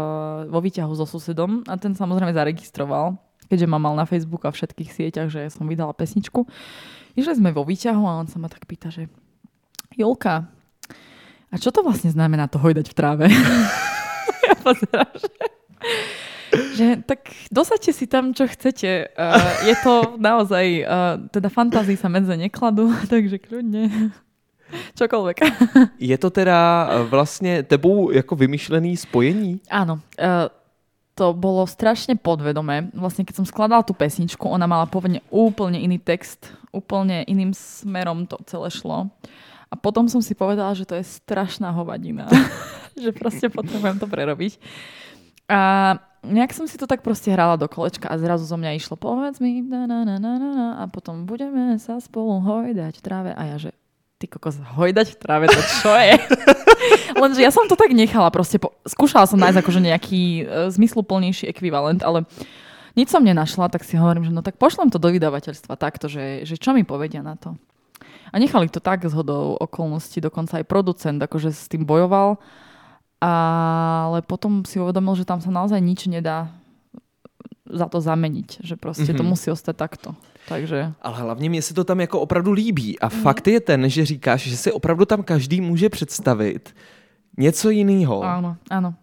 vo 0.52 0.58
výťahu 0.60 0.92
so 0.92 1.08
susedom 1.08 1.64
a 1.64 1.80
ten 1.80 1.96
samozrejme 1.96 2.36
zaregistroval, 2.36 3.16
keďže 3.48 3.70
ma 3.70 3.78
mal 3.78 3.94
na 3.94 4.08
Facebooku 4.08 4.46
a 4.48 4.54
všetkých 4.54 4.90
sieťach, 4.90 5.28
že 5.28 5.48
som 5.52 5.68
vydala 5.68 5.96
pesničku. 5.96 6.46
Išli 7.14 7.38
sme 7.38 7.54
vo 7.54 7.62
výťahu 7.62 8.02
a 8.04 8.18
on 8.18 8.26
sa 8.26 8.42
ma 8.42 8.50
tak 8.50 8.66
pýta, 8.66 8.90
že 8.90 9.06
Jolka, 9.94 10.50
a 11.50 11.54
čo 11.54 11.70
to 11.70 11.86
vlastne 11.86 12.10
znamená 12.10 12.50
to 12.50 12.58
hojdať 12.58 12.90
v 12.90 12.96
tráve? 12.98 13.24
ja 14.50 14.54
pozerám, 14.58 15.12
že 15.14 15.30
že 16.74 17.02
tak 17.02 17.34
dosaďte 17.50 17.92
si 17.94 18.06
tam, 18.06 18.30
čo 18.30 18.46
chcete. 18.46 19.10
Uh, 19.14 19.66
je 19.66 19.74
to 19.82 20.18
naozaj, 20.18 20.66
uh, 20.86 21.18
teda 21.30 21.50
fantázii 21.50 21.98
sa 21.98 22.06
medze 22.06 22.34
nekladú, 22.34 22.90
takže 23.12 23.42
kľudne. 23.42 24.14
Čokoľvek. 24.98 25.36
Je 26.02 26.16
to 26.18 26.28
teda 26.34 26.58
vlastne 27.06 27.62
tebou 27.62 28.10
jako 28.10 28.34
vymyšlený 28.34 28.96
spojení? 28.96 29.62
Áno. 29.70 30.02
Uh, 30.18 30.50
to 31.14 31.30
bolo 31.30 31.62
strašne 31.66 32.18
podvedomé. 32.18 32.90
Vlastne 32.90 33.22
keď 33.22 33.42
som 33.42 33.46
skladala 33.46 33.86
tú 33.86 33.94
pesničku, 33.94 34.42
ona 34.46 34.66
mala 34.66 34.90
povedne 34.90 35.22
úplne 35.30 35.78
iný 35.78 36.02
text, 36.02 36.50
úplne 36.74 37.22
iným 37.30 37.54
smerom 37.54 38.26
to 38.26 38.38
celé 38.50 38.68
šlo. 38.70 39.10
A 39.70 39.74
potom 39.78 40.06
som 40.10 40.22
si 40.22 40.34
povedala, 40.34 40.74
že 40.74 40.86
to 40.86 40.98
je 40.98 41.06
strašná 41.06 41.70
hovadina. 41.70 42.26
že 43.02 43.10
proste 43.14 43.50
potrebujem 43.50 43.98
to 43.98 44.06
prerobiť. 44.06 44.58
A 45.50 45.94
nejak 46.24 46.56
som 46.56 46.64
si 46.64 46.80
to 46.80 46.88
tak 46.88 47.04
proste 47.04 47.28
hrala 47.28 47.60
do 47.60 47.68
kolečka 47.68 48.08
a 48.08 48.16
zrazu 48.16 48.48
zo 48.48 48.56
mňa 48.56 48.80
išlo 48.80 48.96
povedz 48.96 49.44
mi 49.44 49.60
na, 49.60 49.84
na, 49.84 50.08
na, 50.08 50.16
na, 50.16 50.32
na, 50.40 50.68
a 50.80 50.88
potom 50.88 51.28
budeme 51.28 51.76
sa 51.76 52.00
spolu 52.00 52.40
hojdať 52.40 52.96
v 52.96 53.04
tráve 53.04 53.30
a 53.36 53.42
ja 53.54 53.56
že 53.60 53.70
ty 54.24 54.26
kokos, 54.32 54.56
hojdať 54.56 55.12
v 55.12 55.18
tráve, 55.20 55.44
to 55.52 55.60
čo 55.60 55.92
je? 55.92 56.16
Lenže 57.20 57.44
ja 57.44 57.52
som 57.52 57.68
to 57.68 57.76
tak 57.76 57.92
nechala 57.92 58.32
proste, 58.32 58.56
po... 58.56 58.72
skúšala 58.88 59.28
som 59.28 59.36
nájsť 59.36 59.60
akože 59.60 59.80
nejaký 59.84 60.22
uh, 60.24 60.42
zmysluplnejší 60.72 61.44
ekvivalent, 61.52 62.00
ale 62.00 62.24
nič 62.96 63.12
som 63.12 63.20
nenašla, 63.20 63.68
tak 63.68 63.84
si 63.84 64.00
hovorím, 64.00 64.24
že 64.24 64.32
no 64.32 64.40
tak 64.40 64.56
pošlem 64.56 64.88
to 64.88 64.96
do 64.96 65.12
vydavateľstva 65.12 65.76
takto, 65.76 66.08
že, 66.08 66.48
že 66.48 66.56
čo 66.56 66.72
mi 66.72 66.88
povedia 66.88 67.20
na 67.20 67.36
to. 67.36 67.52
A 68.32 68.40
nechali 68.40 68.72
to 68.72 68.80
tak 68.80 69.04
zhodou 69.04 69.60
okolností, 69.60 70.24
dokonca 70.24 70.58
aj 70.58 70.66
producent 70.66 71.20
akože 71.20 71.52
s 71.52 71.68
tým 71.68 71.84
bojoval 71.84 72.40
ale 73.24 74.20
potom 74.20 74.68
si 74.68 74.76
uvedomil, 74.76 75.16
že 75.16 75.24
tam 75.24 75.40
sa 75.40 75.48
naozaj 75.48 75.80
nič 75.80 76.04
nedá 76.12 76.52
za 77.64 77.88
to 77.88 77.98
zameniť, 78.04 78.60
že 78.60 78.76
proste 78.76 79.08
mm-hmm. 79.08 79.18
to 79.18 79.24
mhm. 79.24 79.30
musí 79.32 79.48
ostať 79.48 79.74
takto. 79.74 80.08
Takže... 80.48 80.92
Ale 81.02 81.18
hlavně 81.18 81.50
mě 81.50 81.62
se 81.62 81.74
to 81.74 81.84
tam 81.84 82.00
jako 82.00 82.20
opravdu 82.20 82.52
líbí. 82.52 82.98
A 82.98 83.06
mm. 83.06 83.22
fakt 83.22 83.46
je 83.48 83.60
ten, 83.60 83.88
že 83.88 84.06
říkáš, 84.06 84.42
že 84.42 84.56
si 84.56 84.72
opravdu 84.72 85.04
tam 85.04 85.22
každý 85.22 85.60
může 85.60 85.88
představit 85.88 86.74
něco 87.38 87.70
jiného. 87.70 88.22
Ano, 88.22 88.56
ano. 88.70 88.94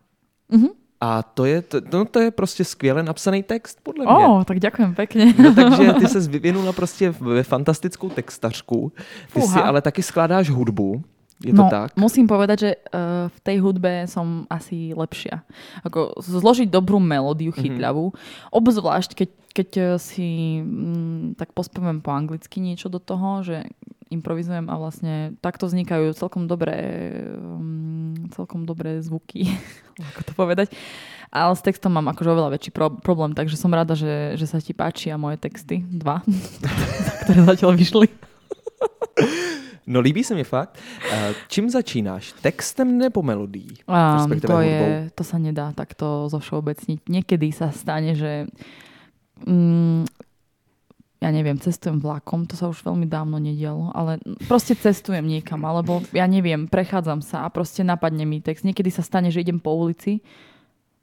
Mhm. 0.50 0.68
A 1.04 1.24
to 1.24 1.46
je, 1.46 1.62
to, 1.62 1.82
no, 1.94 2.06
to 2.06 2.20
je 2.20 2.32
prostě 2.32 2.66
skvěle 2.66 3.04
napsaný 3.04 3.44
text, 3.44 3.80
podle 3.84 4.06
mě. 4.06 4.28
O, 4.28 4.44
tak 4.46 4.60
ďakujem 4.60 4.96
pekne. 4.96 5.34
No, 5.44 5.56
takže 5.56 5.94
ty 6.00 6.08
se 6.08 6.20
vyvinula 6.20 6.74
prostě 6.74 7.10
ve 7.10 7.44
fantastickou 7.44 8.10
textařku. 8.10 8.92
Ty 9.34 9.42
Fúha. 9.42 9.54
si 9.54 9.60
ale 9.60 9.82
taky 9.82 10.04
skládáš 10.04 10.50
hudbu. 10.50 11.04
Je 11.42 11.54
to 11.58 11.66
no, 11.66 11.74
tak? 11.74 11.98
musím 11.98 12.30
povedať, 12.30 12.58
že 12.62 12.72
uh, 12.94 13.28
v 13.34 13.40
tej 13.42 13.58
hudbe 13.66 14.06
som 14.06 14.46
asi 14.46 14.94
lepšia. 14.94 15.42
Ako 15.82 16.22
zložiť 16.22 16.70
dobrú 16.70 17.02
melódiu 17.02 17.50
mhm. 17.50 17.58
chytľavú, 17.58 18.14
mm-hmm. 18.14 18.54
obzvlášť 18.54 19.12
keď, 19.18 19.30
keď 19.52 19.70
eh, 19.78 19.88
si 19.98 20.30
mm, 20.62 21.42
tak 21.42 21.58
pospeviem 21.58 22.00
po 22.00 22.14
anglicky 22.14 22.62
niečo 22.62 22.88
do 22.88 23.02
toho, 23.02 23.42
že 23.42 23.66
improvizujem 24.12 24.68
a 24.68 24.76
vlastne 24.76 25.40
takto 25.40 25.72
vznikajú 25.72 26.12
celkom 26.12 26.44
dobré, 26.46 26.76
um, 27.40 28.12
celkom 28.36 28.68
dobré 28.68 29.00
zvuky, 29.00 29.48
ako 30.14 30.22
to 30.28 30.32
povedať. 30.36 30.68
Ale 31.32 31.56
s 31.56 31.64
textom 31.64 31.96
mám 31.96 32.12
akože 32.12 32.28
oveľa 32.28 32.60
väčší 32.60 32.76
pro- 32.76 33.00
problém, 33.00 33.32
takže 33.32 33.56
som 33.56 33.72
rada, 33.72 33.96
že, 33.96 34.36
že 34.36 34.46
sa 34.52 34.60
ti 34.60 34.76
páčia 34.76 35.16
moje 35.16 35.40
texty. 35.40 35.88
Dva, 35.88 36.20
ktoré 37.24 37.48
zatiaľ 37.48 37.72
vyšli. 37.80 38.12
No 39.88 40.00
líbí 40.00 40.24
se 40.24 40.36
mi 40.36 40.44
fakt. 40.44 40.78
Čím 41.48 41.70
začínáš? 41.70 42.34
Textem 42.42 42.98
nebo 42.98 43.22
melodií? 43.22 43.82
Um, 43.88 44.40
to, 44.40 44.62
je, 44.62 45.10
to 45.16 45.24
sa 45.24 45.38
nedá 45.42 45.74
takto 45.74 46.30
zo 46.30 46.40
všeobecniť. 46.40 47.00
Niekedy 47.10 47.50
sa 47.50 47.74
stane, 47.74 48.14
že 48.14 48.46
mm, 49.48 50.06
ja 51.22 51.30
neviem, 51.30 51.58
cestujem 51.62 52.02
vlakom, 52.02 52.50
to 52.50 52.58
sa 52.58 52.66
už 52.66 52.82
veľmi 52.82 53.06
dávno 53.06 53.38
nedialo, 53.38 53.94
ale 53.94 54.18
proste 54.50 54.74
cestujem 54.74 55.22
niekam, 55.22 55.62
alebo 55.70 56.02
ja 56.18 56.26
neviem, 56.26 56.66
prechádzam 56.66 57.22
sa 57.22 57.46
a 57.46 57.54
proste 57.54 57.86
napadne 57.86 58.26
mi 58.26 58.42
text. 58.42 58.66
Niekedy 58.66 58.90
sa 58.90 59.06
stane, 59.06 59.30
že 59.30 59.46
idem 59.46 59.62
po 59.62 59.78
ulici 59.78 60.26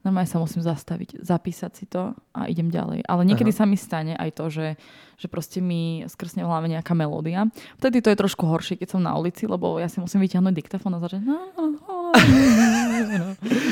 normálne 0.09 0.24
sa 0.24 0.40
musím 0.40 0.64
zastaviť, 0.64 1.20
zapísať 1.20 1.72
si 1.76 1.84
to 1.84 2.16
a 2.32 2.48
idem 2.48 2.72
ďalej. 2.72 3.04
Ale 3.04 3.28
niekedy 3.28 3.52
Aha. 3.52 3.59
sa 3.61 3.64
mi 3.68 3.76
stane 3.76 4.16
aj 4.16 4.30
to, 4.32 4.48
že, 4.48 4.80
že 5.20 5.28
proste 5.28 5.61
mi 5.61 6.09
skrsne 6.09 6.42
v 6.42 6.48
hlave 6.48 6.72
nejaká 6.72 6.96
melódia. 6.96 7.44
Vtedy 7.76 8.00
to 8.00 8.09
je 8.09 8.16
trošku 8.16 8.48
horšie, 8.48 8.80
keď 8.80 8.96
som 8.96 9.04
na 9.04 9.12
ulici, 9.12 9.44
lebo 9.44 9.76
ja 9.76 9.92
si 9.92 10.00
musím 10.00 10.24
vyťahnuť 10.24 10.54
diktafón 10.56 10.96
a 10.96 11.04
začať 11.04 11.20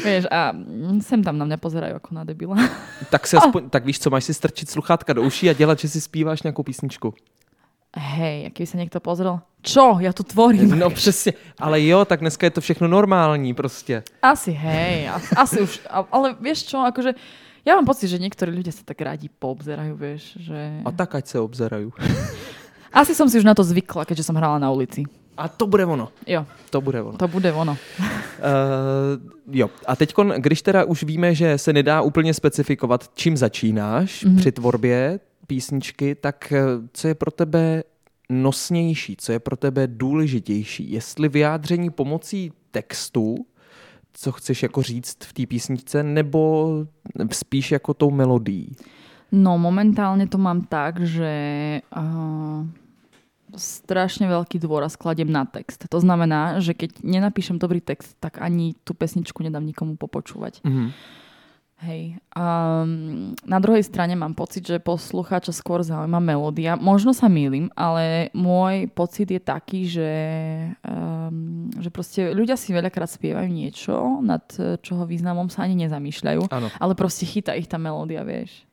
Vieš, 0.05 0.29
a 0.29 0.53
sem 1.01 1.25
tam 1.25 1.41
na 1.41 1.49
mňa 1.49 1.57
pozerajú 1.57 1.97
ako 1.97 2.11
na 2.13 2.23
debila. 2.29 2.61
Tak, 3.09 3.25
si 3.25 3.35
aspoň, 3.41 3.73
tak 3.73 3.89
víš 3.89 4.05
co, 4.05 4.13
máš 4.13 4.29
si 4.29 4.37
strčiť 4.37 4.69
sluchátka 4.69 5.17
do 5.17 5.25
uší 5.25 5.49
a 5.51 5.57
dělat, 5.57 5.81
že 5.81 5.89
si 5.89 6.05
zpíváš 6.05 6.45
nejakú 6.45 6.61
písničku 6.61 7.17
hej, 7.97 8.53
keby 8.53 8.67
sa 8.67 8.77
niekto 8.79 9.01
pozrel, 9.01 9.41
čo, 9.67 9.99
ja 9.99 10.13
tu 10.13 10.23
tvorím. 10.23 10.79
No 10.79 10.91
přesně, 10.91 11.33
ale 11.59 11.83
jo, 11.83 12.05
tak 12.05 12.21
dneska 12.21 12.47
je 12.47 12.51
to 12.51 12.61
všechno 12.61 12.89
normální 12.89 13.55
prostě. 13.55 14.03
Asi 14.23 14.53
hej, 14.53 15.11
asi, 15.37 15.61
už, 15.61 15.81
ale 16.13 16.37
vieš 16.41 16.63
čo, 16.71 16.79
akože 16.87 17.15
ja 17.67 17.75
mám 17.75 17.83
pocit, 17.83 18.07
že 18.07 18.23
niektorí 18.23 18.55
ľudia 18.55 18.71
sa 18.71 18.87
tak 18.87 19.03
rádi 19.03 19.27
poobzerajú, 19.27 19.99
vieš, 19.99 20.39
že... 20.39 20.87
A 20.87 20.91
tak 20.95 21.19
ať 21.19 21.35
sa 21.35 21.39
obzerajú. 21.43 21.91
Asi 22.95 23.11
som 23.11 23.27
si 23.27 23.43
už 23.43 23.45
na 23.45 23.59
to 23.59 23.67
zvykla, 23.67 24.07
keďže 24.07 24.23
som 24.23 24.39
hrala 24.39 24.63
na 24.63 24.71
ulici. 24.71 25.03
A 25.37 25.51
to 25.51 25.67
bude 25.67 25.83
ono. 25.85 26.09
Jo. 26.27 26.47
To 26.71 26.81
bude 26.81 27.03
ono. 27.03 27.19
To 27.19 27.29
bude 27.29 27.53
ono. 27.53 27.75
uh, 27.75 29.19
jo. 29.51 29.67
A 29.87 29.97
teď, 29.97 30.15
když 30.39 30.63
teda 30.63 30.85
už 30.85 31.03
víme, 31.03 31.35
že 31.35 31.59
se 31.59 31.73
nedá 31.73 32.01
úplně 32.01 32.35
specifikovat, 32.35 33.11
čím 33.15 33.37
začínáš 33.37 34.25
mm-hmm. 34.25 34.37
při 34.37 34.53
tvorbě 34.53 35.21
písničky, 35.47 36.15
tak 36.15 36.53
eh, 36.53 36.63
co 36.93 37.09
je 37.09 37.15
pro 37.15 37.31
tebe 37.31 37.83
nosnější, 38.31 39.17
co 39.17 39.33
je 39.33 39.39
pro 39.39 39.57
tebe 39.57 39.87
důležitější? 39.87 40.91
Jestli 40.91 41.29
vyjádření 41.29 41.91
pomocí 41.91 42.53
textu, 42.71 43.47
co 44.13 44.33
chceš 44.33 44.63
jako 44.63 44.83
říct 44.83 45.25
v 45.25 45.33
té 45.33 45.47
písničce, 45.47 46.03
nebo 46.03 46.71
spíš 47.33 47.73
jako 47.73 47.95
tou 47.95 48.11
melodií? 48.11 48.77
No 49.33 49.59
momentálne 49.59 50.31
to 50.31 50.39
mám 50.39 50.71
tak, 50.71 51.03
že 51.03 51.35
uh, 51.83 52.63
strašne 53.59 54.31
veľký 54.31 54.63
dôraz 54.63 54.95
kladiem 54.95 55.27
na 55.27 55.43
text. 55.43 55.83
To 55.91 55.99
znamená, 55.99 56.63
že 56.63 56.79
keď 56.79 57.03
nenapíšem 57.03 57.59
dobrý 57.59 57.83
text, 57.83 58.15
tak 58.23 58.39
ani 58.39 58.79
tú 58.87 58.95
pesničku 58.95 59.43
nedám 59.43 59.67
nikomu 59.67 59.99
popočúvať. 59.99 60.63
Mm-hmm. 60.63 60.89
Hej. 61.77 62.17
Um, 62.33 63.37
na 63.45 63.61
druhej 63.61 63.85
strane 63.85 64.17
mám 64.17 64.33
pocit, 64.33 64.65
že 64.65 64.81
poslucháča 64.81 65.53
skôr 65.53 65.85
zaujíma 65.85 66.25
melódia. 66.25 66.73
Možno 66.73 67.13
sa 67.13 67.29
mýlim, 67.29 67.69
ale 67.77 68.33
môj 68.33 68.89
pocit 68.97 69.29
je 69.29 69.37
taký, 69.37 69.85
že, 69.85 70.13
um, 70.81 71.69
že 71.77 71.93
proste 71.93 72.33
ľudia 72.33 72.57
si 72.57 72.73
veľakrát 72.73 73.13
spievajú 73.13 73.49
niečo, 73.53 74.25
nad 74.25 74.49
čoho 74.81 75.05
významom 75.05 75.53
sa 75.53 75.69
ani 75.69 75.85
nezamýšľajú, 75.85 76.49
ano. 76.49 76.73
ale 76.81 76.93
proste 76.97 77.29
chytá 77.29 77.53
ich 77.53 77.69
tá 77.69 77.77
melódia, 77.77 78.25
vieš. 78.25 78.65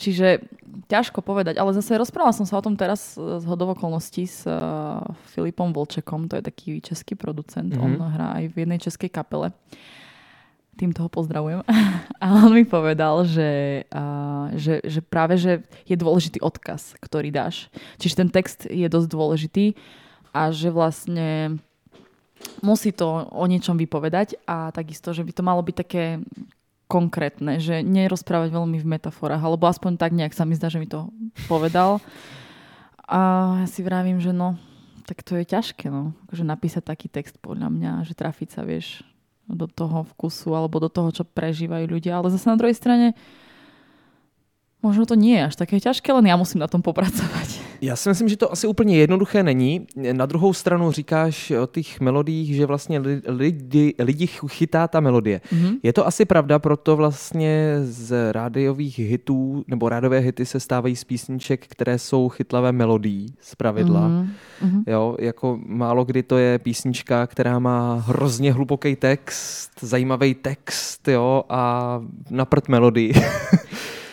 Čiže 0.00 0.40
ťažko 0.88 1.20
povedať, 1.20 1.60
ale 1.60 1.76
zase 1.76 2.00
rozprával 2.00 2.32
som 2.32 2.48
sa 2.48 2.56
o 2.56 2.64
tom 2.64 2.80
teraz 2.80 3.12
z 3.12 3.44
hodov 3.44 3.76
okolností 3.76 4.24
s 4.24 4.48
uh, 4.48 5.04
Filipom 5.36 5.68
Volčekom, 5.76 6.32
to 6.32 6.40
je 6.40 6.48
taký 6.48 6.80
český 6.80 7.12
producent, 7.12 7.76
mm-hmm. 7.76 8.00
on 8.00 8.08
hrá 8.08 8.40
aj 8.40 8.56
v 8.56 8.64
jednej 8.64 8.80
českej 8.80 9.12
kapele 9.12 9.52
týmto 10.76 11.04
ho 11.04 11.08
pozdravujem. 11.12 11.62
A 12.22 12.26
on 12.42 12.54
mi 12.54 12.64
povedal, 12.64 13.26
že, 13.26 13.82
uh, 13.92 14.52
že, 14.56 14.80
že 14.84 15.00
práve 15.02 15.36
že 15.36 15.62
je 15.84 15.96
dôležitý 15.98 16.38
odkaz, 16.40 16.96
ktorý 17.02 17.34
dáš. 17.34 17.68
Čiže 17.98 18.18
ten 18.24 18.28
text 18.30 18.58
je 18.66 18.86
dosť 18.86 19.08
dôležitý 19.10 19.66
a 20.32 20.48
že 20.48 20.72
vlastne 20.72 21.60
musí 22.64 22.90
to 22.90 23.28
o 23.28 23.44
niečom 23.44 23.76
vypovedať 23.76 24.40
a 24.48 24.72
takisto, 24.72 25.12
že 25.12 25.22
by 25.22 25.32
to 25.34 25.42
malo 25.44 25.60
byť 25.60 25.76
také 25.76 26.04
konkrétne, 26.88 27.56
že 27.56 27.80
nerozprávať 27.80 28.52
veľmi 28.52 28.76
v 28.76 28.90
metaforách, 28.96 29.40
alebo 29.40 29.64
aspoň 29.64 29.96
tak 29.96 30.12
nejak 30.12 30.36
sa 30.36 30.44
mi 30.44 30.52
zdá, 30.56 30.68
že 30.68 30.76
mi 30.76 30.88
to 30.88 31.08
povedal. 31.48 32.04
A 33.08 33.20
ja 33.64 33.68
si 33.68 33.80
vravím, 33.80 34.20
že 34.20 34.36
no, 34.36 34.60
tak 35.08 35.24
to 35.24 35.40
je 35.40 35.44
ťažké, 35.48 35.88
no. 35.88 36.12
Že 36.28 36.48
napísať 36.48 36.84
taký 36.84 37.08
text 37.08 37.40
podľa 37.40 37.72
mňa, 37.72 37.92
že 38.04 38.12
trafiť 38.12 38.48
sa, 38.56 38.62
vieš, 38.64 39.04
do 39.46 39.66
toho 39.66 40.06
vkusu 40.16 40.54
alebo 40.54 40.78
do 40.78 40.90
toho, 40.90 41.10
čo 41.10 41.24
prežívajú 41.26 41.86
ľudia. 41.88 42.18
Ale 42.18 42.30
zase 42.30 42.46
na 42.46 42.58
druhej 42.58 42.76
strane 42.76 43.06
Možno 44.82 45.06
to 45.06 45.14
nie 45.14 45.38
je 45.38 45.46
až 45.46 45.54
také 45.54 45.78
ťažké, 45.78 46.10
len 46.10 46.26
ja 46.26 46.34
musím 46.34 46.58
na 46.58 46.66
tom 46.66 46.82
popracovať. 46.82 47.62
Já 47.82 47.96
si 47.96 48.08
myslím, 48.08 48.28
že 48.28 48.36
to 48.36 48.52
asi 48.52 48.66
úplně 48.66 48.96
jednoduché 48.96 49.42
není. 49.42 49.86
Na 50.12 50.26
druhou 50.26 50.52
stranu 50.52 50.90
říkáš 50.90 51.50
o 51.50 51.66
těch 51.66 52.00
melodiích, 52.00 52.56
že 52.56 52.66
vlastně 52.66 53.02
lidi, 53.26 53.94
lidi 53.98 54.26
chytá 54.26 54.88
ta 54.88 55.00
melodie. 55.00 55.40
Mm-hmm. 55.54 55.78
Je 55.82 55.92
to 55.92 56.06
asi 56.06 56.24
pravda, 56.24 56.58
proto 56.58 56.96
vlastně 56.96 57.76
z 57.82 58.32
rádiových 58.32 58.98
hitů, 58.98 59.64
nebo 59.68 59.88
rádové 59.88 60.18
hity 60.18 60.46
se 60.46 60.60
stávají 60.60 60.96
z 60.96 61.04
písniček, 61.04 61.66
které 61.66 61.98
jsou 61.98 62.28
chytlavé 62.28 62.72
melodií 62.72 63.34
z 63.40 63.54
pravidla. 63.54 64.08
Mm-hmm. 64.08 64.82
Jo, 64.86 65.16
jako 65.18 65.58
málo 65.66 66.04
kdy 66.04 66.22
to 66.22 66.38
je 66.38 66.58
písnička, 66.58 67.26
která 67.26 67.58
má 67.58 68.04
hrozně 68.06 68.52
hluboký 68.52 68.96
text, 68.96 69.70
zajímavý 69.80 70.34
text, 70.34 71.08
jo, 71.08 71.44
a 71.48 72.00
naprt 72.30 72.68
melodii. 72.68 73.12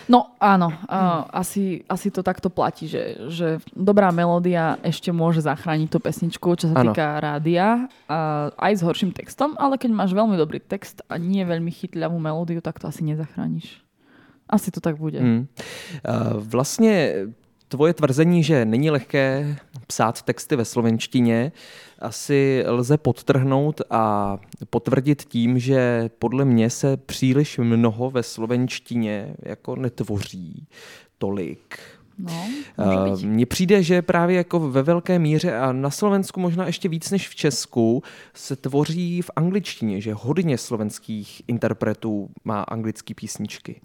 No 0.10 0.34
áno, 0.42 0.74
uh, 0.74 1.30
asi, 1.30 1.86
asi 1.86 2.10
to 2.10 2.26
takto 2.26 2.50
platí, 2.50 2.90
že, 2.90 3.30
že 3.30 3.62
dobrá 3.78 4.10
melódia 4.10 4.82
ešte 4.82 5.14
môže 5.14 5.46
zachrániť 5.46 5.86
tú 5.86 6.02
pesničku, 6.02 6.50
čo 6.58 6.74
sa 6.74 6.82
ano. 6.82 6.90
týka 6.90 7.22
rádia, 7.22 7.86
uh, 8.10 8.50
aj 8.58 8.74
s 8.74 8.82
horším 8.82 9.14
textom, 9.14 9.54
ale 9.62 9.78
keď 9.78 9.94
máš 9.94 10.18
veľmi 10.18 10.34
dobrý 10.34 10.58
text 10.66 11.06
a 11.06 11.22
nie 11.22 11.46
veľmi 11.46 11.70
chytľavú 11.70 12.18
melódiu, 12.18 12.58
tak 12.58 12.82
to 12.82 12.90
asi 12.90 13.06
nezachrániš. 13.06 13.86
Asi 14.50 14.74
to 14.74 14.82
tak 14.82 14.98
bude. 14.98 15.22
Hmm. 15.22 15.46
Uh, 16.02 16.42
vlastně 16.42 17.30
tvoje 17.70 17.94
tvrzení, 17.94 18.44
že 18.44 18.66
není 18.66 18.90
lehké 18.90 19.56
psát 19.88 20.22
texty 20.22 20.56
ve 20.56 20.66
slovenštině, 20.66 21.52
asi 22.00 22.64
lze 22.68 22.98
podtrhnout 22.98 23.82
a 23.90 24.38
potvrdit 24.70 25.24
tím, 25.24 25.60
že 25.60 26.10
podle 26.20 26.46
mě 26.46 26.70
se 26.70 26.98
příliš 26.98 27.58
mnoho 27.58 28.10
ve 28.10 28.24
slovenštině 28.24 29.36
jako 29.44 29.76
netvoří 29.76 30.68
tolik. 31.18 31.80
No, 32.20 32.48
Mně 33.24 33.46
přijde, 33.46 33.84
že 33.84 34.02
právě 34.02 34.38
jako 34.38 34.60
ve 34.60 34.84
velké 34.84 35.20
míře 35.20 35.58
a 35.58 35.72
na 35.72 35.90
Slovensku 35.90 36.40
možná 36.40 36.66
ještě 36.66 36.90
víc 36.90 37.12
než 37.12 37.30
v 37.30 37.36
Česku 37.36 38.04
se 38.34 38.56
tvoří 38.56 39.22
v 39.22 39.32
angličtině, 39.36 40.02
že 40.02 40.14
hodně 40.14 40.58
slovenských 40.58 41.42
interpretů 41.48 42.30
má 42.44 42.62
anglické 42.62 43.14
písničky. 43.14 43.82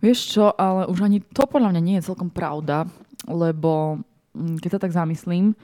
Vieš 0.00 0.18
čo, 0.36 0.44
ale 0.54 0.88
už 0.88 1.04
ani 1.04 1.22
to 1.22 1.48
podľa 1.48 1.72
mňa 1.72 1.82
nie 1.82 1.96
je 1.98 2.06
celkom 2.12 2.28
pravda, 2.28 2.84
lebo 3.26 4.02
mm, 4.36 4.60
keď 4.60 4.70
sa 4.76 4.82
tak 4.82 4.92
zamyslím, 4.92 5.56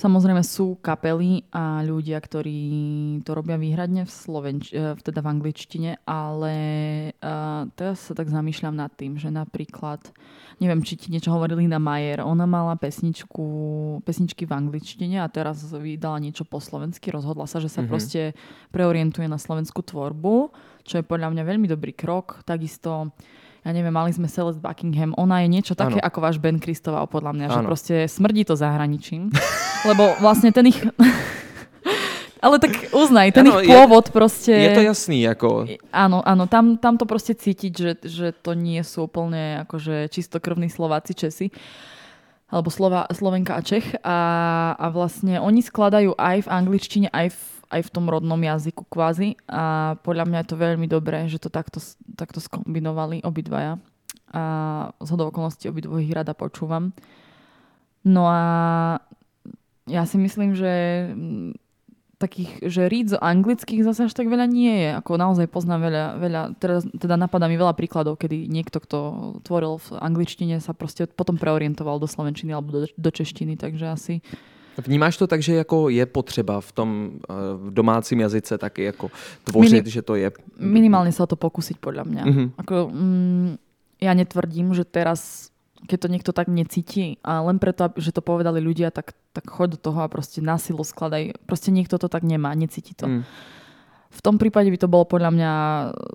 Samozrejme 0.00 0.40
sú 0.40 0.80
kapely 0.80 1.44
a 1.52 1.84
ľudia, 1.84 2.16
ktorí 2.16 2.64
to 3.20 3.36
robia 3.36 3.60
výhradne 3.60 4.08
v, 4.08 4.10
Slovenč- 4.10 4.72
e, 4.72 4.96
teda 4.96 5.20
v 5.20 5.28
angličtine, 5.28 6.00
ale 6.08 6.56
uh, 7.20 7.68
teraz 7.76 8.08
sa 8.08 8.16
tak 8.16 8.32
zamýšľam 8.32 8.80
nad 8.80 8.88
tým, 8.96 9.20
že 9.20 9.28
napríklad, 9.28 10.00
neviem, 10.56 10.80
či 10.80 10.96
ti 10.96 11.12
niečo 11.12 11.36
hovorili 11.36 11.68
na 11.68 11.76
Majer, 11.76 12.24
ona 12.24 12.48
mala 12.48 12.80
pesničku, 12.80 13.44
pesničky 14.08 14.48
v 14.48 14.56
angličtine 14.56 15.20
a 15.20 15.28
teraz 15.28 15.68
vydala 15.68 16.16
niečo 16.16 16.48
po 16.48 16.64
slovensky, 16.64 17.12
rozhodla 17.12 17.44
sa, 17.44 17.60
že 17.60 17.68
sa 17.68 17.84
mm-hmm. 17.84 17.92
proste 17.92 18.32
preorientuje 18.72 19.28
na 19.28 19.36
slovenskú 19.36 19.84
tvorbu, 19.84 20.48
čo 20.80 20.96
je 20.96 21.04
podľa 21.04 21.28
mňa 21.36 21.44
veľmi 21.44 21.68
dobrý 21.68 21.92
krok. 21.92 22.40
Takisto 22.48 23.12
ja 23.60 23.70
neviem, 23.76 23.92
mali 23.92 24.08
sme 24.12 24.24
Celeste 24.24 24.60
Buckingham, 24.64 25.12
ona 25.20 25.44
je 25.44 25.48
niečo 25.52 25.76
také 25.76 26.00
ano. 26.00 26.06
ako 26.08 26.18
váš 26.24 26.36
Ben 26.40 26.56
Kristoval, 26.56 27.04
podľa 27.04 27.32
mňa, 27.36 27.46
ano. 27.46 27.54
že 27.54 27.60
proste 27.60 27.94
smrdí 28.08 28.48
to 28.48 28.56
zahraničím. 28.56 29.28
lebo 29.88 30.16
vlastne 30.20 30.48
ten 30.52 30.72
ich... 30.72 30.80
Ale 32.40 32.56
tak 32.56 32.72
uznaj, 32.96 33.36
ten 33.36 33.44
ano, 33.44 33.60
ich 33.60 33.68
pôvod 33.68 34.08
je, 34.08 34.12
proste... 34.16 34.52
Je 34.56 34.72
to 34.72 34.80
jasný, 34.80 35.28
ako... 35.28 35.68
Áno, 35.92 36.24
áno, 36.24 36.48
tam, 36.48 36.80
tam 36.80 36.96
to 36.96 37.04
proste 37.04 37.36
cítiť, 37.36 37.72
že, 37.76 37.92
že 38.00 38.26
to 38.32 38.56
nie 38.56 38.80
sú 38.80 39.04
úplne 39.04 39.60
akože 39.68 40.08
čistokrvní 40.08 40.72
Slováci, 40.72 41.12
Česi 41.12 41.52
alebo 42.50 42.72
Slova, 42.72 43.06
Slovenka 43.14 43.54
a 43.54 43.62
Čech 43.62 43.94
a, 44.02 44.18
a 44.74 44.86
vlastne 44.90 45.38
oni 45.38 45.62
skladajú 45.62 46.18
aj 46.18 46.48
v 46.48 46.48
angličtine, 46.48 47.08
aj 47.12 47.30
v 47.30 47.40
aj 47.70 47.86
v 47.86 47.92
tom 47.94 48.10
rodnom 48.10 48.38
jazyku 48.38 48.84
kvázi 48.90 49.38
a 49.46 49.94
podľa 50.02 50.26
mňa 50.26 50.38
je 50.42 50.48
to 50.50 50.56
veľmi 50.58 50.86
dobré, 50.90 51.30
že 51.30 51.38
to 51.38 51.48
takto, 51.48 51.78
takto 52.18 52.42
skombinovali 52.42 53.22
obidvaja 53.22 53.78
a 54.30 54.42
z 54.98 55.08
hodou 55.10 55.30
okolností 55.30 55.66
obidvoch 55.66 56.02
ich 56.02 56.14
rada 56.14 56.34
počúvam. 56.34 56.94
No 58.06 58.30
a 58.30 58.42
ja 59.90 60.02
si 60.06 60.16
myslím, 60.22 60.54
že 60.54 60.70
mm, 61.10 61.50
takých, 62.20 62.50
že 62.62 62.86
z 62.86 63.16
anglických 63.16 63.82
zase 63.82 64.06
až 64.06 64.14
tak 64.14 64.30
veľa 64.30 64.46
nie 64.46 64.86
je. 64.86 64.90
Ako 65.00 65.18
naozaj 65.18 65.50
poznám 65.50 65.90
veľa, 65.90 66.04
veľa 66.20 66.42
teda, 66.60 66.78
teda 66.94 67.14
napadá 67.16 67.48
mi 67.50 67.56
veľa 67.56 67.74
príkladov, 67.74 68.20
kedy 68.20 68.46
niekto, 68.46 68.78
kto 68.78 68.98
tvoril 69.42 69.80
v 69.80 69.88
angličtine, 69.98 70.60
sa 70.62 70.76
proste 70.76 71.08
potom 71.08 71.40
preorientoval 71.40 71.98
do 71.98 72.06
slovenčiny 72.06 72.52
alebo 72.52 72.70
do, 72.70 72.80
do 72.86 73.10
češtiny, 73.10 73.56
takže 73.56 73.86
asi 73.88 74.14
Vnímáš 74.78 75.16
to 75.16 75.26
tak, 75.26 75.42
že 75.42 75.54
jako 75.54 75.88
je 75.88 76.06
potřeba 76.06 76.60
v 76.60 76.72
tom 76.72 77.10
eh, 77.30 77.34
v 77.56 77.70
domácím 77.70 78.20
jazyce 78.20 78.58
taky 78.58 78.82
jako 78.82 79.10
tvořit, 79.44 79.72
Minim, 79.72 79.90
že 79.90 80.02
to 80.02 80.14
je... 80.14 80.30
Minimálne 80.58 81.12
sa 81.12 81.26
o 81.26 81.30
to 81.30 81.36
pokúsiť 81.36 81.76
podľa 81.82 82.04
mňa. 82.06 82.22
Mm-hmm. 82.24 82.46
Ako, 82.56 82.74
mm, 82.88 83.50
ja 84.00 84.12
netvrdím, 84.14 84.72
že 84.72 84.86
teraz, 84.86 85.50
keď 85.84 85.98
to 86.00 86.08
niekto 86.08 86.32
tak 86.32 86.48
necíti 86.48 87.18
a 87.20 87.42
len 87.44 87.58
preto, 87.58 87.92
že 87.98 88.14
to 88.14 88.24
povedali 88.24 88.62
ľudia, 88.62 88.94
tak, 88.94 89.12
tak 89.34 89.44
choď 89.50 89.76
do 89.76 89.78
toho 89.90 89.98
a 90.06 90.08
proste 90.08 90.40
na 90.40 90.56
silu 90.56 90.86
skladaj. 90.86 91.36
Proste 91.44 91.74
niekto 91.74 91.98
to 91.98 92.08
tak 92.08 92.22
nemá, 92.22 92.54
necíti 92.54 92.94
to. 92.96 93.06
Mm. 93.06 93.22
V 94.10 94.20
tom 94.26 94.42
prípade 94.42 94.66
by 94.74 94.78
to 94.78 94.90
bolo 94.90 95.06
podľa 95.06 95.30
mňa 95.30 95.52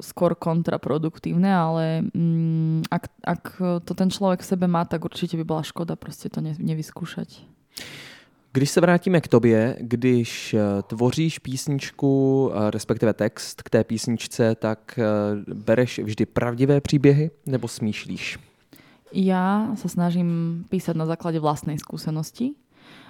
skôr 0.03 0.35
kontraproduktívne, 0.35 1.47
ale 1.47 1.83
mm, 2.11 2.91
ak, 2.91 3.03
ak 3.23 3.43
to 3.87 3.91
ten 3.95 4.11
človek 4.11 4.43
v 4.43 4.49
sebe 4.51 4.67
má, 4.67 4.83
tak 4.83 5.07
určite 5.07 5.39
by 5.39 5.47
bola 5.47 5.63
škoda 5.63 5.95
proste 5.95 6.27
to 6.27 6.43
nevyskúšať. 6.43 7.39
Když 8.55 8.69
se 8.69 8.81
vrátíme 8.81 9.21
k 9.21 9.27
tobě, 9.27 9.77
když 9.79 10.53
eh, 10.53 10.81
tvoříš 10.87 11.39
písničku, 11.39 12.51
eh, 12.51 12.71
respektive 12.71 13.13
text 13.13 13.61
k 13.61 13.69
té 13.69 13.83
písničce, 13.83 14.55
tak 14.55 14.99
eh, 14.99 15.03
bereš 15.53 15.99
vždy 15.99 16.25
pravdivé 16.25 16.81
příběhy 16.81 17.31
nebo 17.45 17.67
smýšlíš? 17.67 18.39
Ja 19.11 19.75
sa 19.75 19.87
snažím 19.91 20.63
písať 20.71 20.95
na 20.95 21.03
základe 21.03 21.39
vlastnej 21.43 21.75
skúsenosti 21.79 22.55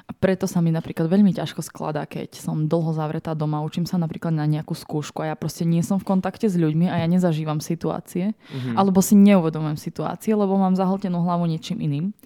a 0.09 0.13
preto 0.17 0.49
sa 0.49 0.65
mi 0.65 0.73
napríklad 0.73 1.05
veľmi 1.09 1.29
ťažko 1.33 1.61
skladá, 1.61 2.09
keď 2.09 2.41
som 2.41 2.65
dlho 2.65 2.93
zavretá 2.97 3.37
doma, 3.37 3.61
učím 3.61 3.85
sa 3.85 4.01
napríklad 4.01 4.33
na 4.33 4.49
nejakú 4.49 4.73
skúšku 4.73 5.21
a 5.21 5.33
ja 5.33 5.35
proste 5.37 5.65
nie 5.65 5.85
som 5.85 6.01
v 6.01 6.09
kontakte 6.09 6.49
s 6.49 6.57
ľuďmi 6.57 6.89
a 6.89 7.01
ja 7.01 7.07
nezažívam 7.09 7.61
situácie, 7.61 8.33
mm-hmm. 8.33 8.77
alebo 8.77 9.01
si 9.01 9.13
neuvedomujem 9.13 9.77
situácie, 9.77 10.33
lebo 10.33 10.57
mám 10.57 10.73
zahltenú 10.73 11.21
hlavu 11.21 11.45
niečím 11.45 11.85
iným 11.85 12.17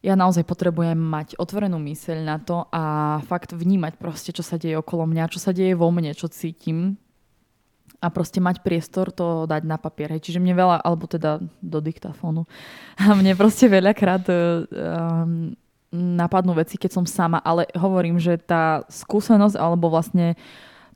ja 0.00 0.16
naozaj 0.16 0.48
potrebujem 0.48 0.96
mať 0.96 1.36
otvorenú 1.36 1.76
myseľ 1.76 2.18
na 2.24 2.36
to 2.40 2.64
a 2.72 3.18
fakt 3.28 3.52
vnímať 3.52 4.00
proste, 4.00 4.32
čo 4.32 4.40
sa 4.40 4.56
deje 4.56 4.80
okolo 4.80 5.04
mňa, 5.04 5.28
čo 5.28 5.36
sa 5.36 5.52
deje 5.52 5.76
vo 5.76 5.92
mne, 5.92 6.16
čo 6.16 6.32
cítim 6.32 6.96
a 8.00 8.08
proste 8.08 8.40
mať 8.40 8.64
priestor 8.64 9.12
to 9.12 9.44
dať 9.44 9.62
na 9.68 9.76
papier. 9.76 10.16
Hej. 10.16 10.32
Čiže 10.32 10.40
mne 10.40 10.56
veľa, 10.56 10.76
alebo 10.80 11.04
teda 11.04 11.36
do 11.60 11.78
diktafónu, 11.84 12.48
a 13.00 13.12
mne 13.12 13.36
proste 13.36 13.68
veľakrát 13.68 14.24
um, 14.24 15.52
napadnú 15.92 16.56
veci, 16.56 16.80
keď 16.80 16.90
som 16.96 17.04
sama, 17.04 17.44
ale 17.44 17.68
hovorím, 17.76 18.16
že 18.16 18.40
tá 18.40 18.88
skúsenosť 18.88 19.60
alebo 19.60 19.92
vlastne 19.92 20.38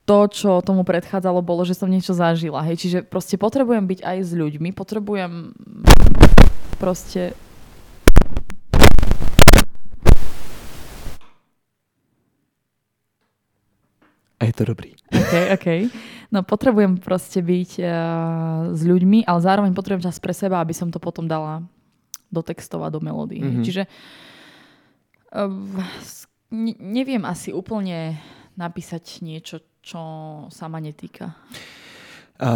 to, 0.04 0.28
čo 0.28 0.60
tomu 0.60 0.84
predchádzalo, 0.84 1.40
bolo, 1.40 1.64
že 1.64 1.76
som 1.76 1.88
niečo 1.88 2.16
zažila. 2.16 2.64
Hej. 2.64 2.88
Čiže 2.88 2.98
proste 3.04 3.36
potrebujem 3.36 3.84
byť 3.84 4.00
aj 4.00 4.18
s 4.24 4.32
ľuďmi, 4.32 4.72
potrebujem 4.72 5.52
proste 6.80 7.36
A 14.44 14.52
je 14.52 14.56
to 14.60 14.68
dobrý. 14.68 14.92
OK, 15.08 15.34
OK. 15.56 15.66
No 16.28 16.44
potrebujem 16.44 17.00
proste 17.00 17.40
byť 17.40 17.70
uh, 17.80 17.88
s 18.76 18.82
ľuďmi, 18.84 19.24
ale 19.24 19.40
zároveň 19.40 19.72
potrebujem 19.72 20.04
čas 20.04 20.20
pre 20.20 20.36
seba, 20.36 20.60
aby 20.60 20.76
som 20.76 20.92
to 20.92 21.00
potom 21.00 21.24
dala 21.24 21.64
do 22.28 22.44
textov 22.44 22.84
a 22.84 22.92
do 22.92 23.00
melódií. 23.00 23.40
Mm-hmm. 23.40 23.64
Čiže 23.64 23.82
uh, 25.32 25.48
neviem 26.78 27.24
asi 27.24 27.56
úplne 27.56 28.20
napísať 28.60 29.24
niečo, 29.24 29.64
čo 29.82 30.00
sa 30.52 30.68
ma 30.68 30.78
netýka. 30.78 31.34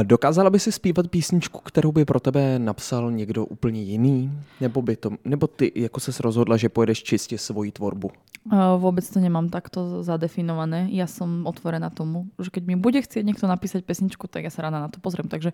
Dokázala 0.03 0.51
by 0.51 0.59
si 0.59 0.73
zpívat 0.73 1.07
písničku, 1.09 1.61
kterou 1.61 1.93
by 1.93 2.05
pro 2.05 2.21
tebe 2.21 2.59
napsal 2.59 3.11
někdo 3.11 3.47
úplně 3.47 3.83
jiný? 3.83 4.33
Nebo, 4.61 4.83
by 4.83 4.97
to, 4.97 5.11
nebo 5.25 5.47
ty 5.47 5.73
jako 5.75 6.01
se 6.01 6.13
rozhodla, 6.23 6.57
že 6.57 6.69
pojedeš 6.69 7.03
čistě 7.03 7.39
svoji 7.39 7.73
tvorbu? 7.73 8.11
Vôbec 8.49 9.05
to 9.05 9.21
nemám 9.21 9.53
takto 9.53 10.01
zadefinované. 10.01 10.89
Ja 10.95 11.05
som 11.05 11.45
otvorená 11.45 11.93
tomu, 11.93 12.33
že 12.41 12.49
keď 12.49 12.63
mi 12.65 12.77
bude 12.81 12.97
chcieť 13.03 13.21
niekto 13.21 13.45
napísať 13.45 13.85
pesničku, 13.85 14.25
tak 14.25 14.49
ja 14.49 14.53
sa 14.53 14.65
rada 14.65 14.81
na 14.81 14.89
to 14.89 15.03
pozriem. 15.03 15.29
Takže 15.29 15.53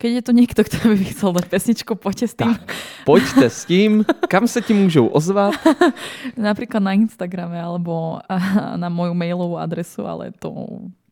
keď 0.00 0.10
je 0.10 0.22
to 0.26 0.32
niekto, 0.34 0.60
kto 0.66 0.76
by 0.90 1.06
chcel 1.14 1.30
dať 1.38 1.46
pesničku, 1.46 1.94
poďte 1.94 2.26
s 2.26 2.34
tým. 2.34 2.50
Tak, 2.50 2.66
poďte 3.06 3.46
s 3.46 3.60
tým. 3.62 4.02
Kam 4.26 4.50
sa 4.50 4.58
ti 4.58 4.74
môžu 4.74 5.06
ozvať? 5.06 5.54
Napríklad 6.50 6.82
na 6.82 6.98
Instagrame 6.98 7.62
alebo 7.62 8.18
na 8.82 8.90
moju 8.90 9.14
mailovú 9.14 9.54
adresu, 9.62 10.02
ale 10.02 10.34
to, 10.34 10.50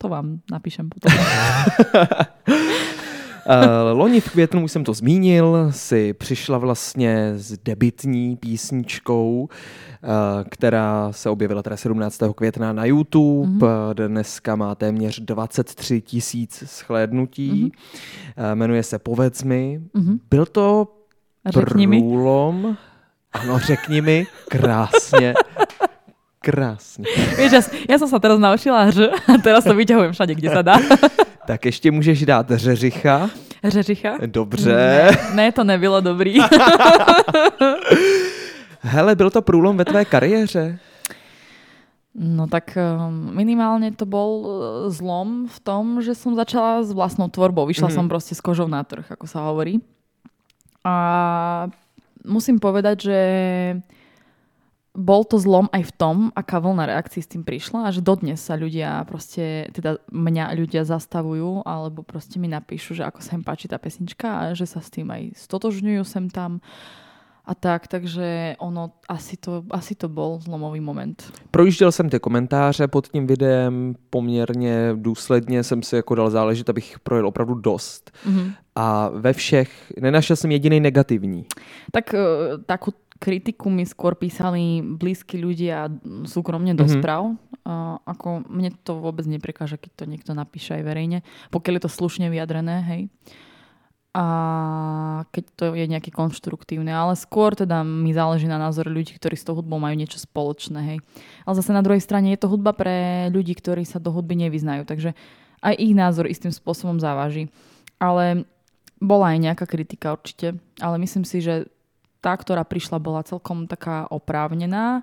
to 0.02 0.10
vám 0.10 0.42
napíšem 0.50 0.90
potom. 0.90 1.14
loni 3.92 4.20
v 4.20 4.30
květnu, 4.30 4.64
už 4.64 4.72
jsem 4.72 4.84
to 4.84 4.94
zmínil, 4.94 5.68
si 5.70 6.12
přišla 6.12 6.58
vlastně 6.58 7.32
s 7.36 7.58
debitní 7.58 8.36
písničkou, 8.36 9.40
uh, 9.40 9.48
která 10.50 11.12
se 11.12 11.30
objevila 11.30 11.62
teda 11.62 11.76
17. 11.76 12.20
května 12.34 12.72
na 12.72 12.84
YouTube. 12.84 13.48
Mm-hmm. 13.48 13.94
Dneska 13.94 14.56
má 14.56 14.74
téměř 14.74 15.20
23 15.20 16.00
tisíc 16.00 16.64
shlédnutí. 16.66 17.72
Mm-hmm. 18.36 18.54
Jmenuje 18.54 18.82
se 18.82 18.98
Povedz 18.98 19.42
mi. 19.42 19.80
Mm-hmm. 19.94 20.18
Byl 20.30 20.46
to 20.46 20.88
Řekni 21.46 21.86
průlom. 21.86 22.76
Ano, 23.32 23.58
řekni 23.58 24.00
mi. 24.00 24.26
Krásně. 24.48 25.34
Krásně. 26.40 27.04
Vieš, 27.36 27.52
ja, 27.52 27.62
ja 27.84 27.96
som 28.00 28.08
sa 28.08 28.16
teraz 28.16 28.40
naučila 28.40 28.88
Ž 28.88 29.12
a 29.12 29.36
teraz 29.44 29.60
to 29.60 29.76
vyťahujem 29.76 30.16
všade, 30.16 30.32
kde 30.32 30.48
sa 30.48 30.64
dá. 30.64 30.80
Tak 31.46 31.64
ještě 31.64 31.90
můžeš 31.90 32.26
dát 32.26 32.50
řeřicha. 32.50 33.30
Řeřicha? 33.64 34.18
Dobře. 34.26 34.72
Ne, 34.72 35.10
ne, 35.34 35.52
to 35.52 35.64
nebylo 35.64 36.00
dobrý. 36.00 36.38
Hele, 38.80 39.14
byl 39.14 39.30
to 39.30 39.42
průlom 39.42 39.76
ve 39.76 39.84
tvé 39.84 40.04
kariéře? 40.04 40.78
No 42.14 42.50
tak 42.50 42.74
um, 42.74 43.30
minimálne 43.38 43.94
to 43.94 44.02
bol 44.02 44.30
uh, 44.42 44.50
zlom 44.90 45.46
v 45.46 45.58
tom, 45.62 46.02
že 46.02 46.18
som 46.18 46.34
začala 46.34 46.82
s 46.82 46.90
vlastnou 46.90 47.30
tvorbou. 47.30 47.70
Vyšla 47.70 47.86
mm. 47.86 47.94
som 47.94 48.10
proste 48.10 48.34
s 48.34 48.42
kožou 48.42 48.66
na 48.66 48.82
trh, 48.82 49.06
ako 49.06 49.30
sa 49.30 49.46
hovorí. 49.46 49.78
A 50.82 51.70
musím 52.26 52.58
povedať, 52.58 52.96
že 53.06 53.18
bol 54.90 55.22
to 55.22 55.38
zlom 55.38 55.70
aj 55.70 55.86
v 55.86 55.92
tom, 55.94 56.16
aká 56.34 56.58
vlna 56.58 56.90
reakcií 56.90 57.22
s 57.22 57.30
tým 57.30 57.46
prišla 57.46 57.86
a 57.86 57.94
že 57.94 58.02
dodnes 58.02 58.42
sa 58.42 58.58
ľudia 58.58 59.06
proste, 59.06 59.70
teda 59.70 60.02
mňa 60.10 60.50
ľudia 60.58 60.82
zastavujú 60.82 61.62
alebo 61.62 62.02
proste 62.02 62.42
mi 62.42 62.50
napíšu, 62.50 62.98
že 62.98 63.06
ako 63.06 63.22
sa 63.22 63.38
im 63.38 63.46
páči 63.46 63.70
tá 63.70 63.78
pesnička 63.78 64.26
a 64.26 64.42
že 64.58 64.66
sa 64.66 64.82
s 64.82 64.90
tým 64.90 65.06
aj 65.14 65.38
stotožňujú 65.46 66.02
sem 66.02 66.26
tam 66.26 66.58
a 67.46 67.54
tak, 67.54 67.88
takže 67.88 68.56
ono, 68.58 68.92
asi 69.08 69.36
to, 69.36 69.64
asi 69.70 69.94
to 69.94 70.08
bol 70.08 70.38
zlomový 70.42 70.80
moment. 70.80 71.32
Projížděl 71.50 71.92
jsem 71.92 72.10
ty 72.10 72.20
komentáře 72.20 72.88
pod 72.88 73.08
tím 73.08 73.26
videem 73.26 73.94
poměrně 74.10 74.92
důsledně, 74.94 75.62
jsem 75.62 75.82
si 75.82 75.96
jako 75.96 76.14
dal 76.14 76.30
záležet, 76.30 76.70
abych 76.70 76.98
projel 76.98 77.26
opravdu 77.26 77.54
dost. 77.54 78.10
Mm-hmm. 78.26 78.52
A 78.74 79.08
ve 79.08 79.32
všech 79.32 79.92
nenašel 80.00 80.36
jsem 80.36 80.50
jediný 80.50 80.80
negativní. 80.80 81.44
Tak 81.92 82.14
uh, 82.14 82.62
takú 82.66 82.92
kritiku 83.20 83.68
mi 83.68 83.84
skôr 83.84 84.16
písali 84.16 84.80
blízki 84.80 85.36
ľudia 85.36 85.92
súkromne 86.24 86.72
do 86.72 86.88
mm-hmm. 86.88 86.98
správ. 86.98 87.36
Uh, 87.60 88.00
ako 88.08 88.48
mne 88.48 88.72
to 88.80 88.96
vôbec 88.96 89.28
neprekáža, 89.28 89.76
keď 89.76 89.90
to 89.92 90.04
niekto 90.08 90.32
napíše 90.32 90.80
aj 90.80 90.82
verejne, 90.82 91.18
pokiaľ 91.52 91.74
je 91.76 91.84
to 91.84 91.92
slušne 91.92 92.32
vyjadrené, 92.32 92.80
hej. 92.88 93.02
A 94.10 94.26
keď 95.30 95.44
to 95.54 95.64
je 95.70 95.86
nejaké 95.86 96.10
konštruktívne, 96.10 96.90
ale 96.90 97.14
skôr 97.14 97.54
teda 97.54 97.86
mi 97.86 98.10
záleží 98.10 98.50
na 98.50 98.58
názor 98.58 98.90
ľudí, 98.90 99.14
ktorí 99.14 99.38
s 99.38 99.46
tou 99.46 99.54
hudbou 99.54 99.78
majú 99.78 99.94
niečo 99.94 100.18
spoločné, 100.18 100.80
hej. 100.82 100.98
Ale 101.46 101.54
zase 101.54 101.70
na 101.70 101.84
druhej 101.84 102.02
strane 102.02 102.34
je 102.34 102.40
to 102.40 102.50
hudba 102.50 102.74
pre 102.74 103.28
ľudí, 103.30 103.54
ktorí 103.54 103.86
sa 103.86 104.02
do 104.02 104.10
hudby 104.10 104.34
nevyznajú, 104.34 104.82
takže 104.82 105.14
aj 105.62 105.74
ich 105.78 105.94
názor 105.94 106.26
istým 106.26 106.50
spôsobom 106.50 106.98
závaží. 106.98 107.52
Ale 108.02 108.48
bola 108.98 109.36
aj 109.36 109.38
nejaká 109.46 109.64
kritika 109.68 110.16
určite, 110.16 110.58
ale 110.82 110.96
myslím 110.98 111.22
si, 111.22 111.38
že 111.38 111.70
tá, 112.20 112.36
ktorá 112.36 112.64
prišla, 112.64 113.00
bola 113.00 113.24
celkom 113.24 113.64
taká 113.64 114.06
oprávnená, 114.12 115.02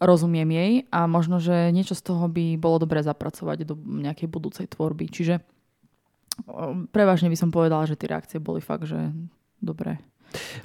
rozumiem 0.00 0.50
jej 0.50 0.72
a 0.92 1.08
možno, 1.08 1.40
že 1.40 1.72
niečo 1.72 1.96
z 1.96 2.02
toho 2.04 2.28
by 2.28 2.60
bolo 2.60 2.84
dobré 2.84 3.00
zapracovať 3.00 3.64
do 3.64 3.74
nejakej 3.76 4.28
budúcej 4.28 4.66
tvorby. 4.68 5.08
Čiže 5.08 5.40
prevažne 6.92 7.32
by 7.32 7.36
som 7.36 7.48
povedala, 7.48 7.88
že 7.88 7.96
tie 7.96 8.12
reakcie 8.12 8.36
boli 8.36 8.60
fakt, 8.60 8.84
že 8.84 9.12
dobré. 9.60 9.96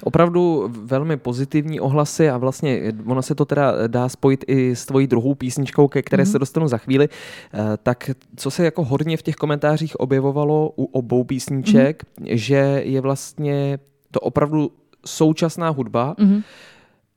Opravdu 0.02 0.68
velmi 0.68 1.16
pozitivní 1.16 1.80
ohlasy 1.80 2.30
a 2.30 2.38
vlastně 2.38 2.92
ono 3.06 3.22
se 3.22 3.34
to 3.34 3.44
teda 3.44 3.86
dá 3.86 4.08
spojit 4.08 4.44
i 4.48 4.76
s 4.76 4.86
tvojí 4.86 5.06
druhou 5.06 5.34
písničkou, 5.34 5.88
ke 5.88 6.02
které 6.02 6.22
mm-hmm. 6.22 6.32
se 6.32 6.38
dostanu 6.38 6.68
za 6.68 6.78
chvíli. 6.78 7.08
Eh, 7.08 7.58
tak 7.82 8.10
co 8.36 8.50
se 8.50 8.64
jako 8.64 8.84
hodně 8.84 9.16
v 9.16 9.22
těch 9.22 9.34
komentářích 9.34 10.00
objevovalo 10.00 10.72
u 10.76 10.84
obou 10.84 11.24
písniček, 11.24 12.02
mm-hmm. 12.02 12.34
že 12.34 12.82
je 12.84 13.00
vlastně 13.00 13.78
to 14.10 14.20
opravdu 14.20 14.70
současná 15.06 15.68
hudba. 15.68 16.14
Mm-hmm. 16.18 16.42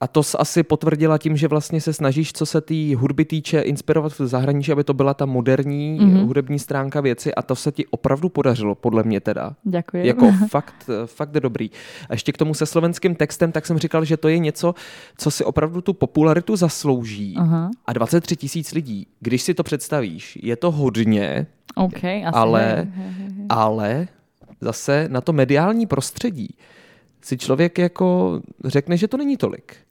A 0.02 0.08
to 0.08 0.22
asi 0.40 0.64
potvrdila 0.64 1.18
tím, 1.18 1.38
že 1.38 1.48
vlastně 1.48 1.82
se 1.82 1.94
snažíš, 1.94 2.34
co 2.34 2.46
se 2.46 2.62
té 2.62 2.96
hudby 2.96 3.26
týče, 3.26 3.62
inspirovat 3.62 4.20
v 4.20 4.28
zahraničí, 4.28 4.72
aby 4.72 4.84
to 4.84 4.94
byla 4.94 5.14
ta 5.14 5.26
moderní 5.26 6.00
mm-hmm. 6.00 6.26
hudební 6.26 6.60
stránka 6.60 7.02
věci 7.02 7.36
a 7.36 7.42
to 7.42 7.56
se 7.56 7.72
ti 7.72 7.86
opravdu 7.86 8.30
podařilo, 8.30 8.76
podle 8.76 9.04
mě 9.04 9.20
teda. 9.20 9.56
Děkuji. 9.64 10.08
Jako 10.08 10.32
fakt, 10.50 10.90
fakt 11.06 11.32
dobrý. 11.32 11.72
A 12.10 12.14
ještě 12.14 12.32
k 12.32 12.38
tomu 12.38 12.54
se 12.54 12.66
slovenským 12.66 13.16
textem, 13.16 13.52
tak 13.52 13.66
jsem 13.66 13.78
říkal, 13.78 14.06
že 14.06 14.18
to 14.18 14.28
je 14.28 14.40
něco, 14.40 14.76
co 15.18 15.32
si 15.32 15.44
opravdu 15.44 15.82
tu 15.82 15.94
popularitu 15.94 16.56
zaslouží. 16.56 17.36
Uh-huh. 17.38 17.70
A 17.86 17.94
23 17.94 18.36
tisíc 18.36 18.72
lidí, 18.72 19.08
když 19.20 19.42
si 19.42 19.54
to 19.54 19.64
představíš, 19.64 20.40
je 20.44 20.56
to 20.56 20.72
hodně, 20.72 21.48
okay, 21.76 22.26
asi 22.26 22.38
ale, 22.38 22.88
ale 23.50 24.08
zase 24.62 25.08
na 25.12 25.22
to 25.22 25.34
mediální 25.34 25.86
prostředí 25.86 26.50
si 27.26 27.38
člověk 27.38 27.78
jako 27.78 28.40
řekne, 28.64 28.98
že 28.98 29.08
to 29.08 29.18
není 29.18 29.38
tolik. 29.38 29.82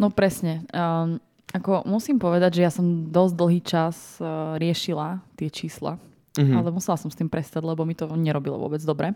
No 0.00 0.10
presne. 0.10 0.64
Um, 0.72 1.20
ako 1.52 1.84
musím 1.84 2.16
povedať, 2.16 2.58
že 2.58 2.64
ja 2.64 2.72
som 2.72 3.12
dosť 3.12 3.34
dlhý 3.36 3.60
čas 3.60 4.16
uh, 4.18 4.56
riešila 4.56 5.20
tie 5.36 5.52
čísla, 5.52 6.00
mm-hmm. 6.32 6.56
ale 6.56 6.72
musela 6.72 6.96
som 6.96 7.12
s 7.12 7.18
tým 7.18 7.28
prestať, 7.28 7.60
lebo 7.60 7.84
mi 7.84 7.92
to 7.92 8.08
nerobilo 8.16 8.56
vôbec 8.56 8.80
dobre. 8.80 9.12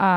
A 0.00 0.10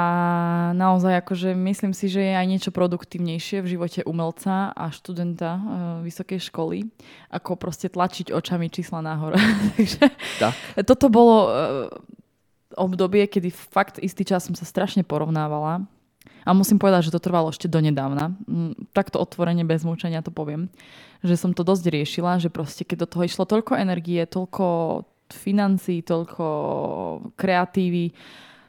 naozaj 0.74 1.22
akože 1.22 1.54
myslím 1.54 1.92
si, 1.92 2.08
že 2.08 2.24
je 2.24 2.34
aj 2.34 2.48
niečo 2.48 2.72
produktívnejšie 2.72 3.60
v 3.62 3.78
živote 3.78 4.02
umelca 4.08 4.72
a 4.72 4.88
študenta 4.90 5.52
uh, 5.52 5.62
vysokej 6.08 6.40
školy, 6.40 6.88
ako 7.36 7.60
proste 7.60 7.92
tlačiť 7.92 8.32
očami 8.32 8.72
čísla 8.72 9.04
nahor. 9.04 9.36
Takže 9.76 10.08
tak. 10.40 10.56
toto 10.88 11.12
bolo 11.12 11.38
uh, 11.46 11.52
obdobie, 12.76 13.26
kedy 13.28 13.50
fakt 13.52 13.98
istý 14.00 14.28
čas 14.28 14.46
som 14.46 14.56
sa 14.56 14.68
strašne 14.68 15.02
porovnávala. 15.02 15.84
A 16.46 16.54
musím 16.54 16.78
povedať, 16.78 17.10
že 17.10 17.14
to 17.18 17.26
trvalo 17.26 17.50
ešte 17.50 17.66
donedávna. 17.66 18.38
Mm, 18.46 18.94
takto 18.94 19.18
otvorene, 19.18 19.66
bez 19.66 19.82
múčenia 19.82 20.22
to 20.22 20.30
poviem. 20.30 20.70
Že 21.26 21.36
som 21.42 21.52
to 21.58 21.66
dosť 21.66 21.90
riešila, 21.90 22.38
že 22.38 22.54
proste 22.54 22.86
keď 22.86 23.06
do 23.06 23.08
toho 23.10 23.24
išlo 23.26 23.50
toľko 23.50 23.74
energie, 23.82 24.22
toľko 24.30 24.66
financí, 25.34 26.06
toľko 26.06 26.46
kreatívy, 27.34 28.14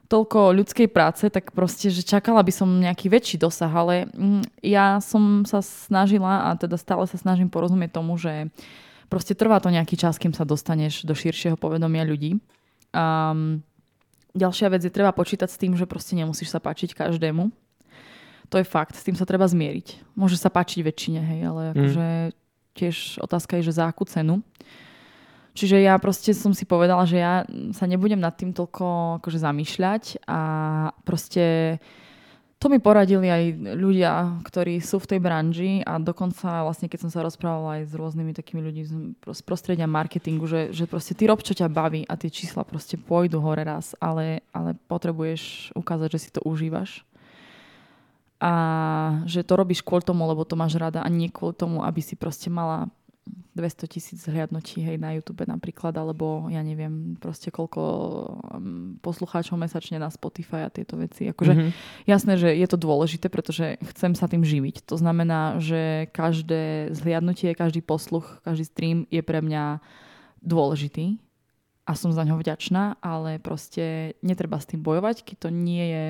toľko 0.08 0.56
ľudskej 0.56 0.88
práce, 0.88 1.28
tak 1.28 1.52
proste, 1.52 1.92
že 1.92 2.00
čakala 2.00 2.40
by 2.40 2.52
som 2.54 2.80
nejaký 2.80 3.12
väčší 3.12 3.36
dosah, 3.36 3.68
ale 3.68 4.08
mm, 4.08 4.64
ja 4.64 5.02
som 5.04 5.44
sa 5.44 5.60
snažila 5.60 6.48
a 6.48 6.56
teda 6.56 6.80
stále 6.80 7.04
sa 7.04 7.20
snažím 7.20 7.52
porozumieť 7.52 8.00
tomu, 8.00 8.16
že 8.16 8.48
proste 9.12 9.36
trvá 9.36 9.60
to 9.60 9.68
nejaký 9.68 9.98
čas, 9.98 10.16
kým 10.16 10.32
sa 10.32 10.48
dostaneš 10.48 11.04
do 11.04 11.12
širšieho 11.12 11.60
povedomia 11.60 12.06
ľudí. 12.06 12.38
Um, 12.96 13.60
Ďalšia 14.36 14.68
vec 14.68 14.84
je, 14.84 14.92
treba 14.92 15.16
počítať 15.16 15.48
s 15.48 15.56
tým, 15.56 15.72
že 15.72 15.88
proste 15.88 16.12
nemusíš 16.12 16.52
sa 16.52 16.60
páčiť 16.60 16.92
každému. 16.92 17.48
To 18.52 18.56
je 18.60 18.66
fakt, 18.68 18.94
s 18.94 19.02
tým 19.02 19.16
sa 19.16 19.26
treba 19.26 19.48
zmieriť. 19.48 20.14
Môže 20.14 20.36
sa 20.38 20.52
páčiť 20.52 20.84
väčšine, 20.84 21.20
hej, 21.24 21.40
ale 21.48 21.62
mm. 21.66 21.72
akože 21.72 22.06
tiež 22.76 22.96
otázka 23.24 23.58
je, 23.58 23.72
že 23.72 23.76
za 23.80 23.88
akú 23.88 24.04
cenu. 24.04 24.44
Čiže 25.56 25.80
ja 25.80 25.96
proste 25.96 26.36
som 26.36 26.52
si 26.52 26.68
povedala, 26.68 27.08
že 27.08 27.16
ja 27.16 27.48
sa 27.72 27.88
nebudem 27.88 28.20
nad 28.20 28.36
tým 28.36 28.52
toľko 28.52 29.18
akože 29.24 29.40
zamýšľať 29.40 30.28
a 30.28 30.40
proste 31.08 31.80
to 32.56 32.72
mi 32.72 32.80
poradili 32.80 33.28
aj 33.28 33.42
ľudia, 33.76 34.40
ktorí 34.40 34.80
sú 34.80 34.96
v 34.96 35.10
tej 35.12 35.20
branži 35.20 35.84
a 35.84 36.00
dokonca 36.00 36.64
vlastne, 36.64 36.88
keď 36.88 37.04
som 37.04 37.10
sa 37.12 37.20
rozprávala 37.20 37.80
aj 37.80 37.92
s 37.92 37.92
rôznymi 37.92 38.32
takými 38.32 38.64
ľuďmi 38.64 38.84
z 39.28 39.40
prostredia 39.44 39.84
marketingu, 39.84 40.48
že, 40.48 40.72
že 40.72 40.88
proste 40.88 41.12
ty 41.12 41.28
rob, 41.28 41.44
čo 41.44 41.52
ťa 41.52 41.68
baví 41.68 42.08
a 42.08 42.16
tie 42.16 42.32
čísla 42.32 42.64
proste 42.64 42.96
pôjdu 42.96 43.44
hore 43.44 43.60
raz, 43.60 43.92
ale, 44.00 44.40
ale 44.56 44.72
potrebuješ 44.88 45.76
ukázať, 45.76 46.08
že 46.16 46.22
si 46.24 46.30
to 46.32 46.40
užívaš. 46.48 47.04
A 48.40 48.52
že 49.28 49.44
to 49.44 49.56
robíš 49.56 49.84
kvôli 49.84 50.04
tomu, 50.04 50.24
lebo 50.24 50.44
to 50.48 50.56
máš 50.56 50.80
rada 50.80 51.04
a 51.04 51.08
nie 51.12 51.28
kvôli 51.28 51.56
tomu, 51.56 51.84
aby 51.84 52.00
si 52.00 52.16
proste 52.16 52.48
mala 52.48 52.88
200 53.56 53.88
tisíc 53.88 54.18
zhliadnutí 54.28 54.84
hej, 54.84 55.00
na 55.00 55.16
YouTube 55.16 55.48
napríklad, 55.48 55.96
alebo 55.96 56.46
ja 56.52 56.60
neviem 56.60 57.16
proste 57.16 57.48
koľko 57.48 57.82
um, 58.52 59.00
poslucháčov 59.00 59.56
mesačne 59.56 59.96
na 59.96 60.12
Spotify 60.12 60.68
a 60.68 60.72
tieto 60.72 61.00
veci. 61.00 61.32
Akože 61.32 61.52
mm-hmm. 61.56 61.70
jasné, 62.04 62.36
že 62.36 62.52
je 62.52 62.66
to 62.68 62.76
dôležité, 62.76 63.32
pretože 63.32 63.80
chcem 63.96 64.12
sa 64.12 64.28
tým 64.28 64.44
živiť. 64.44 64.84
To 64.92 65.00
znamená, 65.00 65.56
že 65.58 66.12
každé 66.12 66.92
zhliadnutie, 66.92 67.56
každý 67.56 67.80
posluch, 67.80 68.44
každý 68.44 68.64
stream 68.68 68.98
je 69.08 69.24
pre 69.24 69.40
mňa 69.40 69.80
dôležitý 70.44 71.16
a 71.88 71.92
som 71.96 72.12
za 72.12 72.26
ňo 72.28 72.36
vďačná, 72.36 73.00
ale 73.00 73.38
proste 73.40 74.18
netreba 74.20 74.60
s 74.60 74.68
tým 74.68 74.84
bojovať, 74.84 75.24
keď 75.24 75.36
to 75.38 75.48
nie 75.48 75.84
je 75.86 76.04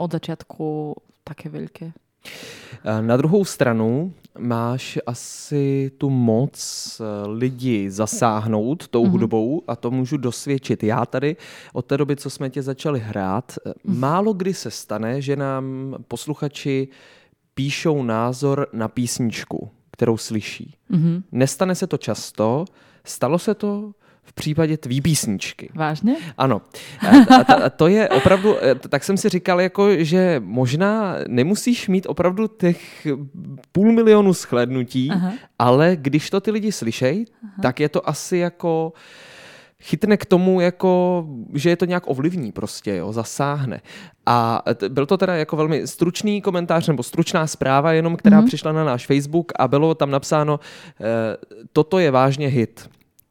od 0.00 0.08
začiatku 0.08 0.96
také 1.28 1.52
veľké. 1.52 1.92
Na 3.00 3.16
druhou 3.16 3.44
stranu 3.44 4.12
máš 4.38 4.98
asi 5.06 5.90
tu 5.98 6.10
moc 6.10 6.56
eh, 7.00 7.28
lidi 7.28 7.90
zasáhnout 7.90 8.88
tou 8.88 9.04
mm-hmm. 9.04 9.10
hudbou 9.10 9.62
a 9.66 9.76
to 9.76 9.90
můžu 9.90 10.16
dosvědčit. 10.16 10.82
Já 10.82 11.06
tady 11.06 11.36
od 11.72 11.86
té 11.86 11.96
doby, 11.96 12.16
co 12.16 12.30
jsme 12.30 12.50
tě 12.50 12.62
začali 12.62 13.00
hrát, 13.00 13.52
mm-hmm. 13.52 13.98
málo 13.98 14.32
kdy 14.32 14.54
se 14.54 14.70
stane, 14.70 15.22
že 15.22 15.36
nám 15.36 15.94
posluchači 16.08 16.88
píšou 17.54 18.02
názor 18.02 18.66
na 18.72 18.88
písničku, 18.88 19.70
kterou 19.92 20.16
slyší. 20.16 20.74
Mm-hmm. 20.90 21.22
Nestane 21.32 21.74
se 21.74 21.86
to 21.86 21.98
často, 21.98 22.64
stalo 23.04 23.38
se 23.38 23.54
to 23.54 23.92
v 24.30 24.32
případě 24.32 24.76
tvý 24.76 25.00
písničky. 25.00 25.70
Vážně? 25.74 26.16
Ano. 26.38 26.62
A, 27.00 27.34
a, 27.34 27.54
a 27.54 27.70
to 27.70 27.88
je 27.88 28.08
opravdu, 28.08 28.56
eh, 28.64 28.74
tak 28.74 29.04
jsem 29.04 29.16
si 29.16 29.28
říkal, 29.28 29.60
jako, 29.60 29.88
že 30.04 30.42
možná 30.44 31.16
nemusíš 31.28 31.88
mít 31.88 32.06
opravdu 32.06 32.48
těch 32.48 33.06
půl 33.72 33.92
milionu 33.92 34.32
shlednutí, 34.32 35.10
Aha. 35.10 35.32
ale 35.58 35.96
když 35.96 36.30
to 36.30 36.40
ty 36.40 36.50
lidi 36.50 36.72
slyšejí, 36.72 37.26
tak 37.62 37.80
je 37.80 37.88
to 37.88 38.08
asi 38.08 38.36
jako 38.36 38.92
chytne 39.82 40.16
k 40.16 40.26
tomu, 40.26 40.60
jako, 40.60 41.24
že 41.54 41.70
je 41.70 41.76
to 41.76 41.84
nějak 41.84 42.02
ovlivní 42.06 42.52
prostě, 42.52 42.96
jo, 42.96 43.12
zasáhne. 43.12 43.80
A 44.26 44.62
byl 44.88 45.06
to 45.06 45.16
teda 45.16 45.36
jako 45.36 45.56
velmi 45.56 45.86
stručný 45.86 46.42
komentář 46.42 46.88
nebo 46.88 47.02
stručná 47.02 47.46
zpráva 47.46 47.92
jenom, 47.92 48.16
která 48.16 48.40
mm-hmm. 48.40 48.46
přišla 48.46 48.72
na 48.72 48.84
náš 48.84 49.06
Facebook 49.06 49.52
a 49.58 49.68
bylo 49.68 49.94
tam 49.94 50.10
napsáno, 50.10 50.60
e, 51.00 51.36
toto 51.72 51.98
je 51.98 52.10
vážně 52.10 52.46
hit. 52.48 52.90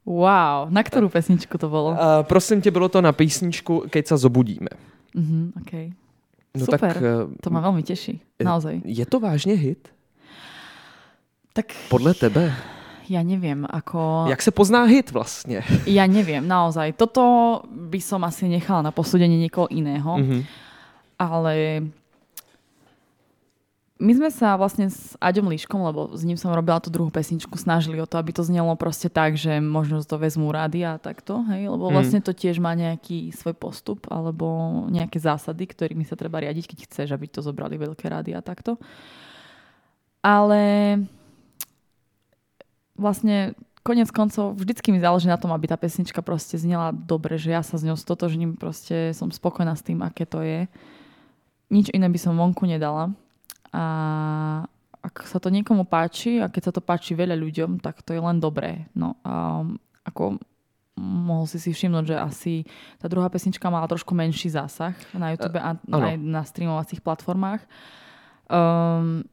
Wow, 0.09 0.73
na 0.73 0.81
ktorú 0.81 1.05
pesničku 1.05 1.61
to 1.61 1.69
bolo? 1.69 1.93
Uh, 1.93 2.25
prosím 2.25 2.65
tě, 2.65 2.71
bylo 2.73 2.89
to 2.89 2.97
na 3.01 3.13
písničku 3.13 3.85
Keď 3.93 4.03
sa 4.09 4.17
zobudíme. 4.17 4.73
Uh-huh, 5.13 5.53
okay. 5.61 5.93
No 6.57 6.65
Super, 6.65 6.81
tak, 6.81 6.97
uh, 6.97 7.29
to 7.37 7.53
ma 7.53 7.61
veľmi 7.61 7.85
teší, 7.85 8.17
naozaj. 8.41 8.81
Je 8.89 9.05
to 9.05 9.19
vážně 9.21 9.53
hit? 9.53 9.93
Tak... 11.53 11.77
Podle 11.93 12.13
tebe? 12.17 12.49
Ja 13.09 13.21
neviem, 13.21 13.65
ako... 13.69 14.25
Jak 14.29 14.41
se 14.41 14.51
pozná 14.51 14.85
hit 14.85 15.11
vlastne? 15.13 15.65
Ja 15.85 16.05
neviem, 16.05 16.45
naozaj. 16.45 16.93
Toto 16.93 17.61
by 17.69 18.01
som 18.01 18.21
asi 18.21 18.45
nechala 18.45 18.81
na 18.81 18.91
posúdenie 18.93 19.37
niekoho 19.37 19.65
iného. 19.69 20.17
Uh-huh. 20.17 20.41
Ale 21.17 21.85
my 23.99 24.15
sme 24.15 24.31
sa 24.31 24.55
vlastne 24.55 24.87
s 24.87 25.19
Aďom 25.19 25.51
Líškom, 25.51 25.83
lebo 25.83 26.15
s 26.15 26.23
ním 26.23 26.39
som 26.39 26.55
robila 26.55 26.79
tú 26.79 26.87
druhú 26.87 27.11
pesničku, 27.11 27.59
snažili 27.59 27.99
o 27.99 28.07
to, 28.07 28.15
aby 28.15 28.31
to 28.31 28.47
znelo 28.47 28.71
proste 28.79 29.11
tak, 29.11 29.35
že 29.35 29.59
možno 29.59 29.99
to 30.07 30.15
vezmú 30.15 30.47
rady 30.55 30.87
a 30.87 30.95
takto, 30.95 31.43
hej, 31.51 31.67
lebo 31.67 31.91
mm. 31.91 31.93
vlastne 31.99 32.19
to 32.23 32.31
tiež 32.31 32.63
má 32.63 32.71
nejaký 32.79 33.35
svoj 33.35 33.59
postup 33.59 34.07
alebo 34.07 34.47
nejaké 34.87 35.19
zásady, 35.19 35.67
ktorými 35.67 36.07
sa 36.07 36.15
treba 36.15 36.39
riadiť, 36.39 36.63
keď 36.71 36.79
chceš, 36.87 37.07
aby 37.11 37.27
to 37.27 37.43
zobrali 37.43 37.75
veľké 37.75 38.07
rady 38.07 38.31
a 38.31 38.39
takto. 38.39 38.79
Ale 40.23 40.95
vlastne 42.95 43.51
konec 43.83 44.07
koncov 44.15 44.55
vždycky 44.55 44.95
mi 44.95 45.03
záleží 45.03 45.27
na 45.27 45.35
tom, 45.35 45.51
aby 45.51 45.67
tá 45.67 45.75
pesnička 45.75 46.23
proste 46.23 46.55
znela 46.55 46.95
dobre, 46.95 47.35
že 47.35 47.51
ja 47.51 47.59
sa 47.67 47.75
s 47.75 47.83
ňou 47.83 47.99
stotožním, 47.99 48.55
proste 48.55 49.11
som 49.11 49.27
spokojná 49.27 49.75
s 49.75 49.83
tým, 49.83 49.99
aké 50.07 50.23
to 50.23 50.39
je. 50.39 50.71
Nič 51.67 51.91
iné 51.91 52.07
by 52.07 52.15
som 52.15 52.39
vonku 52.39 52.63
nedala 52.63 53.11
a 53.73 53.83
ak 54.99 55.15
sa 55.25 55.39
to 55.39 55.47
niekomu 55.47 55.87
páči 55.87 56.43
a 56.43 56.51
keď 56.51 56.69
sa 56.69 56.73
to 56.75 56.81
páči 56.83 57.15
veľa 57.15 57.39
ľuďom, 57.39 57.79
tak 57.79 58.03
to 58.03 58.11
je 58.11 58.21
len 58.21 58.37
dobré. 58.37 58.91
No 58.91 59.15
a 59.23 59.63
ako 60.03 60.37
mohol 60.99 61.47
si 61.47 61.55
si 61.63 61.71
všimnúť, 61.71 62.05
že 62.11 62.15
asi 62.19 62.53
tá 62.99 63.07
druhá 63.07 63.31
pesnička 63.31 63.71
mala 63.71 63.87
trošku 63.87 64.11
menší 64.11 64.51
zásah 64.51 64.91
na 65.15 65.31
YouTube 65.31 65.55
a 65.55 65.71
uh, 65.79 65.95
aj 65.95 66.15
na 66.19 66.43
streamovacích 66.43 66.99
platformách. 66.99 67.63
Um, 68.51 69.23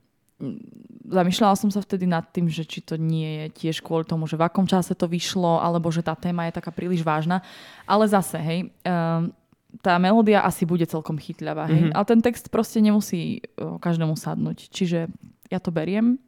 zamýšľala 1.11 1.59
som 1.59 1.71
sa 1.75 1.83
vtedy 1.83 2.07
nad 2.07 2.23
tým, 2.31 2.47
že 2.47 2.63
či 2.63 2.85
to 2.85 2.95
nie 2.95 3.43
je 3.43 3.67
tiež 3.67 3.83
kvôli 3.83 4.07
tomu, 4.07 4.31
že 4.31 4.39
v 4.39 4.47
akom 4.47 4.69
čase 4.69 4.95
to 4.95 5.11
vyšlo, 5.11 5.59
alebo 5.59 5.91
že 5.91 6.07
tá 6.07 6.15
téma 6.15 6.47
je 6.47 6.57
taká 6.63 6.71
príliš 6.71 7.03
vážna. 7.03 7.43
Ale 7.83 8.07
zase, 8.07 8.39
hej, 8.39 8.61
um, 8.87 9.35
tá 9.83 9.99
melódia 9.99 10.41
asi 10.41 10.65
bude 10.65 10.87
celkom 10.87 11.19
chytľavá, 11.21 11.69
hej? 11.69 11.91
Mm-hmm. 11.91 11.97
ale 11.97 12.05
ten 12.05 12.21
text 12.23 12.49
proste 12.49 12.81
nemusí 12.81 13.45
každému 13.57 14.17
sadnúť. 14.17 14.73
Čiže 14.73 15.11
ja 15.53 15.59
to 15.61 15.71
beriem, 15.71 16.19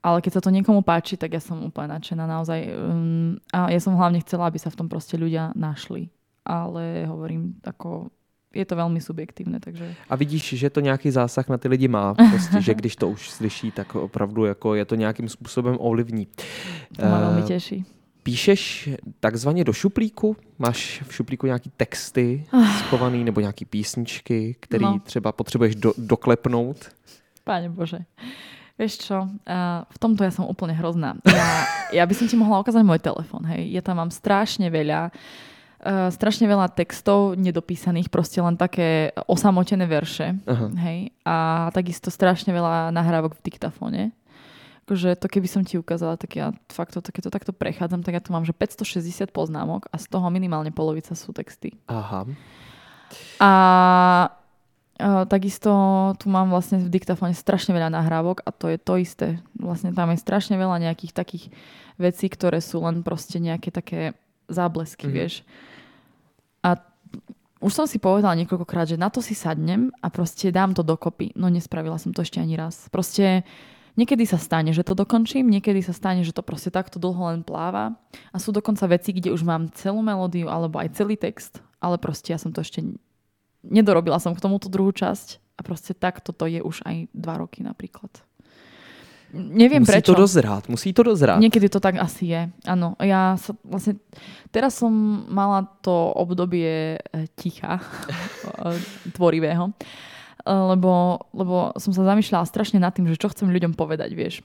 ale 0.00 0.24
keď 0.24 0.40
sa 0.40 0.44
to 0.44 0.48
niekomu 0.48 0.80
páči, 0.80 1.20
tak 1.20 1.36
ja 1.36 1.42
som 1.44 1.60
úplne 1.60 1.92
nadšená 1.92 2.24
naozaj. 2.24 2.60
Um, 2.72 3.36
a 3.52 3.68
ja 3.68 3.80
som 3.84 3.92
hlavne 4.00 4.24
chcela, 4.24 4.48
aby 4.48 4.56
sa 4.56 4.72
v 4.72 4.78
tom 4.80 4.88
proste 4.88 5.20
ľudia 5.20 5.52
našli. 5.52 6.08
Ale 6.40 7.04
hovorím, 7.04 7.60
ako 7.60 8.08
je 8.50 8.64
to 8.64 8.74
veľmi 8.80 8.96
subjektívne. 8.96 9.60
Takže... 9.60 10.08
A 10.08 10.14
vidíš, 10.16 10.56
že 10.56 10.70
to 10.70 10.80
nějaký 10.80 11.10
zásah 11.10 11.48
na 11.48 11.58
ty 11.58 11.68
lidi 11.68 11.88
má. 11.88 12.14
Prostě, 12.14 12.60
že 12.60 12.74
když 12.74 12.96
to 12.96 13.08
už 13.08 13.30
slyší, 13.30 13.70
tak 13.70 13.94
opravdu 13.94 14.44
jako 14.44 14.74
je 14.74 14.84
to 14.84 14.94
nějakým 14.94 15.28
způsobem 15.28 15.76
ovlivní. 15.78 16.26
To 16.96 17.06
má 17.06 17.18
velmi 17.18 17.42
těší. 17.42 17.84
Píšeš 18.22 18.88
takzvaně 19.20 19.64
do 19.64 19.72
šuplíku? 19.72 20.36
Máš 20.58 21.02
v 21.08 21.14
šuplíku 21.14 21.46
nějaký 21.46 21.70
texty 21.76 22.44
ah. 22.52 22.78
schovaný 22.78 23.24
nebo 23.24 23.40
nějaký 23.40 23.64
písničky, 23.64 24.56
které 24.60 24.84
no. 24.84 24.98
třeba 24.98 25.32
potřebuješ 25.32 25.74
do, 25.74 25.92
doklepnout? 25.98 26.90
Páne 27.44 27.68
Bože. 27.72 28.04
Vieš 28.80 29.12
čo, 29.12 29.28
uh, 29.28 29.84
v 29.84 29.98
tomto 30.00 30.24
ja 30.24 30.32
som 30.32 30.48
úplne 30.48 30.72
hrozná. 30.72 31.20
Ja, 31.28 31.48
ja 32.00 32.04
by 32.08 32.14
som 32.16 32.24
ti 32.24 32.32
mohla 32.32 32.64
ukázať 32.64 32.80
môj 32.80 32.96
telefon, 32.96 33.44
hej. 33.44 33.68
Ja 33.76 33.84
tam 33.84 34.00
mám 34.00 34.08
strašne 34.08 34.72
veľa 34.72 35.12
uh, 35.12 36.08
strašne 36.08 36.48
veľa 36.48 36.72
textov 36.72 37.36
nedopísaných, 37.36 38.08
proste 38.08 38.40
len 38.40 38.56
také 38.56 39.12
osamotené 39.28 39.84
verše, 39.84 40.32
Aha. 40.48 40.72
hej. 40.80 41.12
A 41.28 41.68
takisto 41.76 42.08
strašne 42.08 42.56
veľa 42.56 42.88
nahrávok 42.88 43.36
v 43.36 43.52
diktafóne 43.52 44.16
akože 44.90 45.14
to 45.22 45.30
keby 45.30 45.46
som 45.46 45.62
ti 45.62 45.78
ukázala, 45.78 46.18
tak 46.18 46.34
ja 46.34 46.50
fakt 46.66 46.98
to, 46.98 46.98
keď 46.98 47.30
to 47.30 47.34
takto 47.38 47.52
prechádzam, 47.54 48.02
tak 48.02 48.18
ja 48.18 48.22
tu 48.24 48.34
mám, 48.34 48.42
že 48.42 48.50
560 48.50 49.30
poznámok 49.30 49.86
a 49.94 50.02
z 50.02 50.10
toho 50.10 50.26
minimálne 50.34 50.74
polovica 50.74 51.14
sú 51.14 51.30
texty. 51.30 51.78
Aha. 51.86 52.26
A 53.38 53.50
a 55.00 55.24
takisto 55.24 55.72
tu 56.20 56.28
mám 56.28 56.52
vlastne 56.52 56.76
v 56.76 56.92
diktafóne 56.92 57.32
strašne 57.32 57.72
veľa 57.72 57.88
nahrávok 57.88 58.44
a 58.44 58.52
to 58.52 58.68
je 58.68 58.76
to 58.76 59.00
isté. 59.00 59.28
Vlastne 59.56 59.96
tam 59.96 60.12
je 60.12 60.20
strašne 60.20 60.60
veľa 60.60 60.76
nejakých 60.76 61.16
takých 61.16 61.48
vecí, 61.96 62.28
ktoré 62.28 62.60
sú 62.60 62.84
len 62.84 63.00
proste 63.00 63.40
nejaké 63.40 63.72
také 63.72 64.12
záblesky, 64.52 65.08
mm-hmm. 65.08 65.16
vieš. 65.16 65.40
A 66.60 66.76
už 67.64 67.72
som 67.72 67.86
si 67.88 67.96
povedala 67.96 68.36
niekoľkokrát, 68.44 68.92
že 68.92 69.00
na 69.00 69.08
to 69.08 69.24
si 69.24 69.32
sadnem 69.32 69.88
a 70.04 70.12
proste 70.12 70.52
dám 70.52 70.76
to 70.76 70.84
dokopy. 70.84 71.32
No 71.32 71.48
nespravila 71.48 71.96
som 71.96 72.12
to 72.12 72.20
ešte 72.20 72.36
ani 72.36 72.60
raz. 72.60 72.92
Proste 72.92 73.48
Niekedy 74.00 74.24
sa 74.24 74.40
stane, 74.40 74.72
že 74.72 74.80
to 74.80 74.96
dokončím, 74.96 75.44
niekedy 75.52 75.84
sa 75.84 75.92
stane, 75.92 76.24
že 76.24 76.32
to 76.32 76.40
proste 76.40 76.72
takto 76.72 76.96
dlho 76.96 77.36
len 77.36 77.44
pláva. 77.44 78.00
A 78.32 78.40
sú 78.40 78.48
dokonca 78.48 78.88
veci, 78.88 79.12
kde 79.12 79.28
už 79.28 79.44
mám 79.44 79.68
celú 79.76 80.00
melódiu 80.00 80.48
alebo 80.48 80.80
aj 80.80 80.96
celý 80.96 81.20
text, 81.20 81.60
ale 81.84 82.00
proste 82.00 82.32
ja 82.32 82.40
som 82.40 82.48
to 82.48 82.64
ešte 82.64 82.80
nedorobila 83.60 84.16
som 84.16 84.32
k 84.32 84.40
tomuto 84.40 84.72
druhú 84.72 84.88
časť 84.96 85.36
a 85.52 85.60
proste 85.60 85.92
takto 85.92 86.32
to 86.32 86.48
je 86.48 86.64
už 86.64 86.80
aj 86.88 87.12
dva 87.12 87.44
roky 87.44 87.60
napríklad. 87.60 88.08
Neviem 89.36 89.84
musí 89.84 90.00
prečo. 90.00 90.10
to 90.10 90.26
dozrát, 90.26 90.64
musí 90.72 90.96
to 90.96 91.04
dozrát. 91.04 91.36
Niekedy 91.36 91.68
to 91.68 91.78
tak 91.78 92.00
asi 92.00 92.32
je, 92.32 92.42
áno. 92.64 92.96
Ja 92.98 93.36
sa 93.36 93.52
vlastne, 93.62 94.00
teraz 94.48 94.80
som 94.80 94.90
mala 95.28 95.68
to 95.84 95.92
obdobie 95.92 96.96
eh, 96.96 97.28
ticha, 97.36 97.84
tvorivého 99.14 99.76
lebo, 100.46 101.24
lebo 101.36 101.76
som 101.76 101.92
sa 101.92 102.06
zamýšľala 102.06 102.48
strašne 102.48 102.80
nad 102.80 102.94
tým, 102.94 103.08
že 103.08 103.20
čo 103.20 103.28
chcem 103.28 103.48
ľuďom 103.50 103.76
povedať, 103.76 104.12
vieš. 104.16 104.40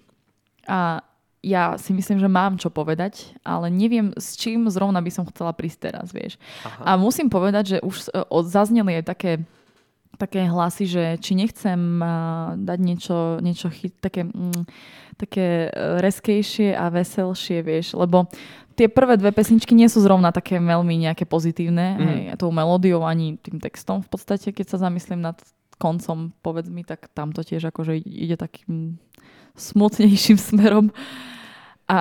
A 0.65 1.05
ja 1.45 1.77
si 1.77 1.93
myslím, 1.93 2.17
že 2.17 2.25
mám 2.25 2.57
čo 2.57 2.73
povedať, 2.73 3.37
ale 3.45 3.69
neviem, 3.69 4.09
s 4.17 4.33
čím 4.33 4.65
zrovna 4.73 4.97
by 4.97 5.11
som 5.13 5.29
chcela 5.29 5.53
prísť 5.53 5.93
teraz, 5.93 6.09
vieš. 6.09 6.41
Aha. 6.65 6.81
A 6.83 6.91
musím 6.97 7.29
povedať, 7.29 7.77
že 7.77 7.83
už 7.85 8.09
e, 8.09 8.25
zazneli 8.49 8.97
aj 8.97 9.05
také, 9.05 9.31
také 10.17 10.49
hlasy, 10.49 10.89
že 10.89 11.03
či 11.21 11.35
nechcem 11.35 11.99
uh, 11.99 12.55
dať 12.55 12.79
niečo, 12.79 13.17
niečo 13.43 13.67
chyt, 13.67 13.99
také, 13.99 14.23
mm, 14.23 14.63
také 15.19 15.69
reskejšie 15.75 16.71
a 16.71 16.87
veselšie, 16.87 17.59
vieš, 17.59 17.99
lebo 17.99 18.31
tie 18.79 18.87
prvé 18.87 19.19
dve 19.19 19.35
pesničky 19.35 19.75
nie 19.75 19.91
sú 19.91 20.03
zrovna 20.03 20.31
také 20.31 20.55
veľmi 20.59 20.95
nejaké 21.03 21.27
pozitívne, 21.27 21.87
mm. 21.95 21.99
hej, 21.99 22.21
tou 22.39 22.51
melódiou 22.51 23.03
ani 23.03 23.35
tým 23.39 23.59
textom 23.59 24.03
v 24.03 24.09
podstate, 24.11 24.55
keď 24.55 24.75
sa 24.75 24.87
zamyslím 24.87 25.19
nad 25.19 25.35
koncom, 25.77 26.31
povedz 26.39 26.71
tak 26.87 27.11
tam 27.11 27.35
to 27.35 27.43
tiež 27.43 27.69
akože 27.71 27.99
ide 27.99 28.39
takým 28.39 28.97
smutnejším 29.55 30.37
smerom. 30.51 30.91
A 31.85 31.99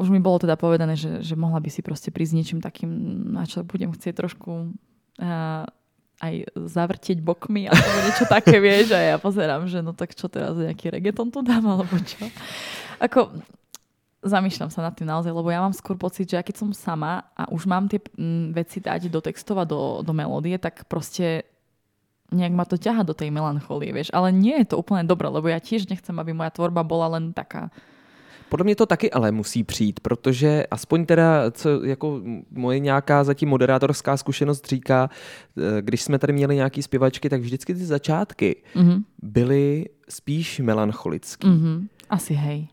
už 0.00 0.08
mi 0.08 0.16
bolo 0.16 0.40
teda 0.40 0.56
povedané, 0.56 0.96
že, 0.96 1.20
že 1.20 1.36
mohla 1.36 1.60
by 1.60 1.68
si 1.68 1.84
proste 1.84 2.08
prísť 2.08 2.34
niečím 2.40 2.60
takým, 2.64 2.88
na 3.36 3.44
čo 3.44 3.60
budem 3.60 3.92
chcieť 3.92 4.16
trošku 4.16 4.72
uh, 5.20 5.64
aj 6.24 6.34
zavrtieť 6.56 7.20
bokmi 7.20 7.68
alebo 7.68 7.96
niečo 8.08 8.24
také, 8.24 8.56
vieš, 8.64 8.96
a 8.96 9.00
ja 9.14 9.16
pozerám, 9.20 9.68
že 9.68 9.84
no 9.84 9.92
tak 9.92 10.16
čo 10.16 10.32
teraz, 10.32 10.56
nejaký 10.56 10.88
reggaeton 10.88 11.28
tu 11.28 11.44
dám, 11.44 11.68
alebo 11.68 11.92
čo. 12.00 12.24
Ako, 12.96 13.28
zamýšľam 14.24 14.72
sa 14.72 14.80
nad 14.80 14.96
tým 14.96 15.06
naozaj, 15.06 15.30
lebo 15.30 15.52
ja 15.52 15.60
mám 15.60 15.76
skôr 15.76 16.00
pocit, 16.00 16.24
že 16.24 16.40
ja 16.40 16.42
keď 16.42 16.64
som 16.64 16.70
sama 16.72 17.28
a 17.36 17.44
už 17.52 17.68
mám 17.68 17.84
tie 17.86 18.00
veci 18.56 18.80
dať 18.80 19.12
do 19.12 19.20
textova, 19.20 19.68
do, 19.68 20.00
do 20.00 20.12
melódie, 20.16 20.56
tak 20.56 20.88
proste 20.88 21.44
nejak 22.34 22.52
ma 22.52 22.66
to 22.66 22.76
ťaha 22.76 23.06
do 23.06 23.14
tej 23.14 23.30
melancholie, 23.30 23.94
vieš. 23.94 24.10
Ale 24.10 24.34
nie 24.34 24.58
je 24.60 24.74
to 24.74 24.82
úplne 24.82 25.06
dobré, 25.06 25.30
lebo 25.30 25.46
ja 25.48 25.62
tiež 25.62 25.86
nechcem, 25.86 26.18
aby 26.18 26.34
moja 26.34 26.50
tvorba 26.50 26.82
bola 26.82 27.16
len 27.16 27.32
taká 27.32 27.70
podle 28.54 28.64
mě 28.64 28.76
to 28.76 28.86
taky 28.86 29.10
ale 29.10 29.32
musí 29.32 29.64
přijít, 29.64 30.00
protože 30.00 30.66
aspoň 30.70 31.06
teda, 31.06 31.50
co 31.50 31.84
jako 31.84 32.20
moje 32.50 32.78
nějaká 32.78 33.24
zatím 33.24 33.48
moderátorská 33.48 34.16
zkušenost 34.16 34.66
říká, 34.66 35.10
eh, 35.58 35.82
když 35.82 36.02
jsme 36.02 36.18
tady 36.18 36.32
měli 36.32 36.54
nějaký 36.54 36.82
zpěvačky, 36.82 37.28
tak 37.28 37.40
vždycky 37.40 37.74
ty 37.74 37.84
začátky 37.84 38.62
mm-hmm. 38.74 39.02
byly 39.22 39.88
spíš 40.08 40.60
melancholický. 40.60 41.48
Mm-hmm. 41.48 41.88
Asi 42.10 42.34
hej. 42.34 42.68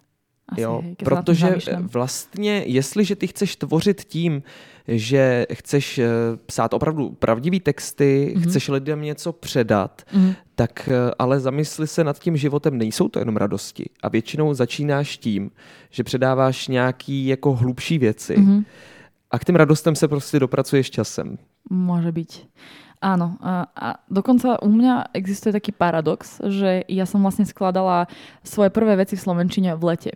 Asi 0.52 0.62
jo, 0.62 0.82
hej, 0.84 0.96
protože 1.04 1.56
vlastně, 1.92 2.64
jestliže 2.68 3.16
ty 3.16 3.28
chceš 3.28 3.56
tvořit 3.56 4.04
tím, 4.04 4.44
že 4.88 5.46
chceš 5.54 5.98
eh, 5.98 6.08
psát 6.46 6.74
opravdu 6.74 7.10
pravdivý 7.10 7.60
texty, 7.60 8.34
mm-hmm. 8.36 8.50
chceš 8.50 8.68
lidem 8.68 9.02
něco 9.02 9.34
předat, 9.34 10.02
mm-hmm. 10.14 10.36
tak 10.56 10.90
eh, 10.92 11.12
ale 11.20 11.40
zamysli 11.40 11.88
se 11.88 12.04
nad 12.04 12.20
tím 12.20 12.38
životem, 12.38 12.78
nejsou 12.78 13.10
to 13.10 13.20
jenom 13.20 13.38
radosti. 13.38 13.86
A 14.04 14.10
většinou 14.10 14.54
začínáš 14.54 15.18
tím, 15.18 15.52
že 15.90 16.04
předáváš 16.04 16.68
nějaký 16.68 17.28
jako 17.28 17.54
hlubší 17.54 17.98
věci 17.98 18.38
mm-hmm. 18.38 18.66
a 19.32 19.40
k 19.40 19.46
těm 19.46 19.56
radostem 19.56 19.96
se 19.96 20.08
prostě 20.08 20.40
dopracuješ 20.40 20.92
časem. 20.92 21.38
Může 21.70 22.12
být. 22.12 22.48
Áno, 23.02 23.34
a, 23.42 23.66
a 23.76 23.88
dokonca 24.14 24.62
u 24.62 24.70
mňa 24.70 25.10
existuje 25.18 25.50
taký 25.58 25.74
paradox, 25.74 26.38
že 26.46 26.86
ja 26.86 27.10
som 27.10 27.26
vlastne 27.26 27.50
skladala 27.50 28.06
svoje 28.46 28.70
prvé 28.70 28.94
veci 28.94 29.18
v 29.18 29.26
Slovenčine 29.26 29.74
v 29.74 29.84
lete 29.84 30.14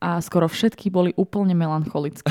a 0.00 0.20
skoro 0.20 0.46
všetky 0.46 0.92
boli 0.92 1.16
úplne 1.16 1.56
melancholické. 1.56 2.28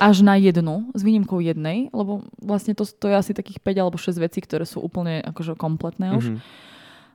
Až 0.00 0.26
na 0.26 0.34
jednu, 0.38 0.90
s 0.94 1.00
výnimkou 1.02 1.38
jednej, 1.38 1.92
lebo 1.94 2.26
vlastne 2.42 2.74
to, 2.74 2.86
to 2.86 3.06
je 3.10 3.14
asi 3.14 3.32
takých 3.36 3.62
5 3.62 3.82
alebo 3.82 3.96
6 4.00 4.16
vecí, 4.18 4.42
ktoré 4.42 4.66
sú 4.66 4.82
úplne 4.82 5.22
akože 5.22 5.54
kompletné 5.54 6.14
už. 6.18 6.34
Mm-hmm. 6.34 6.72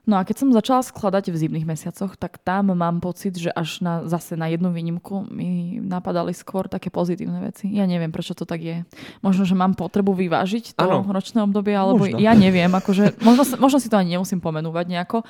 No 0.08 0.16
a 0.16 0.24
keď 0.24 0.36
som 0.42 0.48
začala 0.48 0.80
skladať 0.80 1.28
v 1.28 1.40
zimných 1.44 1.68
mesiacoch, 1.68 2.16
tak 2.16 2.40
tam 2.40 2.72
mám 2.72 3.04
pocit, 3.04 3.36
že 3.36 3.52
až 3.52 3.84
na, 3.84 4.08
zase 4.08 4.32
na 4.32 4.48
jednu 4.48 4.72
výnimku 4.72 5.28
mi 5.28 5.76
napadali 5.76 6.32
skôr 6.32 6.72
také 6.72 6.88
pozitívne 6.88 7.44
veci. 7.44 7.68
Ja 7.68 7.84
neviem, 7.84 8.08
prečo 8.08 8.32
to 8.32 8.48
tak 8.48 8.64
je. 8.64 8.82
Možno, 9.20 9.44
že 9.44 9.52
mám 9.52 9.76
potrebu 9.76 10.16
vyvážiť 10.16 10.74
to 10.74 10.88
ano. 10.88 11.04
ročné 11.04 11.44
obdobie, 11.44 11.76
alebo 11.76 12.08
možno. 12.08 12.16
ja 12.16 12.32
neviem, 12.32 12.72
akože, 12.72 13.20
možno, 13.20 13.44
možno 13.60 13.76
si 13.76 13.92
to 13.92 14.00
ani 14.00 14.16
nemusím 14.16 14.40
pomenúvať 14.40 14.88
nejako, 14.88 15.22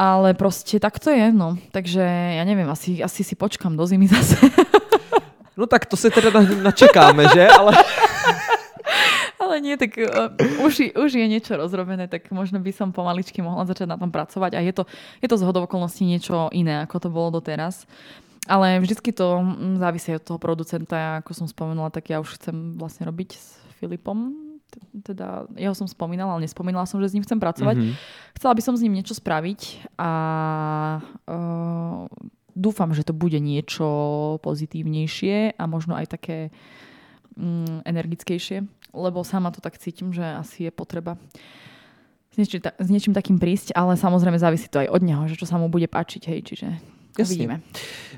ale 0.00 0.32
proste 0.32 0.80
tak 0.80 0.96
to 0.96 1.12
je, 1.12 1.28
no. 1.28 1.60
Takže 1.76 2.00
ja 2.40 2.40
neviem, 2.48 2.64
asi, 2.72 3.04
asi 3.04 3.20
si 3.20 3.36
počkám 3.36 3.76
do 3.76 3.84
zimy 3.84 4.08
zase. 4.16 4.40
No 5.60 5.68
tak 5.68 5.84
to 5.84 5.96
se 5.96 6.08
teda 6.08 6.32
načekáme, 6.40 7.28
že? 7.28 7.44
Ale... 7.44 7.72
Ale 9.40 9.56
nie, 9.64 9.74
tak 9.74 9.96
uh, 9.96 10.30
už, 10.62 10.94
už 10.94 11.10
je 11.10 11.26
niečo 11.26 11.56
rozrobené, 11.56 12.06
tak 12.06 12.28
možno 12.30 12.60
by 12.60 12.70
som 12.76 12.92
pomaličky 12.92 13.40
mohla 13.42 13.64
začať 13.66 13.88
na 13.88 13.96
tom 13.96 14.12
pracovať 14.12 14.52
a 14.54 14.60
je 14.60 14.70
to, 14.70 14.84
je 15.18 15.26
to 15.26 15.36
z 15.40 15.42
okolností 15.42 16.04
niečo 16.06 16.52
iné, 16.52 16.84
ako 16.84 16.96
to 17.00 17.08
bolo 17.08 17.40
doteraz. 17.40 17.88
Ale 18.46 18.78
vždycky 18.78 19.10
to 19.16 19.40
mm, 19.42 19.80
závisí 19.80 20.12
od 20.14 20.22
toho 20.22 20.38
producenta, 20.38 21.24
ako 21.24 21.34
som 21.34 21.46
spomenula, 21.48 21.90
tak 21.90 22.12
ja 22.12 22.20
už 22.20 22.36
chcem 22.36 22.76
vlastne 22.76 23.08
robiť 23.08 23.30
s 23.32 23.58
Filipom, 23.80 24.49
teda 25.02 25.50
jeho 25.56 25.74
som 25.74 25.88
spomínala, 25.88 26.36
ale 26.36 26.46
nespomínala 26.46 26.86
som, 26.86 27.02
že 27.02 27.10
s 27.10 27.14
ním 27.16 27.24
chcem 27.26 27.38
pracovať. 27.40 27.76
Mm-hmm. 27.76 27.94
Chcela 28.38 28.52
by 28.54 28.62
som 28.62 28.74
s 28.76 28.82
ním 28.84 28.96
niečo 28.96 29.14
spraviť 29.16 29.92
a 29.98 30.12
uh, 31.26 32.06
dúfam, 32.54 32.90
že 32.92 33.06
to 33.06 33.14
bude 33.16 33.38
niečo 33.38 33.88
pozitívnejšie 34.44 35.56
a 35.56 35.64
možno 35.64 35.96
aj 35.96 36.06
také 36.12 36.38
um, 37.38 37.82
energickejšie, 37.86 38.66
lebo 38.92 39.26
sama 39.26 39.50
to 39.54 39.62
tak 39.62 39.78
cítim, 39.78 40.12
že 40.12 40.22
asi 40.22 40.68
je 40.68 40.72
potreba 40.74 41.16
s 42.30 42.36
niečím, 42.38 42.62
s 42.62 42.88
niečím 42.90 43.14
takým 43.14 43.42
prísť, 43.42 43.74
ale 43.74 43.98
samozrejme 43.98 44.38
závisí 44.38 44.70
to 44.70 44.78
aj 44.78 44.88
od 44.94 45.02
neho, 45.02 45.22
že 45.26 45.34
čo 45.34 45.50
sa 45.50 45.58
mu 45.58 45.66
bude 45.66 45.90
páčiť, 45.90 46.22
hej, 46.30 46.40
čiže 46.46 46.68
Jasně. 47.20 47.34
Uvidíme. 47.34 47.60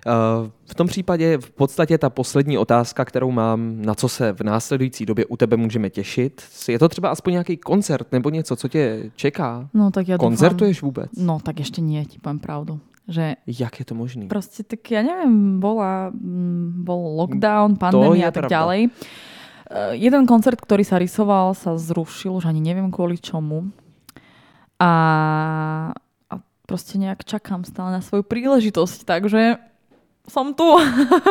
Uh, 0.07 0.51
v 0.67 0.75
tom 0.75 0.87
případě 0.87 1.39
v 1.39 1.51
podstatě 1.51 1.99
ta 1.99 2.11
poslední 2.11 2.59
otázka, 2.59 3.05
kterou 3.05 3.31
mám, 3.31 3.83
na 3.83 3.95
co 3.95 4.09
se 4.09 4.33
v 4.33 4.41
následující 4.41 5.07
době 5.07 5.27
u 5.27 5.37
tebe 5.37 5.57
můžeme 5.57 5.91
těšit, 5.91 6.43
je 6.69 6.79
to 6.79 6.89
třeba 6.89 7.09
aspoň 7.09 7.33
nějaký 7.33 7.57
koncert 7.57 8.13
nebo 8.13 8.31
něco, 8.31 8.57
co 8.57 8.69
tě 8.69 9.11
čeká? 9.17 9.69
No 9.75 9.91
tak 9.91 10.09
ja 10.09 10.19
Koncertuješ 10.19 10.83
dúfam, 10.83 10.87
vůbec? 10.89 11.11
No 11.17 11.39
tak 11.43 11.59
ještě 11.59 11.81
nie, 11.81 12.05
ti 12.05 12.19
poviem 12.19 12.39
pravdu. 12.39 12.81
Že 13.09 13.35
Jak 13.47 13.83
je 13.83 13.85
to 13.85 13.95
možné? 13.95 14.31
Proste 14.31 14.63
tak 14.63 14.87
ja 14.91 15.03
neviem, 15.03 15.59
bola, 15.59 16.15
mm, 16.15 16.87
bol 16.87 17.19
lockdown, 17.19 17.75
pandémia 17.75 18.31
a 18.31 18.35
tak 18.35 18.47
pravda. 18.47 18.55
ďalej. 18.55 18.81
Uh, 18.87 19.93
jeden 19.99 20.23
koncert, 20.27 20.63
ktorý 20.63 20.87
sa 20.87 21.03
rysoval, 21.03 21.55
sa 21.59 21.75
zrušil, 21.75 22.31
už 22.39 22.47
ani 22.47 22.63
neviem 22.63 22.95
kvôli 22.95 23.19
čomu. 23.19 23.75
A 24.79 24.91
proste 26.67 26.99
nejak 26.99 27.27
čakám 27.27 27.67
stále 27.67 27.99
na 27.99 28.03
svoju 28.03 28.23
príležitosť, 28.23 29.05
takže 29.05 29.59
som 30.31 30.55
tu. 30.55 30.67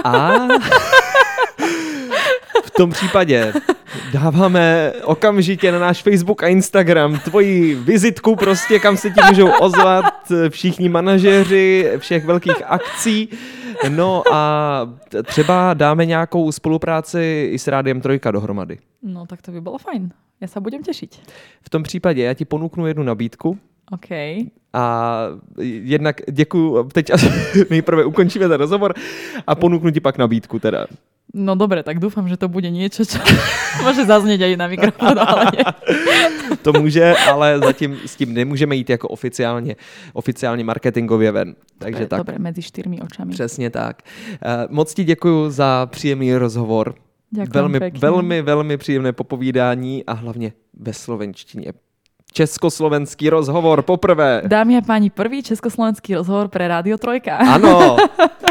A 0.03 0.11
v 2.71 2.77
tom 2.77 2.89
případě 2.89 3.53
dáváme 4.13 4.93
okamžitě 5.03 5.71
na 5.71 5.79
náš 5.79 6.03
Facebook 6.03 6.43
a 6.43 6.47
Instagram 6.47 7.19
tvoji 7.19 7.75
vizitku 7.75 8.35
prostě, 8.35 8.79
kam 8.79 8.97
se 8.97 9.09
ti 9.09 9.19
můžou 9.29 9.49
ozvat 9.61 10.13
všichni 10.49 10.89
manažeři 10.89 11.91
všech 11.97 12.25
velkých 12.25 12.63
akcí. 12.65 13.29
No 13.89 14.23
a 14.31 14.93
třeba 15.23 15.73
dáme 15.73 16.05
nějakou 16.05 16.51
spolupráci 16.51 17.49
i 17.51 17.59
s 17.59 17.67
Rádiem 17.67 18.01
Trojka 18.01 18.31
dohromady. 18.31 18.77
No 19.03 19.25
tak 19.25 19.41
to 19.41 19.51
by 19.51 19.61
bylo 19.61 19.77
fajn. 19.77 20.11
Já 20.41 20.47
se 20.47 20.59
budem 20.59 20.83
těšit. 20.83 21.19
V 21.61 21.69
tom 21.69 21.83
případě 21.83 22.23
já 22.23 22.33
ti 22.33 22.45
ponúknu 22.45 22.87
jednu 22.87 23.03
nabídku. 23.03 23.57
OK. 23.91 24.09
A 24.73 25.17
jednak 25.57 26.21
děkuju, 26.31 26.83
teď 26.83 27.11
nejprve 27.69 28.05
ukončíme 28.05 28.47
ten 28.47 28.57
rozhovor 28.57 28.93
a 29.47 29.55
ponúknu 29.55 29.91
ti 29.91 29.99
pak 29.99 30.17
nabídku 30.17 30.59
teda. 30.59 30.87
No 31.33 31.55
dobre, 31.55 31.79
tak 31.83 32.03
dúfam, 32.03 32.27
že 32.27 32.35
to 32.35 32.51
bude 32.51 32.67
niečo, 32.67 33.07
čo 33.07 33.15
môže 33.87 34.03
zaznieť 34.03 34.51
aj 34.51 34.53
na 34.59 34.67
mikrofón, 34.67 35.15
ale 35.15 35.43
nie. 35.55 35.63
To 36.61 36.73
může, 36.73 37.15
ale 37.15 37.59
zatím 37.59 37.97
s 38.05 38.15
tím 38.15 38.33
nemůžeme 38.33 38.75
jít 38.75 38.89
jako 38.89 39.07
oficiálně, 39.07 39.75
oficiálně 40.13 40.63
marketingově 40.63 41.31
ven. 41.31 41.55
Takže 41.77 41.99
dobre, 41.99 42.07
tak. 42.07 42.19
Dobre, 42.19 42.39
mezi 42.39 42.61
čtyřmi 42.61 43.01
očami. 43.01 43.31
Přesně 43.31 43.69
tak. 43.69 44.01
Uh, 44.45 44.75
moc 44.75 44.93
ti 44.93 45.03
děkuju 45.03 45.49
za 45.49 45.85
příjemný 45.85 46.35
rozhovor. 46.35 46.95
Ďakujem 47.31 47.53
velmi, 47.53 47.79
pekne. 47.79 47.99
velmi, 47.99 48.41
velmi 48.41 48.77
příjemné 48.77 49.11
popovídání 49.13 50.05
a 50.05 50.13
hlavně 50.13 50.53
ve 50.73 50.93
slovenštině 50.93 51.73
československý 52.33 53.29
rozhovor 53.29 53.81
poprvé. 53.81 54.41
Dámy 54.47 54.77
a 54.77 54.81
páni, 54.81 55.09
prvý 55.09 55.43
československý 55.43 56.15
rozhovor 56.15 56.47
pre 56.47 56.67
Rádio 56.67 56.97
Trojka. 56.97 57.37
Áno. 57.37 57.97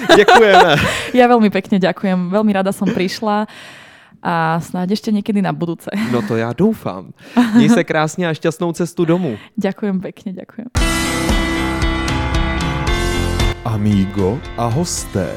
Ďakujeme. 0.20 0.70
Ja 1.14 1.26
veľmi 1.28 1.50
pekne 1.50 1.76
ďakujem. 1.78 2.32
Veľmi 2.32 2.52
rada 2.52 2.72
som 2.72 2.88
prišla 2.88 3.46
a 4.22 4.62
snáď 4.62 4.94
ešte 4.94 5.10
niekedy 5.10 5.42
na 5.42 5.50
budúce. 5.50 5.90
No 6.10 6.22
to 6.22 6.36
já 6.36 6.52
doufám. 6.52 7.10
Měj 7.54 7.68
se 7.68 7.84
krásně 7.84 8.28
a 8.28 8.34
šťastnou 8.34 8.72
cestu 8.72 9.04
domů. 9.04 9.38
Ďakujem 9.58 10.00
pekne, 10.00 10.32
ďakujem. 10.32 10.68
Amigo 13.64 14.40
a 14.56 14.66
hosté. 14.66 15.30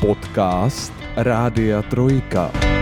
Podcast 0.00 0.92
Rádia 1.16 1.82
Trojka. 1.82 2.77